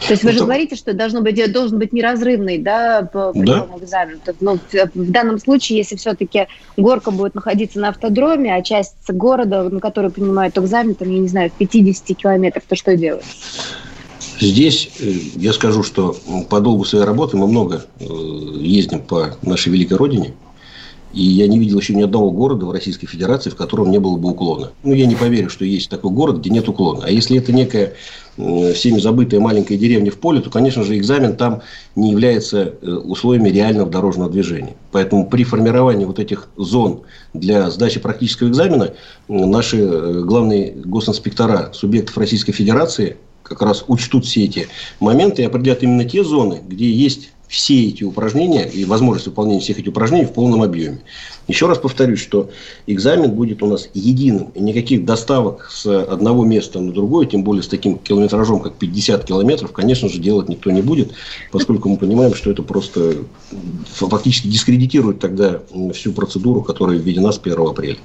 То 0.06 0.12
есть 0.12 0.22
вы 0.22 0.30
же 0.32 0.38
говорите, 0.38 0.76
что 0.76 0.92
должно 0.92 1.22
быть, 1.22 1.52
должен 1.52 1.78
быть 1.78 1.92
неразрывный 1.92 2.58
да, 2.58 3.02
прием 3.02 3.44
да. 3.44 3.84
экзамена. 3.84 4.20
Но 4.40 4.58
в 4.72 5.10
данном 5.10 5.38
случае, 5.40 5.78
если 5.78 5.96
все-таки 5.96 6.46
горка 6.76 7.10
будет 7.10 7.34
находиться 7.34 7.80
на 7.80 7.88
автодроме, 7.88 8.54
а 8.54 8.62
часть 8.62 8.94
города, 9.08 9.68
на 9.68 9.80
которой 9.80 10.12
принимают 10.12 10.56
экзамен, 10.56 10.94
там, 10.94 11.10
я 11.10 11.18
не 11.18 11.28
знаю, 11.28 11.50
в 11.50 11.54
50 11.54 12.16
километров, 12.16 12.62
то 12.68 12.76
что 12.76 12.96
делать? 12.96 13.24
Здесь 14.40 14.90
э, 15.00 15.10
я 15.34 15.52
скажу, 15.52 15.82
что 15.82 16.16
по 16.48 16.60
долгу 16.60 16.84
своей 16.84 17.04
работы 17.04 17.36
мы 17.36 17.48
много 17.48 17.84
э, 17.98 18.04
ездим 18.04 19.00
по 19.00 19.36
нашей 19.42 19.72
великой 19.72 19.96
родине– 19.96 20.34
и 21.12 21.22
я 21.22 21.46
не 21.46 21.58
видел 21.58 21.78
еще 21.78 21.94
ни 21.94 22.02
одного 22.02 22.30
города 22.30 22.66
в 22.66 22.70
Российской 22.70 23.06
Федерации, 23.06 23.50
в 23.50 23.56
котором 23.56 23.90
не 23.90 23.98
было 23.98 24.16
бы 24.16 24.30
уклона. 24.30 24.72
Ну, 24.82 24.92
я 24.92 25.06
не 25.06 25.16
поверю, 25.16 25.50
что 25.50 25.64
есть 25.64 25.88
такой 25.88 26.10
город, 26.10 26.38
где 26.38 26.50
нет 26.50 26.68
уклона. 26.68 27.04
А 27.04 27.10
если 27.10 27.38
это 27.38 27.52
некая 27.52 27.94
всеми 28.74 29.00
забытая 29.00 29.40
маленькая 29.40 29.76
деревня 29.76 30.12
в 30.12 30.16
поле, 30.16 30.40
то, 30.40 30.48
конечно 30.48 30.84
же, 30.84 30.96
экзамен 30.96 31.36
там 31.36 31.62
не 31.96 32.12
является 32.12 32.74
э, 32.80 32.86
условиями 32.88 33.48
реального 33.48 33.90
дорожного 33.90 34.30
движения. 34.30 34.76
Поэтому 34.92 35.28
при 35.28 35.42
формировании 35.42 36.04
вот 36.04 36.20
этих 36.20 36.48
зон 36.56 37.00
для 37.34 37.68
сдачи 37.70 37.98
практического 37.98 38.48
экзамена 38.48 38.94
наши 39.26 39.78
э, 39.78 40.22
главные 40.22 40.72
госинспектора 40.72 41.70
субъектов 41.72 42.16
Российской 42.16 42.52
Федерации 42.52 43.16
как 43.42 43.62
раз 43.62 43.84
учтут 43.88 44.24
все 44.24 44.44
эти 44.44 44.68
моменты 45.00 45.42
и 45.42 45.44
определят 45.46 45.82
именно 45.82 46.04
те 46.04 46.22
зоны, 46.22 46.60
где 46.66 46.88
есть 46.88 47.30
все 47.48 47.88
эти 47.88 48.04
упражнения 48.04 48.68
и 48.68 48.84
возможность 48.84 49.26
выполнения 49.26 49.60
всех 49.60 49.78
этих 49.78 49.88
упражнений 49.88 50.26
в 50.26 50.32
полном 50.32 50.62
объеме. 50.62 51.00
Еще 51.48 51.66
раз 51.66 51.78
повторюсь, 51.78 52.20
что 52.20 52.50
экзамен 52.86 53.30
будет 53.30 53.62
у 53.62 53.66
нас 53.66 53.88
единым. 53.94 54.52
И 54.54 54.60
никаких 54.60 55.06
доставок 55.06 55.70
с 55.72 55.86
одного 55.86 56.44
места 56.44 56.78
на 56.78 56.92
другое, 56.92 57.26
тем 57.26 57.42
более 57.42 57.62
с 57.62 57.68
таким 57.68 57.98
километражом, 57.98 58.60
как 58.60 58.74
50 58.74 59.24
километров, 59.24 59.72
конечно 59.72 60.10
же, 60.10 60.18
делать 60.18 60.48
никто 60.48 60.70
не 60.70 60.82
будет, 60.82 61.12
поскольку 61.50 61.88
мы 61.88 61.96
понимаем, 61.96 62.34
что 62.34 62.50
это 62.50 62.62
просто 62.62 63.16
фактически 63.86 64.46
дискредитирует 64.46 65.20
тогда 65.20 65.62
всю 65.94 66.12
процедуру, 66.12 66.60
которая 66.62 66.98
введена 66.98 67.32
с 67.32 67.38
1 67.38 67.58
апреля. 67.60 67.98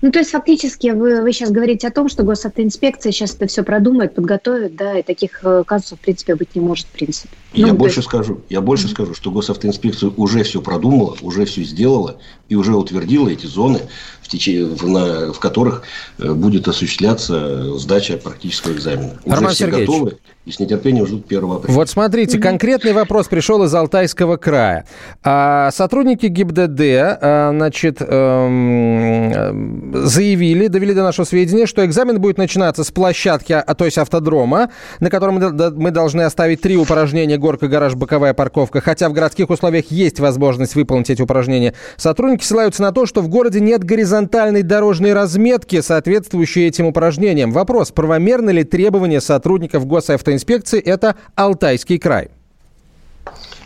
Ну, 0.00 0.12
то 0.12 0.20
есть, 0.20 0.30
фактически, 0.30 0.88
вы, 0.88 1.22
вы 1.22 1.32
сейчас 1.32 1.50
говорите 1.50 1.88
о 1.88 1.90
том, 1.90 2.08
что 2.08 2.22
госавтоинспекция 2.22 3.10
сейчас 3.10 3.34
это 3.34 3.46
все 3.46 3.64
продумает, 3.64 4.14
подготовит, 4.14 4.76
да, 4.76 4.98
и 4.98 5.02
таких 5.02 5.40
э, 5.42 5.64
казусов, 5.66 5.98
в 5.98 6.02
принципе, 6.02 6.36
быть 6.36 6.54
не 6.54 6.60
может, 6.60 6.86
в 6.86 6.90
принципе. 6.90 7.30
Я 7.52 7.68
ну, 7.68 7.74
больше 7.74 7.98
есть... 7.98 8.08
скажу, 8.08 8.40
я 8.48 8.60
больше 8.60 8.86
mm-hmm. 8.86 8.90
скажу, 8.90 9.14
что 9.14 9.30
госавтоинспекция 9.30 10.10
уже 10.16 10.44
все 10.44 10.60
продумала, 10.60 11.16
уже 11.22 11.44
все 11.46 11.64
сделала 11.64 12.18
и 12.48 12.54
уже 12.54 12.76
утвердила 12.76 13.28
эти 13.28 13.46
зоны, 13.46 13.80
в, 14.22 14.28
течение, 14.28 14.66
в, 14.66 14.86
на, 14.86 15.32
в 15.32 15.40
которых 15.40 15.82
э, 16.18 16.32
будет 16.32 16.68
осуществляться 16.68 17.76
сдача 17.78 18.18
практического 18.18 18.72
экзамена. 18.72 19.18
Роман 19.24 19.46
уже 19.46 19.54
все 19.54 19.64
Сергеевич. 19.64 19.88
готовы 19.88 20.18
и 20.48 20.50
с 20.50 20.58
нетерпением 20.58 21.06
ждут 21.06 21.26
1 21.26 21.44
апреля. 21.44 21.74
Вот 21.74 21.90
смотрите, 21.90 22.38
конкретный 22.38 22.94
вопрос 22.94 23.26
пришел 23.28 23.62
из 23.64 23.74
Алтайского 23.74 24.38
края. 24.38 24.86
А, 25.22 25.70
сотрудники 25.72 26.24
ГИБДД 26.24 26.80
а, 26.80 27.50
значит, 27.52 27.98
эм, 28.00 29.92
заявили, 30.06 30.68
довели 30.68 30.94
до 30.94 31.02
нашего 31.02 31.26
сведения, 31.26 31.66
что 31.66 31.84
экзамен 31.84 32.18
будет 32.18 32.38
начинаться 32.38 32.82
с 32.82 32.90
площадки, 32.90 33.52
а, 33.52 33.74
то 33.74 33.84
есть 33.84 33.98
автодрома, 33.98 34.70
на 35.00 35.10
котором 35.10 35.34
мы, 35.34 35.90
должны 35.90 36.22
оставить 36.22 36.62
три 36.62 36.78
упражнения 36.78 37.36
горка, 37.36 37.68
гараж, 37.68 37.94
боковая 37.94 38.32
парковка. 38.32 38.80
Хотя 38.80 39.10
в 39.10 39.12
городских 39.12 39.50
условиях 39.50 39.90
есть 39.90 40.18
возможность 40.18 40.74
выполнить 40.76 41.10
эти 41.10 41.20
упражнения. 41.20 41.74
Сотрудники 41.98 42.44
ссылаются 42.44 42.80
на 42.80 42.92
то, 42.92 43.04
что 43.04 43.20
в 43.20 43.28
городе 43.28 43.60
нет 43.60 43.84
горизонтальной 43.84 44.62
дорожной 44.62 45.12
разметки, 45.12 45.82
соответствующей 45.82 46.66
этим 46.66 46.86
упражнениям. 46.86 47.50
Вопрос, 47.50 47.90
правомерны 47.90 48.48
ли 48.48 48.64
требования 48.64 49.20
сотрудников 49.20 49.86
госавтоинспекции? 49.86 50.37
Это 50.78 51.16
Алтайский 51.34 51.98
край. 51.98 52.28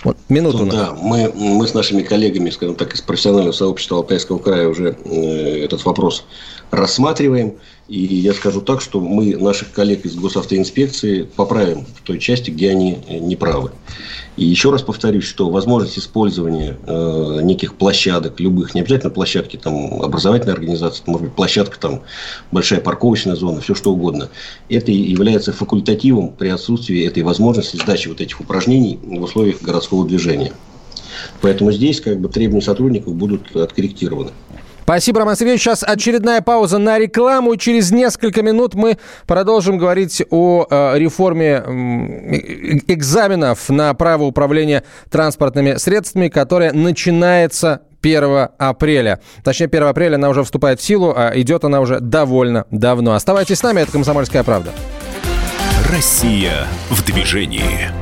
Вот, 0.05 0.16
минуту. 0.29 0.64
на- 0.64 0.73
Да, 0.73 0.93
мы, 1.01 1.31
мы 1.35 1.66
с 1.66 1.75
нашими 1.75 2.03
коллегами, 2.03 2.51
скажем 2.51 2.75
так, 2.75 2.93
из 2.95 3.01
профессионального 3.01 3.53
сообщества 3.53 3.99
Алтайского 3.99 4.39
края 4.39 4.68
уже 4.68 4.97
э, 5.05 5.64
этот 5.64 5.85
вопрос 5.85 6.25
рассматриваем. 6.73 7.55
И 7.93 8.07
я 8.07 8.32
скажу 8.32 8.62
так, 8.62 8.80
что 8.80 9.01
мы 9.01 9.36
наших 9.36 9.70
коллег 9.70 10.07
из 10.07 10.14
госавтоинспекции 10.14 11.24
поправим 11.24 11.84
в 11.84 12.01
той 12.01 12.18
части, 12.18 12.51
где 12.51 12.70
они 12.70 13.01
э, 13.07 13.18
неправы. 13.18 13.72
И 14.38 14.47
еще 14.47 14.70
раз 14.70 14.80
повторюсь, 14.80 15.24
что 15.24 15.51
возможность 15.51 15.99
использования 15.99 16.78
э, 16.86 17.40
неких 17.43 17.74
площадок, 17.74 18.40
любых, 18.40 18.74
не 18.74 18.80
обязательно 18.80 19.11
площадки 19.11 19.59
там, 19.59 20.01
образовательной 20.03 20.55
организации, 20.55 21.03
может 21.07 21.26
быть 21.26 21.36
площадка, 21.36 21.78
там, 21.78 22.01
большая 22.51 22.80
парковочная 22.80 23.36
зона, 23.36 23.61
все 23.61 23.74
что 23.74 23.93
угодно, 23.93 24.30
это 24.70 24.90
является 24.90 25.53
факультативом 25.53 26.30
при 26.30 26.49
отсутствии 26.49 27.07
этой 27.07 27.22
возможности 27.22 27.76
сдачи 27.76 28.09
вот 28.09 28.22
этих 28.22 28.40
упражнений 28.40 28.99
в 29.03 29.20
условиях 29.20 29.61
городского 29.61 30.09
движения. 30.09 30.55
Поэтому 31.43 31.70
здесь 31.72 32.01
как 32.01 32.18
бы 32.18 32.30
требования 32.30 32.64
сотрудников 32.64 33.14
будут 33.14 33.55
откорректированы. 33.55 34.30
Спасибо, 34.85 35.20
Роман 35.20 35.37
Сергеевич. 35.37 35.62
Сейчас 35.62 35.85
очередная 35.87 36.41
пауза 36.41 36.78
на 36.78 36.99
рекламу. 36.99 37.57
Через 37.57 37.91
несколько 37.93 38.43
минут 38.43 38.74
мы 38.74 38.99
продолжим 39.26 39.78
говорить 39.78 40.22
о 40.30 40.66
э, 40.68 40.99
реформе 40.99 41.62
э- 41.64 42.78
экзаменов 42.89 43.68
на 43.68 43.95
право 43.95 44.24
управления 44.24 44.83
транспортными 45.11 45.76
средствами, 45.76 46.28
которая 46.28 46.72
начинается 46.72 47.83
1 48.03 48.49
апреля. 48.59 49.20
Точнее, 49.45 49.66
1 49.66 49.83
апреля 49.85 50.16
она 50.16 50.28
уже 50.28 50.43
вступает 50.43 50.80
в 50.80 50.83
силу, 50.83 51.14
а 51.16 51.30
идет 51.35 51.64
она 51.64 51.80
уже 51.80 52.01
довольно 52.01 52.66
давно. 52.70 53.14
Оставайтесь 53.14 53.59
с 53.59 53.62
нами, 53.62 53.83
это 53.83 53.93
«Комсомольская 53.93 54.43
правда». 54.43 54.70
Россия 55.89 56.66
в 56.91 57.05
движении. 57.05 58.01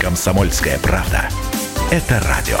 Комсомольская 0.00 0.78
правда. 0.78 1.28
Это 1.90 2.20
радио. 2.20 2.58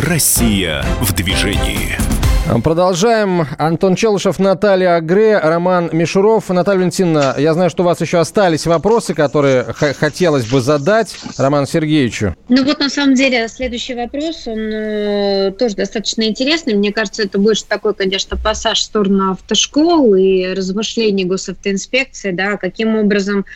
Россия 0.00 0.82
в 1.02 1.12
движении. 1.12 2.13
Продолжаем. 2.62 3.46
Антон 3.58 3.94
Челышев, 3.94 4.38
Наталья 4.38 4.96
Агре, 4.96 5.38
Роман 5.38 5.88
Мишуров. 5.92 6.50
Наталья 6.50 6.78
Валентиновна, 6.78 7.34
я 7.38 7.54
знаю, 7.54 7.70
что 7.70 7.82
у 7.82 7.86
вас 7.86 8.00
еще 8.02 8.18
остались 8.18 8.66
вопросы, 8.66 9.14
которые 9.14 9.64
хотелось 9.64 10.46
бы 10.46 10.60
задать 10.60 11.16
Роману 11.38 11.66
Сергеевичу. 11.66 12.36
Ну 12.50 12.64
вот 12.64 12.80
на 12.80 12.90
самом 12.90 13.14
деле 13.14 13.48
следующий 13.48 13.94
вопрос, 13.94 14.46
он 14.46 14.58
э, 14.58 15.52
тоже 15.58 15.74
достаточно 15.74 16.22
интересный. 16.22 16.74
Мне 16.74 16.92
кажется, 16.92 17.22
это 17.22 17.38
больше 17.38 17.64
такой, 17.64 17.94
конечно, 17.94 18.36
пассаж 18.36 18.80
в 18.80 18.82
сторону 18.82 19.32
автошкол 19.32 20.14
и 20.14 20.52
размышлений 20.54 21.24
госавтоинспекции, 21.24 22.30
да, 22.30 22.58
каким 22.58 22.96
образом 22.96 23.46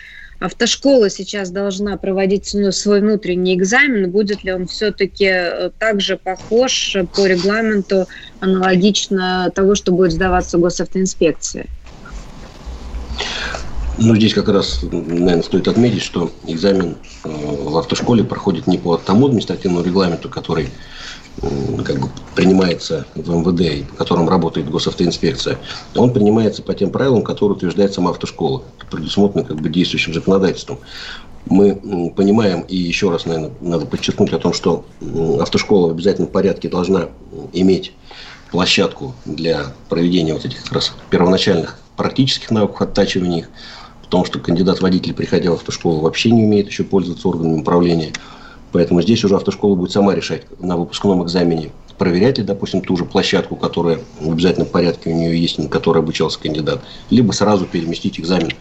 автошкола 0.41 1.11
сейчас 1.11 1.51
должна 1.51 1.97
проводить 1.97 2.55
свой 2.74 3.01
внутренний 3.01 3.55
экзамен, 3.55 4.11
будет 4.11 4.45
ли 4.45 4.53
он 4.53 4.66
все-таки 4.66 5.70
также 5.78 6.16
похож 6.16 6.97
по 7.14 7.26
регламенту 7.26 8.07
аналогично 8.41 9.51
того, 9.55 9.74
что 9.74 9.93
будет 9.93 10.12
сдаваться 10.12 10.59
госавтоинспекции? 10.59 11.68
Ну, 14.01 14.14
здесь 14.14 14.32
как 14.32 14.49
раз, 14.49 14.80
наверное, 14.82 15.43
стоит 15.43 15.66
отметить, 15.66 16.03
что 16.03 16.30
экзамен 16.47 16.97
э, 17.24 17.28
в 17.28 17.76
автошколе 17.76 18.22
проходит 18.22 18.68
не 18.68 18.78
по 18.78 18.97
тому 18.97 19.26
административному 19.26 19.84
регламенту, 19.84 20.28
который 20.28 20.66
э, 20.66 20.68
как 21.84 21.99
бы 22.01 22.09
принимается 22.34 23.07
в 23.14 23.30
МВД 23.30 23.89
по 23.91 23.97
которым 23.97 24.28
работает 24.28 24.70
госавтоинспекция, 24.70 25.59
он 25.95 26.12
принимается 26.12 26.62
по 26.62 26.74
тем 26.74 26.91
правилам, 26.91 27.22
которые 27.22 27.57
утверждает 27.57 27.95
сама 27.95 28.11
автошкола, 28.11 28.62
предусмотрено 28.91 29.45
как 29.45 29.61
бы 29.61 29.68
действующим 29.68 30.14
законодательством. 30.14 30.78
Мы 31.47 32.12
понимаем, 32.14 32.62
и 32.62 32.76
еще 32.76 33.11
раз, 33.11 33.24
наверное, 33.24 33.53
надо 33.61 33.86
подчеркнуть 33.86 34.32
о 34.32 34.39
том, 34.39 34.53
что 34.53 34.84
автошкола 35.41 35.89
в 35.89 35.91
обязательном 35.93 36.30
порядке 36.30 36.68
должна 36.68 37.09
иметь 37.53 37.93
площадку 38.51 39.14
для 39.24 39.72
проведения 39.89 40.34
вот 40.34 40.45
этих 40.45 40.62
как 40.64 40.72
раз 40.72 40.93
первоначальных 41.11 41.78
практических 41.97 42.51
навыков, 42.51 42.82
оттачивания 42.82 43.41
их, 43.41 43.51
потому 44.03 44.24
что 44.24 44.39
кандидат-водитель, 44.39 45.14
приходя 45.14 45.51
в 45.51 45.55
автошколу, 45.55 46.01
вообще 46.01 46.30
не 46.30 46.45
умеет 46.45 46.68
еще 46.68 46.84
пользоваться 46.84 47.28
органами 47.28 47.61
управления. 47.61 48.12
Поэтому 48.73 49.03
здесь 49.03 49.25
уже 49.25 49.37
автошкола 49.37 49.75
будет 49.75 49.93
сама 49.93 50.14
решать 50.14 50.43
на 50.61 50.77
выпускном 50.77 51.25
экзамене, 51.25 51.71
проверять 51.97 52.39
ли, 52.39 52.45
допустим, 52.45 52.81
ту 52.81 52.97
же 52.97 53.05
площадку, 53.05 53.57
которая 53.57 54.01
в 54.21 54.31
обязательном 54.31 54.69
порядке 54.69 55.11
у 55.11 55.14
нее 55.14 55.41
есть, 55.41 55.59
на 55.59 55.69
которой 55.69 55.99
обучался 55.99 56.39
кандидат, 56.39 56.81
либо 57.11 57.33
сразу 57.33 57.66
переместить 57.66 58.21
экзамен 58.21 58.53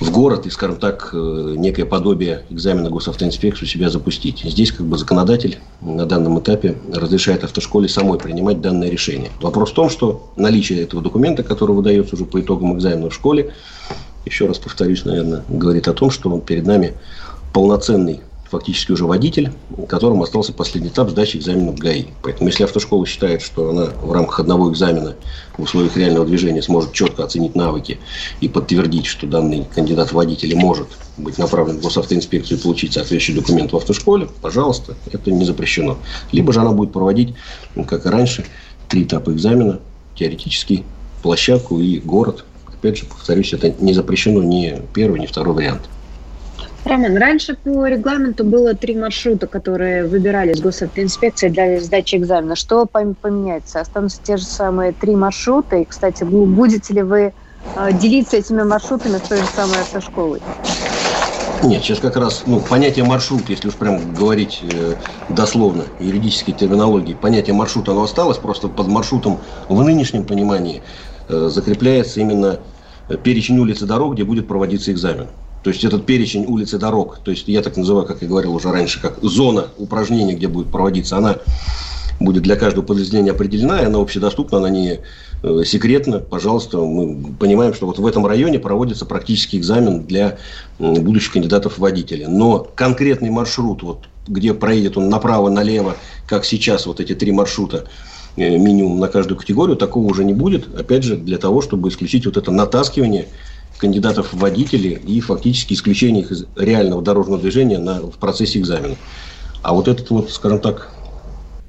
в 0.00 0.10
город 0.10 0.46
и, 0.46 0.50
скажем 0.50 0.76
так, 0.76 1.10
э, 1.12 1.54
некое 1.56 1.86
подобие 1.86 2.44
экзамена 2.50 2.90
госавтоинспекции 2.90 3.64
у 3.64 3.68
себя 3.68 3.88
запустить. 3.88 4.42
Здесь 4.44 4.72
как 4.72 4.86
бы 4.86 4.98
законодатель 4.98 5.58
на 5.80 6.04
данном 6.04 6.38
этапе 6.38 6.76
разрешает 6.92 7.44
автошколе 7.44 7.88
самой 7.88 8.18
принимать 8.18 8.60
данное 8.60 8.90
решение. 8.90 9.30
Вопрос 9.40 9.70
в 9.70 9.74
том, 9.74 9.88
что 9.88 10.30
наличие 10.36 10.82
этого 10.82 11.02
документа, 11.02 11.42
который 11.42 11.74
выдается 11.74 12.14
уже 12.14 12.24
по 12.24 12.40
итогам 12.40 12.76
экзамена 12.76 13.08
в 13.08 13.14
школе, 13.14 13.54
еще 14.26 14.46
раз 14.46 14.58
повторюсь, 14.58 15.04
наверное, 15.04 15.44
говорит 15.48 15.88
о 15.88 15.92
том, 15.92 16.10
что 16.10 16.36
перед 16.40 16.66
нами 16.66 16.94
полноценный 17.54 18.20
фактически 18.50 18.92
уже 18.92 19.04
водитель, 19.04 19.52
которому 19.88 20.22
остался 20.22 20.52
последний 20.52 20.88
этап 20.90 21.10
сдачи 21.10 21.36
экзамена 21.36 21.72
в 21.72 21.78
ГАИ. 21.78 22.06
Поэтому 22.22 22.48
если 22.48 22.64
автошкола 22.64 23.06
считает, 23.06 23.42
что 23.42 23.70
она 23.70 23.86
в 23.86 24.12
рамках 24.12 24.40
одного 24.40 24.70
экзамена 24.70 25.16
в 25.56 25.62
условиях 25.62 25.96
реального 25.96 26.26
движения 26.26 26.62
сможет 26.62 26.92
четко 26.92 27.24
оценить 27.24 27.54
навыки 27.54 27.98
и 28.40 28.48
подтвердить, 28.48 29.06
что 29.06 29.26
данный 29.26 29.66
кандидат 29.74 30.10
в 30.10 30.14
водители 30.14 30.54
может 30.54 30.88
быть 31.16 31.38
направлен 31.38 31.78
в 31.78 31.82
госавтоинспекцию 31.82 32.58
и 32.58 32.62
получить 32.62 32.92
соответствующий 32.92 33.34
документ 33.40 33.72
в 33.72 33.76
автошколе, 33.76 34.28
пожалуйста, 34.42 34.94
это 35.12 35.30
не 35.30 35.44
запрещено. 35.44 35.98
Либо 36.32 36.52
же 36.52 36.60
она 36.60 36.72
будет 36.72 36.92
проводить, 36.92 37.34
как 37.86 38.06
и 38.06 38.08
раньше, 38.08 38.44
три 38.88 39.04
этапа 39.04 39.30
экзамена, 39.30 39.80
теоретический, 40.14 40.84
площадку 41.22 41.80
и 41.80 41.98
город. 41.98 42.44
Опять 42.66 42.98
же, 42.98 43.06
повторюсь, 43.06 43.52
это 43.52 43.74
не 43.80 43.94
запрещено 43.94 44.42
ни 44.42 44.80
первый, 44.94 45.20
ни 45.20 45.26
второй 45.26 45.54
вариант. 45.54 45.82
Роман, 46.86 47.16
раньше 47.16 47.56
по 47.64 47.86
регламенту 47.88 48.44
было 48.44 48.74
три 48.74 48.96
маршрута, 48.96 49.48
которые 49.48 50.06
выбирались 50.06 50.60
госавтоинспекцией 50.60 51.52
для 51.52 51.80
сдачи 51.80 52.14
экзамена. 52.14 52.54
Что 52.54 52.84
пом- 52.84 53.16
поменяется? 53.20 53.80
Останутся 53.80 54.20
те 54.22 54.36
же 54.36 54.44
самые 54.44 54.92
три 54.92 55.16
маршрута. 55.16 55.76
И, 55.76 55.84
кстати, 55.84 56.22
бу- 56.22 56.46
будете 56.46 56.94
ли 56.94 57.02
вы 57.02 57.32
э, 57.74 57.92
делиться 57.92 58.36
этими 58.36 58.62
маршрутами 58.62 59.18
с 59.18 59.22
той 59.22 59.38
же 59.38 59.46
самой 59.46 59.80
автошколой? 59.80 60.38
Нет, 61.64 61.82
сейчас 61.82 61.98
как 61.98 62.16
раз 62.16 62.44
ну, 62.46 62.60
понятие 62.60 63.04
маршрут, 63.04 63.48
если 63.48 63.66
уж 63.66 63.74
прям 63.74 64.14
говорить 64.14 64.62
э, 64.62 64.94
дословно, 65.28 65.86
юридической 65.98 66.52
терминологии, 66.52 67.14
понятие 67.14 67.54
маршрута 67.54 67.92
оно 67.92 68.04
осталось, 68.04 68.38
просто 68.38 68.68
под 68.68 68.86
маршрутом 68.86 69.40
в 69.68 69.82
нынешнем 69.82 70.24
понимании 70.24 70.82
э, 71.28 71.48
закрепляется 71.48 72.20
именно 72.20 72.60
перечень 73.24 73.58
улиц 73.58 73.82
и 73.82 73.86
дорог, 73.86 74.14
где 74.14 74.22
будет 74.22 74.46
проводиться 74.46 74.92
экзамен. 74.92 75.26
То 75.62 75.70
есть 75.70 75.82
этот 75.84 76.06
перечень 76.06 76.46
улиц 76.46 76.74
и 76.74 76.78
дорог, 76.78 77.18
то 77.24 77.32
есть 77.32 77.48
я 77.48 77.60
так 77.60 77.76
называю, 77.76 78.06
как 78.06 78.22
я 78.22 78.28
говорил 78.28 78.54
уже 78.54 78.70
раньше, 78.70 79.00
как 79.00 79.18
зона 79.22 79.66
упражнений, 79.78 80.34
где 80.34 80.46
будет 80.46 80.70
проводиться, 80.70 81.16
она 81.16 81.38
будет 82.20 82.42
для 82.42 82.56
каждого 82.56 82.84
подразделения 82.84 83.32
определена, 83.32 83.80
и 83.80 83.86
она 83.86 83.98
общедоступна, 84.00 84.58
она 84.58 84.70
не 84.70 85.00
э, 85.42 85.62
секретна. 85.64 86.18
Пожалуйста, 86.18 86.78
мы 86.78 87.34
понимаем, 87.38 87.74
что 87.74 87.86
вот 87.86 87.98
в 87.98 88.06
этом 88.06 88.26
районе 88.26 88.58
проводится 88.58 89.06
практический 89.06 89.58
экзамен 89.58 90.04
для 90.04 90.38
будущих 90.78 91.32
кандидатов 91.32 91.74
в 91.74 91.78
водители. 91.78 92.24
Но 92.24 92.66
конкретный 92.74 93.30
маршрут, 93.30 93.82
вот, 93.82 94.04
где 94.26 94.54
проедет 94.54 94.96
он 94.96 95.08
направо-налево, 95.08 95.96
как 96.26 96.44
сейчас 96.44 96.86
вот 96.86 97.00
эти 97.00 97.14
три 97.14 97.32
маршрута, 97.32 97.86
э, 98.36 98.56
минимум 98.56 98.98
на 98.98 99.08
каждую 99.08 99.38
категорию, 99.38 99.76
такого 99.76 100.06
уже 100.06 100.24
не 100.24 100.34
будет. 100.34 100.74
Опять 100.78 101.02
же, 101.02 101.16
для 101.16 101.38
того, 101.38 101.60
чтобы 101.60 101.88
исключить 101.88 102.26
вот 102.26 102.36
это 102.36 102.50
натаскивание 102.50 103.26
кандидатов 103.78 104.32
в 104.32 104.38
водители 104.38 105.00
и 105.06 105.20
фактически 105.20 105.74
исключение 105.74 106.22
их 106.22 106.32
из 106.32 106.46
реального 106.56 107.02
дорожного 107.02 107.38
движения 107.38 107.78
на, 107.78 108.00
в 108.00 108.16
процессе 108.18 108.58
экзамена. 108.58 108.96
А 109.62 109.74
вот 109.74 109.88
этот 109.88 110.08
вот, 110.10 110.30
скажем 110.30 110.60
так, 110.60 110.92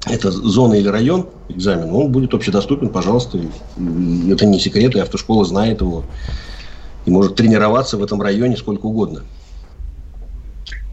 это 0.05 0.31
зона 0.31 0.75
или 0.75 0.87
район 0.87 1.27
экзамена, 1.49 1.93
он 1.93 2.11
будет 2.11 2.33
общедоступен, 2.33 2.89
пожалуйста. 2.89 3.39
Это 4.29 4.45
не 4.45 4.59
секрет, 4.59 4.95
и 4.95 4.99
автошкола 4.99 5.45
знает 5.45 5.81
его. 5.81 6.03
И 7.05 7.11
может 7.11 7.35
тренироваться 7.35 7.97
в 7.97 8.03
этом 8.03 8.21
районе 8.21 8.57
сколько 8.57 8.85
угодно. 8.85 9.23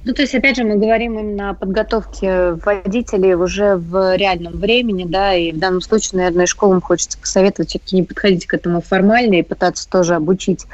Ну, 0.06 0.12
то 0.12 0.20
есть, 0.20 0.34
опять 0.34 0.56
же, 0.56 0.64
мы 0.64 0.76
говорим 0.76 1.18
именно 1.18 1.50
о 1.50 1.54
подготовке 1.54 2.52
водителей 2.52 3.34
уже 3.34 3.76
в 3.76 4.16
реальном 4.16 4.58
времени, 4.58 5.04
да, 5.04 5.34
и 5.34 5.50
в 5.50 5.58
данном 5.58 5.80
случае, 5.80 6.18
наверное, 6.18 6.44
школам 6.44 6.82
хочется 6.82 7.18
посоветовать 7.18 7.70
все-таки 7.70 7.96
не 7.96 8.02
подходить 8.02 8.46
к 8.46 8.52
этому 8.52 8.82
формально 8.82 9.36
и 9.36 9.42
пытаться 9.42 9.88
тоже 9.88 10.14
обучить 10.14 10.66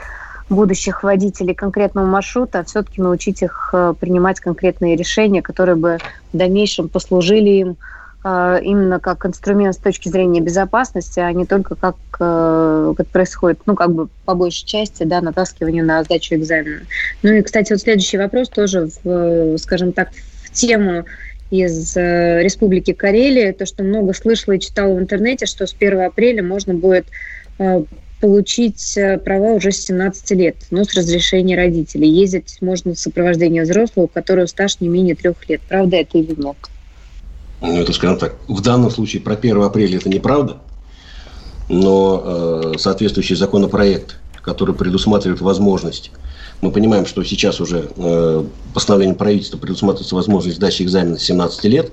будущих 0.51 1.03
водителей 1.03 1.55
конкретного 1.55 2.07
маршрута, 2.07 2.65
все-таки 2.65 3.01
научить 3.01 3.41
их 3.41 3.71
э, 3.73 3.95
принимать 3.99 4.41
конкретные 4.41 4.97
решения, 4.97 5.43
которые 5.43 5.77
бы 5.77 5.99
в 6.33 6.37
дальнейшем 6.37 6.89
послужили 6.89 7.51
им 7.51 7.77
э, 8.25 8.59
именно 8.63 8.99
как 8.99 9.25
инструмент 9.25 9.77
с 9.77 9.79
точки 9.79 10.09
зрения 10.09 10.41
безопасности, 10.41 11.21
а 11.21 11.33
не 11.33 11.47
только 11.47 11.77
как, 11.77 11.95
э, 12.19 12.95
как 12.97 13.07
происходит, 13.07 13.61
ну, 13.67 13.77
как 13.77 13.93
бы 13.93 14.09
по 14.25 14.35
большей 14.35 14.67
части, 14.67 15.05
да, 15.05 15.21
натаскивание 15.21 15.85
на 15.85 16.03
сдачу 16.03 16.35
экзамена. 16.35 16.81
Ну 17.23 17.33
и, 17.33 17.43
кстати, 17.43 17.73
вот 17.73 17.81
следующий 17.81 18.19
вопрос 18.19 18.49
тоже, 18.49 18.89
в, 19.05 19.57
скажем 19.59 19.93
так, 19.93 20.11
в 20.45 20.51
тему 20.51 21.05
из 21.53 21.97
Республики 21.97 22.93
Карелия, 22.93 23.53
то, 23.53 23.67
что 23.67 23.83
много 23.83 24.15
слышала 24.15 24.55
и 24.55 24.61
читала 24.61 24.95
в 24.95 25.01
интернете, 25.01 25.47
что 25.47 25.67
с 25.67 25.75
1 25.79 26.01
апреля 26.01 26.45
можно 26.45 26.75
будет 26.75 27.07
получить 28.21 28.97
э, 28.97 29.19
права 29.19 29.55
уже 29.55 29.73
с 29.73 29.85
17 29.87 30.31
лет, 30.33 30.57
но 30.71 30.85
с 30.85 30.95
разрешения 30.95 31.57
родителей. 31.57 32.09
Ездить 32.09 32.59
можно 32.61 32.95
в 32.95 32.99
сопровождении 32.99 33.61
взрослого, 33.61 34.05
у 34.05 34.09
которого 34.09 34.47
стаж 34.47 34.81
не 34.81 34.89
менее 34.89 35.15
трех 35.15 35.49
лет. 35.49 35.61
Правда 35.69 35.97
это 35.97 36.19
или 36.19 36.35
нет? 36.39 36.57
Ну, 37.63 37.81
это, 37.81 37.93
скажем 37.93 38.19
так, 38.19 38.37
в 38.49 38.61
данном 38.61 38.91
случае 38.91 39.23
про 39.23 39.35
1 39.35 39.63
апреля 39.63 39.97
это 39.97 40.09
неправда, 40.09 40.59
но 41.69 42.73
э, 42.75 42.79
соответствующий 42.79 43.37
законопроект, 43.37 44.17
который 44.43 44.75
предусматривает 44.75 45.41
возможность, 45.41 46.11
мы 46.61 46.73
понимаем, 46.73 47.07
что 47.07 47.23
сейчас 47.25 47.61
уже 47.61 47.91
э, 47.97 48.45
постановлением 48.75 49.17
правительства 49.17 49.57
предусматривается 49.57 50.15
возможность 50.15 50.57
сдачи 50.57 50.83
экзамена 50.83 51.19
с 51.19 51.23
17 51.23 51.65
лет, 51.65 51.93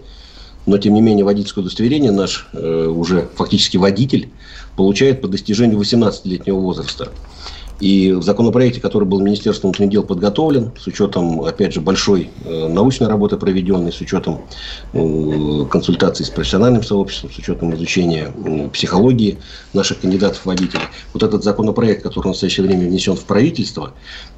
но 0.68 0.78
тем 0.78 0.94
не 0.94 1.02
менее 1.02 1.26
водительское 1.26 1.64
удостоверение 1.64 2.12
наш 2.12 2.48
э, 2.54 2.86
уже 2.86 3.30
фактически 3.36 3.78
водитель 3.78 4.30
получает 4.76 5.22
по 5.22 5.28
достижению 5.28 5.80
18-летнего 5.80 6.60
возраста. 6.60 7.10
И 7.80 8.12
в 8.12 8.24
законопроекте, 8.24 8.82
который 8.82 9.08
был 9.08 9.20
Министерством 9.22 9.70
внутренних 9.70 9.92
дел 9.92 10.04
подготовлен, 10.04 10.72
с 10.80 10.88
учетом, 10.88 11.42
опять 11.42 11.74
же, 11.74 11.82
большой 11.82 12.32
э, 12.44 12.68
научной 12.68 13.08
работы 13.08 13.38
проведенной, 13.38 13.92
с 13.92 14.02
учетом 14.02 14.42
э, 14.94 15.66
консультаций 15.70 16.26
с 16.26 16.30
профессиональным 16.30 16.82
сообществом, 16.82 17.32
с 17.32 17.38
учетом 17.38 17.76
изучения 17.76 18.32
э, 18.34 18.70
психологии 18.70 19.38
наших 19.74 20.00
кандидатов 20.00 20.40
в 20.40 20.46
водителей, 20.48 20.86
вот 21.14 21.22
этот 21.22 21.44
законопроект, 21.44 22.02
который 22.02 22.26
в 22.26 22.30
настоящее 22.30 22.66
время 22.66 22.88
внесен 22.88 23.16
в 23.16 23.26
правительство, 23.26 23.94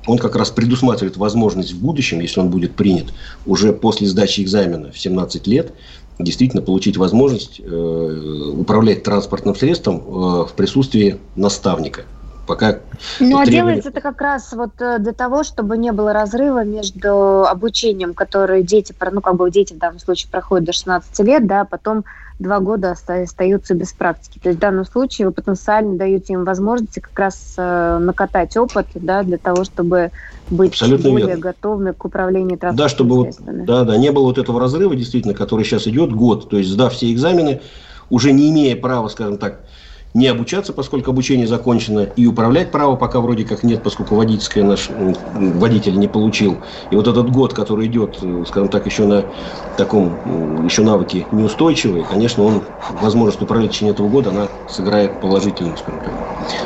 он 0.05 0.17
как 0.17 0.35
раз 0.35 0.49
предусматривает 0.49 1.15
возможность 1.15 1.71
в 1.71 1.79
будущем, 1.79 2.19
если 2.19 2.41
он 2.41 2.49
будет 2.49 2.75
принят, 2.75 3.05
уже 3.45 3.71
после 3.71 4.07
сдачи 4.07 4.41
экзамена 4.41 4.91
в 4.91 4.99
17 4.99 5.47
лет, 5.47 5.73
действительно 6.19 6.61
получить 6.61 6.97
возможность 6.97 7.59
э, 7.59 8.51
управлять 8.57 9.03
транспортным 9.03 9.55
средством 9.55 9.97
э, 9.97 10.45
в 10.45 10.51
присутствии 10.55 11.17
наставника. 11.35 12.01
Пока 12.45 12.79
Ну, 13.19 13.37
а 13.39 13.45
требования- 13.45 13.51
делается 13.51 13.89
это 13.89 14.01
как 14.01 14.19
раз 14.19 14.51
вот 14.51 14.71
э, 14.79 14.97
для 14.99 15.13
того, 15.13 15.43
чтобы 15.43 15.77
не 15.77 15.91
было 15.91 16.11
разрыва 16.11 16.65
между 16.65 17.45
обучением, 17.45 18.13
которое 18.13 18.63
дети, 18.63 18.93
ну, 19.11 19.21
как 19.21 19.35
бы 19.35 19.49
дети 19.49 19.73
в 19.73 19.77
данном 19.77 19.99
случае 19.99 20.29
проходят 20.29 20.65
до 20.65 20.73
16 20.73 21.19
лет, 21.19 21.47
да, 21.47 21.63
потом 21.63 22.03
два 22.39 22.59
года 22.59 22.91
оста- 22.91 23.21
остаются 23.21 23.75
без 23.75 23.93
практики. 23.93 24.39
То 24.41 24.49
есть 24.49 24.57
в 24.57 24.61
данном 24.61 24.85
случае 24.85 25.27
вы 25.27 25.33
потенциально 25.33 25.97
даете 25.97 26.33
им 26.33 26.45
возможности 26.45 26.99
как 26.99 27.17
раз 27.19 27.53
э, 27.57 27.97
накатать 27.99 28.55
опыт, 28.57 28.87
да, 28.95 29.23
для 29.23 29.37
того, 29.37 29.65
чтобы 29.65 30.11
быть 30.49 30.71
Абсолютно 30.71 31.09
более 31.11 31.27
верно. 31.27 31.41
готовыми 31.41 31.91
к 31.91 32.05
управлению 32.05 32.57
транспортным 32.57 32.77
Да, 32.77 32.89
чтобы 32.89 33.15
вот, 33.15 33.65
да, 33.65 33.83
да, 33.83 33.97
не 33.97 34.11
было 34.11 34.23
вот 34.23 34.37
этого 34.37 34.59
разрыва, 34.59 34.95
действительно, 34.95 35.33
который 35.33 35.65
сейчас 35.65 35.85
идет 35.87 36.13
год. 36.13 36.49
То 36.49 36.57
есть, 36.57 36.69
сдав 36.69 36.93
все 36.93 37.11
экзамены, 37.11 37.61
уже 38.09 38.31
не 38.31 38.49
имея 38.49 38.75
права, 38.75 39.09
скажем 39.09 39.37
так, 39.37 39.65
не 40.13 40.27
обучаться, 40.27 40.73
поскольку 40.73 41.11
обучение 41.11 41.47
закончено, 41.47 42.01
и 42.01 42.25
управлять 42.25 42.71
право 42.71 42.95
пока 42.95 43.19
вроде 43.19 43.45
как 43.45 43.63
нет, 43.63 43.83
поскольку 43.83 44.15
водительское 44.15 44.63
наш 44.63 44.89
водитель 44.89 45.97
не 45.99 46.07
получил. 46.07 46.63
И 46.89 46.95
вот 46.95 47.07
этот 47.07 47.29
год, 47.29 47.53
который 47.53 47.87
идет, 47.87 48.17
э, 48.21 48.43
скажем 48.47 48.69
так, 48.69 48.85
еще 48.85 49.05
на 49.05 49.29
таком, 49.75 50.63
еще 50.65 50.83
навыки 50.83 51.27
неустойчивые, 51.31 52.05
конечно, 52.05 52.43
он, 52.43 52.63
возможность 52.89 53.41
управлять 53.41 53.71
в 53.71 53.73
течение 53.73 53.93
этого 53.93 54.09
года, 54.09 54.31
она 54.31 54.49
сыграет 54.65 55.19
положительный, 55.19 55.77
скажем 55.77 56.01
так, 56.01 56.15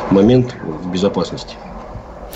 момент 0.10 0.56
в 0.62 0.90
безопасности. 0.90 1.58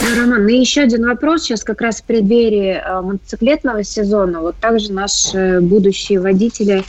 Ну, 0.09 0.21
Роман, 0.21 0.47
и 0.47 0.57
еще 0.57 0.81
один 0.81 1.05
вопрос. 1.05 1.43
Сейчас 1.43 1.63
как 1.63 1.81
раз 1.81 1.97
в 1.97 2.03
преддверии 2.03 2.81
э, 2.81 3.01
мотоциклетного 3.01 3.83
сезона. 3.83 4.39
Вот 4.39 4.55
также 4.55 4.93
наши 4.93 5.59
будущие 5.59 6.21
водители 6.21 6.83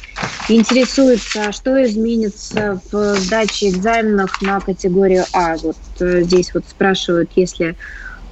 интересуются, 0.48 1.50
что 1.50 1.82
изменится 1.82 2.80
в 2.92 3.16
сдаче 3.16 3.70
экзаменов 3.70 4.40
на 4.40 4.60
категорию 4.60 5.24
А. 5.32 5.56
Вот 5.56 5.76
э, 6.00 6.22
здесь 6.22 6.54
вот 6.54 6.64
спрашивают, 6.68 7.30
если 7.34 7.74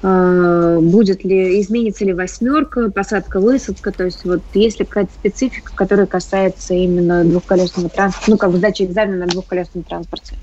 э, 0.03 0.79
будет 0.81 1.25
ли, 1.25 1.59
изменится 1.59 2.05
ли 2.05 2.13
восьмерка, 2.13 2.89
посадка, 2.89 3.41
высадка, 3.41 3.91
то 3.91 4.05
есть 4.05 4.23
вот 4.23 4.41
есть 4.53 4.79
ли 4.79 4.85
какая-то 4.85 5.11
специфика, 5.19 5.73
которая 5.75 6.05
касается 6.05 6.73
именно 6.73 7.25
двухколесного 7.25 7.89
транспорта, 7.89 8.31
ну, 8.31 8.37
как 8.37 8.51
бы 8.51 8.57
сдачи 8.57 8.83
экзамена 8.83 9.25
на 9.25 9.27
двухколесном 9.27 9.83
транспорте? 9.83 10.35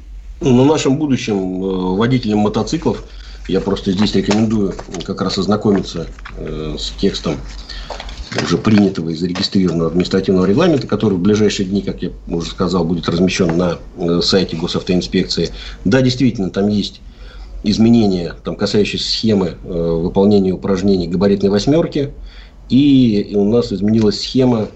Ну, 0.43 0.65
нашим 0.67 0.99
будущим 0.99 1.65
э, 1.65 1.97
водителям 1.97 2.41
мотоциклов 2.41 3.05
я 3.49 3.61
просто 3.61 3.93
здесь 3.93 4.15
рекомендую 4.15 4.75
как 5.05 5.21
раз 5.21 5.39
ознакомиться 5.39 6.07
э, 6.37 6.77
с 6.79 6.91
текстом 6.93 7.37
уже 8.43 8.59
принятого 8.59 9.11
и 9.11 9.15
зарегистрированного 9.15 9.91
административного 9.91 10.45
регламента, 10.47 10.87
который 10.87 11.15
в 11.15 11.21
ближайшие 11.21 11.69
дни, 11.69 11.83
как 11.83 12.03
я 12.03 12.11
уже 12.27 12.51
сказал, 12.51 12.85
будет 12.85 13.09
размещен 13.09 13.57
на 13.57 13.79
э, 13.97 14.21
сайте 14.23 14.57
госавтоинспекции. 14.57 15.51
Да, 15.85 16.03
действительно, 16.03 16.51
там 16.51 16.69
есть 16.69 17.01
изменения, 17.63 18.35
там, 18.45 18.57
касающиеся 18.57 19.09
схемы 19.09 19.57
э, 19.63 19.69
выполнения 19.69 20.53
упражнений 20.53 21.09
габаритной 21.09 21.51
восьмерки. 21.51 22.13
И, 22.69 23.33
у 23.35 23.45
нас 23.45 23.73
изменилась 23.73 24.21
схема 24.21 24.69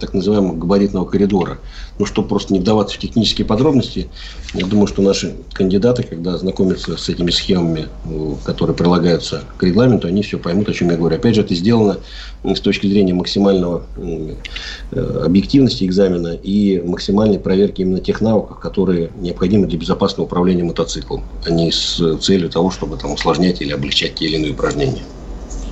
так 0.00 0.14
называемого 0.14 0.56
габаритного 0.56 1.04
коридора. 1.04 1.58
Ну, 1.98 2.06
чтобы 2.06 2.28
просто 2.28 2.52
не 2.52 2.60
вдаваться 2.60 2.96
в 2.96 2.98
технические 2.98 3.46
подробности, 3.46 4.08
я 4.54 4.66
думаю, 4.66 4.86
что 4.86 5.02
наши 5.02 5.34
кандидаты, 5.52 6.02
когда 6.02 6.34
ознакомятся 6.34 6.96
с 6.96 7.08
этими 7.08 7.30
схемами, 7.30 7.88
э, 8.04 8.34
которые 8.44 8.76
прилагаются 8.76 9.44
к 9.56 9.62
регламенту, 9.62 10.08
они 10.08 10.22
все 10.22 10.38
поймут, 10.38 10.68
о 10.68 10.72
чем 10.72 10.90
я 10.90 10.96
говорю. 10.96 11.16
Опять 11.16 11.34
же, 11.34 11.42
это 11.42 11.54
сделано 11.54 11.98
с 12.44 12.60
точки 12.60 12.86
зрения 12.86 13.14
максимального 13.14 13.84
э, 13.96 15.20
объективности 15.24 15.84
экзамена 15.84 16.38
и 16.42 16.82
максимальной 16.84 17.38
проверки 17.38 17.82
именно 17.82 18.00
тех 18.00 18.20
навыков, 18.20 18.58
которые 18.60 19.10
необходимы 19.16 19.66
для 19.66 19.78
безопасного 19.78 20.26
управления 20.26 20.64
мотоциклом, 20.64 21.24
а 21.44 21.50
не 21.50 21.70
с 21.72 22.00
целью 22.20 22.48
того, 22.50 22.70
чтобы 22.70 22.96
там 22.96 23.12
усложнять 23.12 23.60
или 23.60 23.72
облегчать 23.72 24.16
те 24.16 24.26
или 24.26 24.36
иные 24.36 24.52
упражнения. 24.52 25.02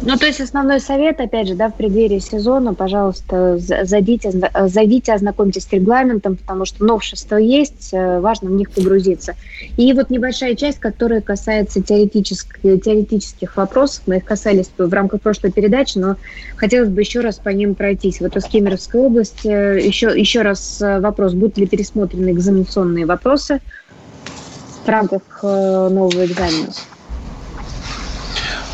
Ну, 0.05 0.17
то 0.17 0.27
есть 0.27 0.41
основной 0.41 0.81
совет, 0.81 1.21
опять 1.21 1.47
же, 1.47 1.55
да, 1.55 1.69
в 1.69 1.75
преддверии 1.77 2.19
сезона, 2.19 2.75
пожалуйста, 2.75 3.59
за- 3.59 3.85
зайдите, 3.85 4.31
э, 4.31 4.69
зайдите, 4.69 5.13
ознакомьтесь 5.13 5.63
с 5.63 5.73
регламентом, 5.73 6.37
потому 6.37 6.65
что 6.65 6.85
новшества 6.85 7.37
есть, 7.37 7.91
э, 7.93 8.19
важно 8.19 8.51
в 8.51 8.53
них 8.55 8.73
погрузиться. 8.73 9.37
И 9.77 9.93
вот 9.93 10.11
небольшая 10.11 10.57
часть, 10.57 10.81
которая 10.81 11.21
касается 11.21 11.81
теоретических, 11.81 12.61
теоретических 12.63 13.57
вопросов, 13.57 14.03
мы 14.07 14.17
их 14.17 14.25
касались 14.25 14.71
в 14.77 14.93
рамках 14.93 15.21
прошлой 15.21 15.53
передачи, 15.53 15.99
но 15.99 16.17
хотелось 16.57 16.89
бы 16.89 17.01
еще 17.01 17.21
раз 17.21 17.37
по 17.39 17.51
ним 17.51 17.77
пройтись. 17.77 18.21
Вот 18.21 18.37
из 18.37 18.45
Кемеровской 18.47 19.01
области 19.01 19.47
еще, 19.47 20.19
еще 20.19 20.43
раз 20.43 20.83
э, 20.83 20.99
вопрос, 20.99 21.35
будут 21.35 21.59
ли 21.59 21.67
пересмотрены 21.67 22.33
экзаменационные 22.33 23.07
вопросы 23.07 23.61
в 24.85 24.89
рамках 24.89 25.23
э, 25.45 25.89
нового 25.93 26.25
экзамена? 26.25 26.73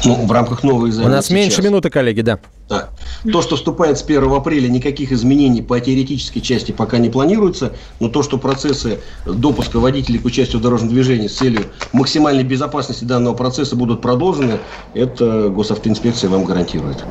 Ну, 0.05 0.27
в 0.27 0.33
рамках 0.33 0.63
нового 0.63 0.85
У 0.85 0.89
экзамена 0.89 1.17
нас 1.17 1.31
меньше 1.31 1.57
сейчас. 1.57 1.65
минуты, 1.65 1.91
коллеги, 1.91 2.21
да. 2.21 2.39
Да. 2.69 2.91
То, 3.31 3.43
что 3.43 3.57
вступает 3.57 3.99
с 3.99 4.03
1 4.03 4.31
апреля, 4.33 4.69
никаких 4.69 5.11
изменений 5.11 5.63
по 5.63 5.81
теоретической 5.81 6.41
части 6.43 6.71
пока 6.71 6.99
не 6.99 7.09
планируется, 7.09 7.73
но 7.99 8.09
то, 8.09 8.23
что 8.23 8.39
процессы 8.39 9.01
допуска 9.27 9.79
водителей 9.79 10.19
к 10.19 10.25
участию 10.25 10.61
в 10.61 10.63
дорожном 10.63 10.91
движении 10.91 11.27
с 11.29 11.37
целью 11.37 11.65
максимальной 11.93 12.45
безопасности 12.45 13.05
данного 13.05 13.35
процесса 13.35 13.75
будут 13.75 14.03
продолжены, 14.03 14.59
это 14.95 15.49
госавтоинспекция 15.49 16.31
вам 16.31 16.45
гарантирует. 16.45 17.05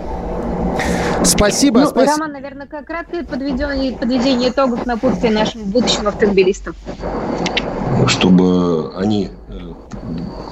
Спасибо. 1.23 1.81
Ну, 1.81 1.87
спасибо. 1.87 2.13
Роман, 2.13 2.31
наверное, 2.33 2.67
как 2.67 2.85
краткое 2.85 3.23
подведение, 3.23 3.93
подведение 3.93 4.49
итогов 4.49 4.85
напутствия 4.85 5.31
нашим 5.31 5.63
будущим 5.63 6.07
автомобилистам. 6.07 6.75
Чтобы 8.07 8.93
они 8.95 9.31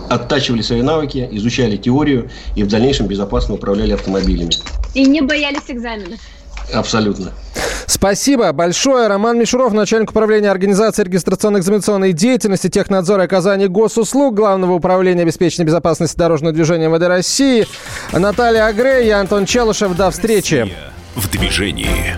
оттачивали 0.10 0.62
свои 0.62 0.82
навыки, 0.82 1.28
изучали 1.32 1.78
теорию 1.78 2.30
и 2.56 2.64
в 2.64 2.68
дальнейшем 2.68 3.08
безопасно 3.08 3.56
управляли 3.56 3.93
автомобилями. 3.93 4.51
И 4.93 5.06
не 5.06 5.22
боялись 5.22 5.64
экзаменов. 5.68 6.20
Абсолютно. 6.74 7.32
Спасибо 7.86 8.51
большое. 8.51 9.08
Роман 9.08 9.38
Мишуров, 9.39 9.74
начальник 9.74 10.10
управления 10.10 10.49
организации 10.49 11.03
регистрационно-экзаменационной 11.03 12.14
деятельности, 12.14 12.70
технадзора 12.70 13.24
и 13.24 13.26
оказания 13.26 13.68
госуслуг, 13.68 14.36
Главного 14.36 14.74
управления 14.74 15.22
обеспечения 15.22 15.66
безопасности 15.66 16.18
дорожного 16.18 16.53
движения 16.53 16.88
МВД 16.88 17.03
России. 17.08 17.68
Наталья 18.12 18.66
Агрей, 18.66 19.08
я 19.08 19.20
Антон 19.20 19.45
Челышев. 19.45 19.95
До 19.95 20.10
встречи. 20.12 20.72
В 21.16 21.30
движении. 21.30 22.16